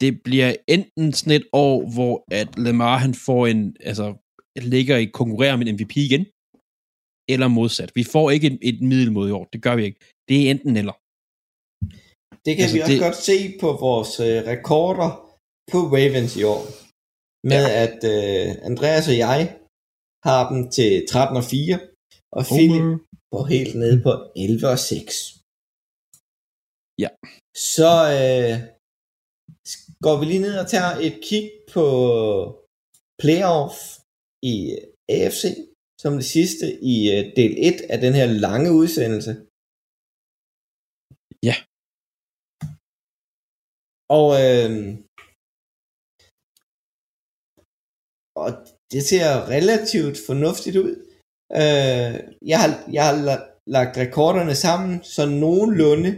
det 0.00 0.22
bliver 0.26 0.50
enten 0.76 1.12
sådan 1.12 1.36
et 1.40 1.46
år, 1.52 1.76
hvor 1.94 2.14
at 2.40 2.48
Lamar 2.64 2.96
han 3.04 3.14
får 3.26 3.42
en, 3.52 3.76
altså, 3.90 4.06
ligger 4.74 4.96
i 4.96 5.04
konkurrerer 5.20 5.56
med 5.56 5.66
en 5.66 5.74
MVP 5.74 5.94
igen, 6.08 6.24
eller 7.32 7.48
modsat. 7.58 7.90
Vi 7.98 8.04
får 8.14 8.26
ikke 8.34 8.46
et, 8.52 8.58
et 8.70 8.78
middelmåde 8.90 9.28
i 9.30 9.36
år. 9.38 9.44
Det 9.52 9.60
gør 9.66 9.74
vi 9.76 9.84
ikke. 9.88 10.00
Det 10.28 10.36
er 10.36 10.50
enten 10.54 10.74
eller. 10.82 10.94
Det 12.44 12.52
kan 12.56 12.62
Altså, 12.64 12.76
vi 12.76 12.80
også 12.82 12.92
det- 12.92 13.06
godt 13.08 13.20
se 13.30 13.38
på 13.62 13.68
vores 13.86 14.12
øh, 14.28 14.38
rekorder 14.52 15.10
på 15.72 15.78
Ravens 15.96 16.34
i 16.42 16.44
år. 16.54 16.62
Med 17.52 17.64
ja. 17.68 17.74
at 17.84 17.98
øh, 18.14 18.48
Andreas 18.70 19.06
og 19.12 19.16
jeg 19.26 19.40
har 20.28 20.40
dem 20.50 20.60
til 20.76 20.90
13 21.10 21.36
og 21.42 21.44
4, 21.44 21.78
og 22.38 22.42
Philip 22.52 22.86
går 23.32 23.44
helt 23.54 23.74
ned 23.82 23.94
på 24.06 24.10
11 24.36 24.68
og 24.74 24.78
6. 24.78 25.02
Ja. 27.02 27.10
Så 27.72 27.90
øh, 28.18 28.54
går 30.04 30.14
vi 30.20 30.24
lige 30.24 30.44
ned 30.46 30.54
og 30.62 30.68
tager 30.74 30.92
et 31.06 31.16
kig 31.28 31.44
på 31.74 31.84
playoff 33.22 33.76
i 34.52 34.54
AFC, 35.16 35.42
som 36.02 36.12
det 36.20 36.24
sidste 36.36 36.66
i 36.94 36.96
øh, 37.14 37.22
del 37.38 37.52
1 37.58 37.80
af 37.94 37.98
den 38.00 38.14
her 38.18 38.26
lange 38.46 38.70
udsendelse. 38.80 39.32
Ja. 41.48 41.56
Og, 44.18 44.28
øh, 44.44 44.70
og 48.42 48.48
det 48.92 49.02
ser 49.10 49.48
relativt 49.56 50.16
fornuftigt 50.28 50.76
ud. 50.84 50.92
Øh, 51.62 52.14
jeg, 52.52 52.58
har, 52.62 52.70
jeg 52.96 53.02
har 53.08 53.14
la- 53.28 53.46
lagt 53.76 53.94
rekorderne 53.96 54.54
sammen, 54.54 55.02
så 55.14 55.22
nogenlunde 55.44 56.10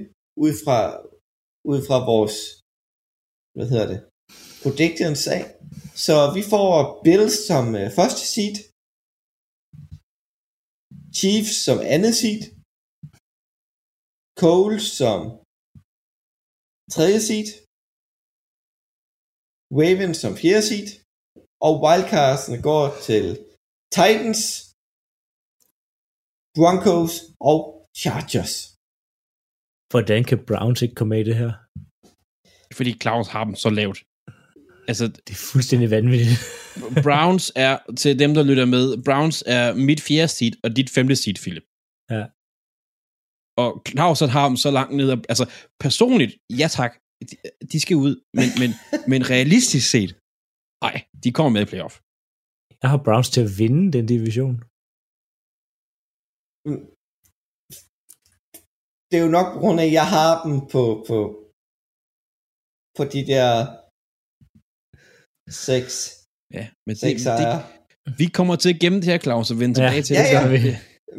ud 0.45 0.53
fra, 0.65 0.79
ud 1.73 1.81
fra 1.89 1.99
vores, 2.13 2.35
hvad 3.55 3.67
hedder 3.71 3.89
det, 3.93 4.01
predictions 4.63 5.23
af. 5.37 5.43
Så 6.05 6.17
vi 6.37 6.43
får 6.53 6.71
Bills 7.05 7.37
som 7.49 7.65
øh, 7.81 7.89
første 7.99 8.23
seed, 8.33 8.57
Chiefs 11.19 11.57
som 11.67 11.79
andet 11.95 12.15
seed, 12.21 12.43
Coles 14.43 14.87
som 15.01 15.21
tredje 16.95 17.21
seed, 17.29 17.49
Ravens 19.81 20.19
som 20.23 20.33
fjerde 20.43 20.65
seed, 20.69 20.89
og 21.67 21.73
wildcardsene 21.85 22.59
går 22.69 22.85
til 23.09 23.25
Titans, 23.97 24.43
Broncos 26.57 27.15
og 27.51 27.59
Chargers. 28.01 28.55
Hvordan 29.93 30.21
kan 30.29 30.39
Browns 30.49 30.81
ikke 30.83 30.97
komme 30.99 31.11
med 31.13 31.21
i 31.25 31.29
det 31.31 31.37
her? 31.43 31.53
Fordi 32.79 32.93
Claus 33.03 33.29
har 33.35 33.45
dem 33.49 33.55
så 33.65 33.71
lavt. 33.81 33.99
Altså, 34.91 35.05
Det 35.27 35.33
er 35.37 35.43
fuldstændig 35.53 35.89
vanvittigt. 35.97 36.39
Browns 37.07 37.45
er, 37.67 37.75
til 38.01 38.19
dem, 38.23 38.31
der 38.35 38.43
lytter 38.51 38.67
med, 38.75 38.85
Browns 39.07 39.39
er 39.47 39.65
mit 39.89 40.01
fjerde 40.07 40.33
seed 40.37 40.55
og 40.65 40.77
dit 40.79 40.91
femte 40.97 41.17
seed, 41.23 41.39
Philip. 41.45 41.67
Ja. 42.15 42.25
Og 43.63 43.71
Claus 43.89 44.21
han 44.21 44.33
har 44.37 44.47
dem 44.51 44.57
så 44.65 44.71
langt 44.79 44.95
ned. 44.97 45.09
Altså, 45.33 45.45
personligt, 45.85 46.33
ja 46.61 46.69
tak, 46.79 46.93
de, 47.29 47.35
de 47.73 47.79
skal 47.85 47.97
ud. 48.07 48.13
Men, 48.39 48.49
men, 48.61 48.71
men 49.13 49.21
realistisk 49.35 49.87
set, 49.95 50.11
nej, 50.85 50.97
de 51.23 51.29
kommer 51.37 51.53
med 51.57 51.63
i 51.67 51.71
playoff. 51.71 51.95
Jeg 52.83 52.89
har 52.93 53.01
Browns 53.05 53.31
til 53.31 53.43
at 53.47 53.53
vinde 53.61 53.85
den 53.97 54.07
division. 54.15 54.57
Det 59.09 59.17
er 59.19 59.25
jo 59.27 59.37
nok 59.39 59.49
på 59.55 59.59
grund 59.63 59.81
af, 59.81 59.87
at 59.87 59.93
jeg 60.01 60.09
har 60.17 60.33
dem 60.45 60.55
på, 60.75 60.83
på, 61.09 61.48
på 62.99 63.05
de 63.15 63.21
der 63.33 63.49
seks, 65.69 65.93
Ja, 66.59 66.65
men 66.87 66.93
det, 66.95 67.01
seks 67.01 67.19
det, 67.19 67.21
sejre. 67.29 67.59
vi 68.21 68.27
kommer 68.39 68.57
til 68.63 68.71
at 68.75 68.81
gemme 68.83 68.99
det 69.01 69.05
her, 69.11 69.19
Claus, 69.27 69.51
og 69.53 69.57
vende 69.61 69.75
Ja. 69.83 69.87
tilbage 69.89 70.03
til 70.09 70.15
Ja, 70.15 70.23
det. 70.23 70.33
ja. 70.33 70.43
så- 70.43 70.49
vi. 70.49 70.59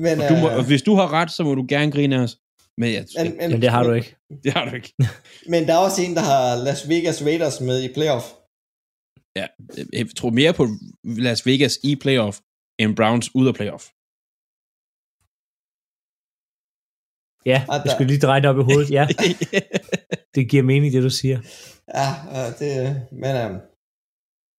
Men, 0.06 0.16
Og, 0.22 0.26
du 0.30 0.36
må, 0.42 0.48
øh, 0.50 0.58
og 0.60 0.64
hvis 0.70 0.82
du 0.88 0.94
har 1.00 1.08
ret, 1.18 1.32
så 1.32 1.42
må 1.48 1.52
du 1.60 1.66
gerne 1.74 1.92
grine 1.96 2.16
af 2.18 2.22
os. 2.28 2.34
Men, 2.82 2.90
ja, 2.96 3.02
men, 3.24 3.38
men, 3.38 3.52
Men 3.52 3.62
det 3.64 3.70
har 3.76 3.84
du 3.88 3.92
ikke. 4.00 4.12
det 4.44 4.52
har 4.58 4.64
du 4.70 4.76
ikke. 4.80 4.94
Men 5.54 5.62
der 5.68 5.74
er 5.78 5.82
også 5.88 6.00
en, 6.08 6.14
der 6.20 6.26
har 6.34 6.44
Las 6.68 6.82
Vegas 6.90 7.18
Raiders 7.28 7.58
med 7.70 7.78
i 7.88 7.90
playoff. 7.98 8.26
Jeg 10.00 10.06
tror 10.20 10.30
mere 10.42 10.54
på 10.60 10.64
Las 11.28 11.42
Vegas 11.50 11.74
i 11.90 11.92
playoff, 12.04 12.36
end 12.82 12.96
Browns 13.00 13.28
ud 13.40 13.48
af 13.52 13.56
playoff. 13.60 13.84
Ja, 17.52 17.60
jeg 17.86 17.92
skulle 17.94 18.08
lige 18.14 18.24
dreje 18.28 18.42
det 18.42 18.50
op 18.52 18.60
i 18.64 18.68
hovedet. 18.70 18.90
Ja, 18.98 19.04
det 20.36 20.50
giver 20.50 20.64
mening, 20.64 20.94
det 20.94 21.04
du 21.04 21.10
siger. 21.10 21.40
Ja, 21.96 22.08
det, 22.60 23.02
men 23.12 23.36
øhm, 23.36 23.60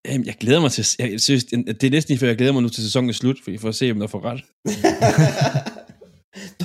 Jamen, 0.09 0.27
jeg 0.27 0.35
glæder 0.41 0.61
mig 0.61 0.73
til... 0.73 0.87
Jeg 0.99 1.21
synes, 1.21 1.45
det 1.45 1.85
er 1.85 1.91
næsten 1.91 2.13
lige 2.13 2.19
før, 2.19 2.27
jeg 2.27 2.37
glæder 2.37 2.53
mig 2.53 2.63
nu 2.63 2.69
til 2.69 2.83
sæsonen 2.83 3.11
er 3.11 3.15
slut, 3.15 3.37
for, 3.45 3.51
for 3.61 3.69
at 3.69 3.75
se, 3.75 3.91
om 3.91 3.99
der 4.01 4.07
får 4.07 4.25
ret. 4.25 4.43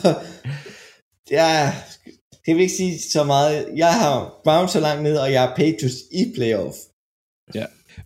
ja, 1.38 1.74
det 2.46 2.56
vil 2.56 2.62
ikke 2.62 2.74
sige 2.74 3.00
så 3.00 3.24
meget. 3.24 3.68
Jeg 3.76 3.94
har 3.94 4.42
Browns 4.44 4.72
så 4.72 4.80
langt 4.80 5.04
ned, 5.04 5.18
og 5.18 5.32
jeg 5.32 5.42
har 5.42 5.56
Patriots 5.56 5.98
i 6.12 6.34
playoff. 6.36 6.76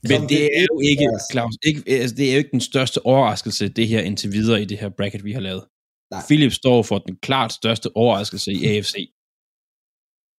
Men 0.03 0.11
Som 0.11 0.27
det 0.27 0.29
det 0.29 0.49
er 0.57 0.65
jo 0.71 0.79
ikke, 0.79 1.03
er. 1.03 1.19
Claus, 1.31 1.53
ikke, 1.63 1.83
altså, 1.91 2.15
det 2.15 2.29
er 2.29 2.33
jo 2.33 2.37
ikke 2.37 2.51
den 2.51 2.61
største 2.61 3.05
overraskelse, 3.05 3.69
det 3.69 3.87
her 3.87 4.01
indtil 4.01 4.31
videre 4.31 4.61
i 4.61 4.65
det 4.65 4.77
her 4.77 4.89
bracket, 4.89 5.23
vi 5.23 5.33
har 5.33 5.39
lavet. 5.39 5.63
Nej. 6.11 6.21
Philip 6.27 6.51
står 6.51 6.83
for 6.83 6.97
den 6.97 7.15
klart 7.15 7.53
største 7.53 7.95
overraskelse 7.95 8.51
i 8.51 8.65
AFC. 8.65 8.95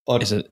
Og, 0.07 0.15
Altså, 0.21 0.43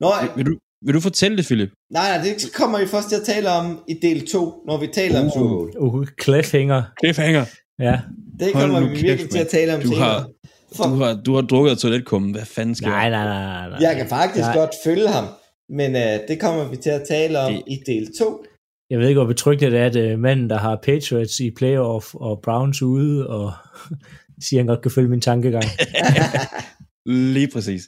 Nå, 0.00 0.08
vil, 0.22 0.30
vil, 0.36 0.46
du, 0.46 0.58
vil 0.86 0.94
du 0.94 1.00
fortælle 1.00 1.36
det, 1.36 1.46
Philip? 1.46 1.70
nej, 1.90 2.08
nej, 2.16 2.24
det 2.24 2.52
kommer 2.54 2.78
vi 2.80 2.86
først 2.86 3.08
til 3.08 3.16
at 3.16 3.22
tale 3.26 3.50
om 3.50 3.84
i 3.88 3.94
del 4.02 4.26
2, 4.26 4.62
når 4.66 4.76
vi 4.80 4.86
taler 4.86 5.20
om 5.24 5.30
Super 5.30 5.48
Bowl. 5.48 5.70
Uh, 5.78 6.06
cliffhanger. 6.22 6.82
Cliffhanger. 7.02 7.44
Ja. 7.78 8.00
Det 8.40 8.52
Hold 8.54 8.64
kommer 8.64 8.80
nu 8.80 8.86
vi 8.88 8.94
kæft, 8.94 9.02
virkelig 9.04 9.30
til 9.30 9.38
mand. 9.38 9.46
at 9.46 9.50
tale 9.50 9.74
om 9.74 9.80
Du 9.80 9.86
senere. 9.88 10.04
har- 10.04 10.28
For, 10.76 10.84
Du 10.84 10.94
har, 10.94 11.14
du 11.26 11.34
har 11.34 11.42
drukket 11.42 11.78
toiletkummen. 11.78 12.32
Hvad 12.32 12.44
fanden 12.44 12.74
skal 12.74 12.88
Nej, 12.88 12.98
jeg? 12.98 13.10
nej, 13.10 13.24
nej, 13.24 13.68
nej. 13.68 13.78
jeg 13.80 13.96
kan 13.96 14.08
faktisk 14.08 14.44
Nej. 14.46 14.56
godt 14.56 14.70
følge 14.84 15.08
ham, 15.08 15.24
men 15.68 15.96
øh, 15.96 16.18
det 16.28 16.40
kommer 16.40 16.68
vi 16.68 16.76
til 16.76 16.90
at 16.90 17.02
tale 17.08 17.38
om 17.40 17.52
Det- 17.52 17.62
i 17.66 17.76
del 17.86 18.10
2. 18.18 18.44
Jeg 18.90 18.98
ved 18.98 19.08
ikke, 19.08 19.18
hvor 19.20 19.26
betryggende 19.28 19.76
det 19.76 19.80
er, 19.82 19.86
at 19.86 19.96
øh, 19.96 20.18
manden, 20.18 20.50
der 20.50 20.58
har 20.58 20.76
Patriots 20.82 21.40
i 21.40 21.50
playoff 21.50 22.14
og 22.14 22.40
Browns 22.44 22.82
ude, 22.82 23.26
og 23.28 23.52
siger, 24.44 24.60
at 24.60 24.62
han 24.62 24.66
godt 24.66 24.82
kan 24.82 24.90
følge 24.90 25.08
min 25.08 25.20
tankegang. 25.20 25.64
Lige 27.06 27.50
præcis. 27.54 27.82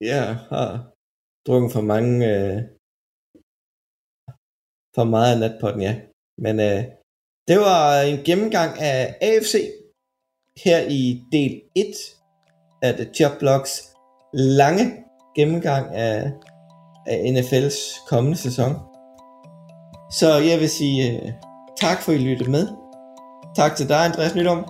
Jeg 0.00 0.36
har 0.52 0.92
drukket 1.46 1.72
for 1.72 1.80
mange, 1.80 2.12
øh, 2.32 2.62
for 4.94 5.04
meget 5.04 5.34
af 5.34 5.40
natpotten, 5.40 5.82
ja. 5.82 6.00
Men 6.38 6.60
øh, 6.60 6.84
det 7.48 7.58
var 7.58 8.00
en 8.00 8.18
gennemgang 8.24 8.78
af 8.80 9.16
AFC 9.20 9.54
her 10.64 10.78
i 10.88 11.22
del 11.32 11.62
1 11.76 11.84
af 12.82 12.94
The 12.94 13.14
Chop 13.14 13.38
Blocks 13.38 13.72
lange 14.34 15.04
gennemgang 15.36 15.94
af, 15.94 16.32
af 17.06 17.16
NFL's 17.32 18.08
kommende 18.08 18.38
sæson. 18.38 18.72
Så 20.12 20.28
jeg 20.50 20.60
vil 20.60 20.68
sige 20.70 21.12
øh, 21.12 21.32
tak 21.80 22.02
for, 22.02 22.12
at 22.12 22.18
I 22.18 22.22
lyttede 22.22 22.50
med. 22.50 22.68
Tak 23.56 23.76
til 23.76 23.88
dig, 23.88 24.04
Andreas 24.04 24.34
Nydom 24.34 24.64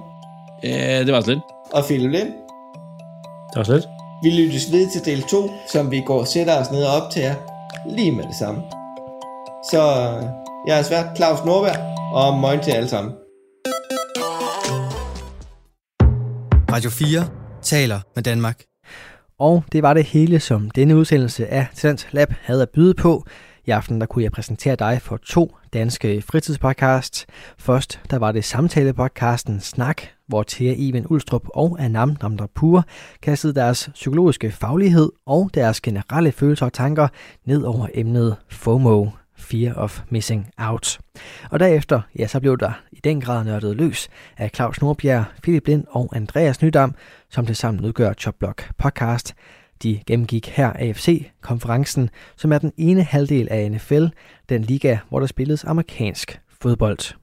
Ja, 0.62 1.04
det 1.04 1.12
var 1.12 1.20
så 1.20 1.30
lidt. 1.30 1.42
og 1.72 1.84
Philip 1.84 2.10
Lind. 2.10 2.47
Det 3.50 3.56
var 3.56 3.64
slet. 3.64 3.84
Vi 4.22 4.30
lyttes 4.30 4.72
ved 4.72 4.90
til 4.92 5.04
del 5.04 5.22
2, 5.22 5.50
som 5.72 5.90
vi 5.90 6.00
går 6.00 6.20
og 6.20 6.26
sætter 6.26 6.60
os 6.60 6.70
ned 6.70 6.84
og 6.84 7.02
optager 7.02 7.34
lige 7.96 8.12
med 8.12 8.24
det 8.24 8.34
samme. 8.34 8.60
Så 9.70 9.80
øh, 9.80 10.24
jeg 10.66 10.78
er 10.78 10.82
svært 10.82 11.16
Claus 11.16 11.44
Norberg, 11.44 11.76
og 12.14 12.38
morgen 12.38 12.60
til 12.60 12.70
alle 12.70 12.88
sammen. 12.88 13.12
Radio 16.72 16.90
4 16.90 17.28
taler 17.62 18.00
med 18.14 18.22
Danmark. 18.22 18.62
Og 19.38 19.64
det 19.72 19.82
var 19.82 19.94
det 19.94 20.04
hele, 20.04 20.40
som 20.40 20.70
denne 20.70 20.96
udsendelse 20.96 21.46
af 21.46 21.66
Talent 21.74 22.08
Lab 22.12 22.32
havde 22.42 22.62
at 22.62 22.70
byde 22.70 22.94
på. 22.94 23.24
I 23.66 23.70
aften 23.70 24.00
der 24.00 24.06
kunne 24.06 24.24
jeg 24.24 24.32
præsentere 24.32 24.76
dig 24.76 25.02
for 25.02 25.16
to 25.16 25.56
danske 25.72 26.22
fritidspodcasts. 26.22 27.26
Først 27.58 28.00
der 28.10 28.18
var 28.18 28.32
det 28.32 28.44
samtalepodcasten 28.44 29.60
Snak, 29.60 30.02
hvor 30.26 30.44
Thea 30.48 30.74
Iven 30.76 31.06
Ulstrup 31.10 31.46
og 31.54 31.76
Anam 31.80 32.16
Namdrapur 32.22 32.84
kastede 33.22 33.54
deres 33.54 33.90
psykologiske 33.94 34.50
faglighed 34.50 35.12
og 35.26 35.50
deres 35.54 35.80
generelle 35.80 36.32
følelser 36.32 36.66
og 36.66 36.72
tanker 36.72 37.08
ned 37.44 37.62
over 37.62 37.86
emnet 37.94 38.36
FOMO, 38.50 39.06
Fear 39.38 39.74
of 39.74 40.00
Missing 40.10 40.50
Out. 40.58 40.98
Og 41.50 41.60
derefter, 41.60 42.00
ja, 42.18 42.26
så 42.26 42.40
blev 42.40 42.58
der 42.58 42.72
i 42.92 43.00
den 43.04 43.20
grad 43.20 43.44
nørdet 43.44 43.76
løs 43.76 44.08
af 44.36 44.50
Claus 44.54 44.80
Nordbjerg, 44.80 45.24
Philip 45.42 45.66
Lind 45.66 45.84
og 45.90 46.16
Andreas 46.16 46.62
Nydam, 46.62 46.94
som 47.30 47.46
tilsammen 47.46 47.84
udgør 47.84 48.12
Chopblock 48.12 48.70
Podcast. 48.78 49.34
De 49.82 50.00
gennemgik 50.06 50.48
her 50.48 50.72
AFC-konferencen, 50.72 52.10
som 52.36 52.52
er 52.52 52.58
den 52.58 52.72
ene 52.76 53.02
halvdel 53.02 53.48
af 53.50 53.70
NFL, 53.70 54.06
den 54.48 54.62
liga, 54.62 54.98
hvor 55.08 55.20
der 55.20 55.26
spilles 55.26 55.64
amerikansk 55.64 56.40
fodbold. 56.62 57.14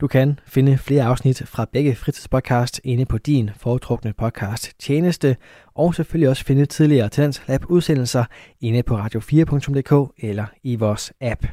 Du 0.00 0.06
kan 0.06 0.38
finde 0.46 0.78
flere 0.78 1.04
afsnit 1.04 1.42
fra 1.46 1.66
begge 1.72 1.94
fritidspodcast 1.94 2.80
inde 2.84 3.04
på 3.04 3.18
din 3.18 3.50
foretrukne 3.56 4.12
podcast 4.12 4.72
tjeneste, 4.78 5.36
og 5.74 5.94
selvfølgelig 5.94 6.28
også 6.28 6.44
finde 6.44 6.66
tidligere 6.66 7.08
Tendens 7.08 7.42
Lab 7.48 7.64
udsendelser 7.70 8.24
inde 8.60 8.82
på 8.82 8.98
radio4.dk 8.98 10.12
eller 10.18 10.46
i 10.62 10.76
vores 10.76 11.12
app. 11.20 11.46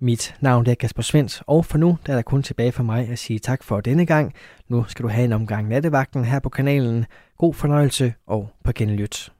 Mit 0.00 0.34
navn 0.40 0.66
er 0.66 0.74
Kasper 0.74 1.02
Svens, 1.02 1.42
og 1.46 1.64
for 1.64 1.78
nu 1.78 1.98
der 2.06 2.12
er 2.12 2.16
der 2.16 2.22
kun 2.22 2.42
tilbage 2.42 2.72
for 2.72 2.82
mig 2.82 3.08
at 3.08 3.18
sige 3.18 3.38
tak 3.38 3.62
for 3.62 3.80
denne 3.80 4.06
gang. 4.06 4.34
Nu 4.68 4.84
skal 4.88 5.02
du 5.02 5.08
have 5.08 5.24
en 5.24 5.32
omgang 5.32 5.68
nattevagten 5.68 6.24
her 6.24 6.40
på 6.40 6.48
kanalen. 6.48 7.06
God 7.38 7.54
fornøjelse 7.54 8.14
og 8.26 8.50
på 8.64 8.72
genlyt. 8.72 9.32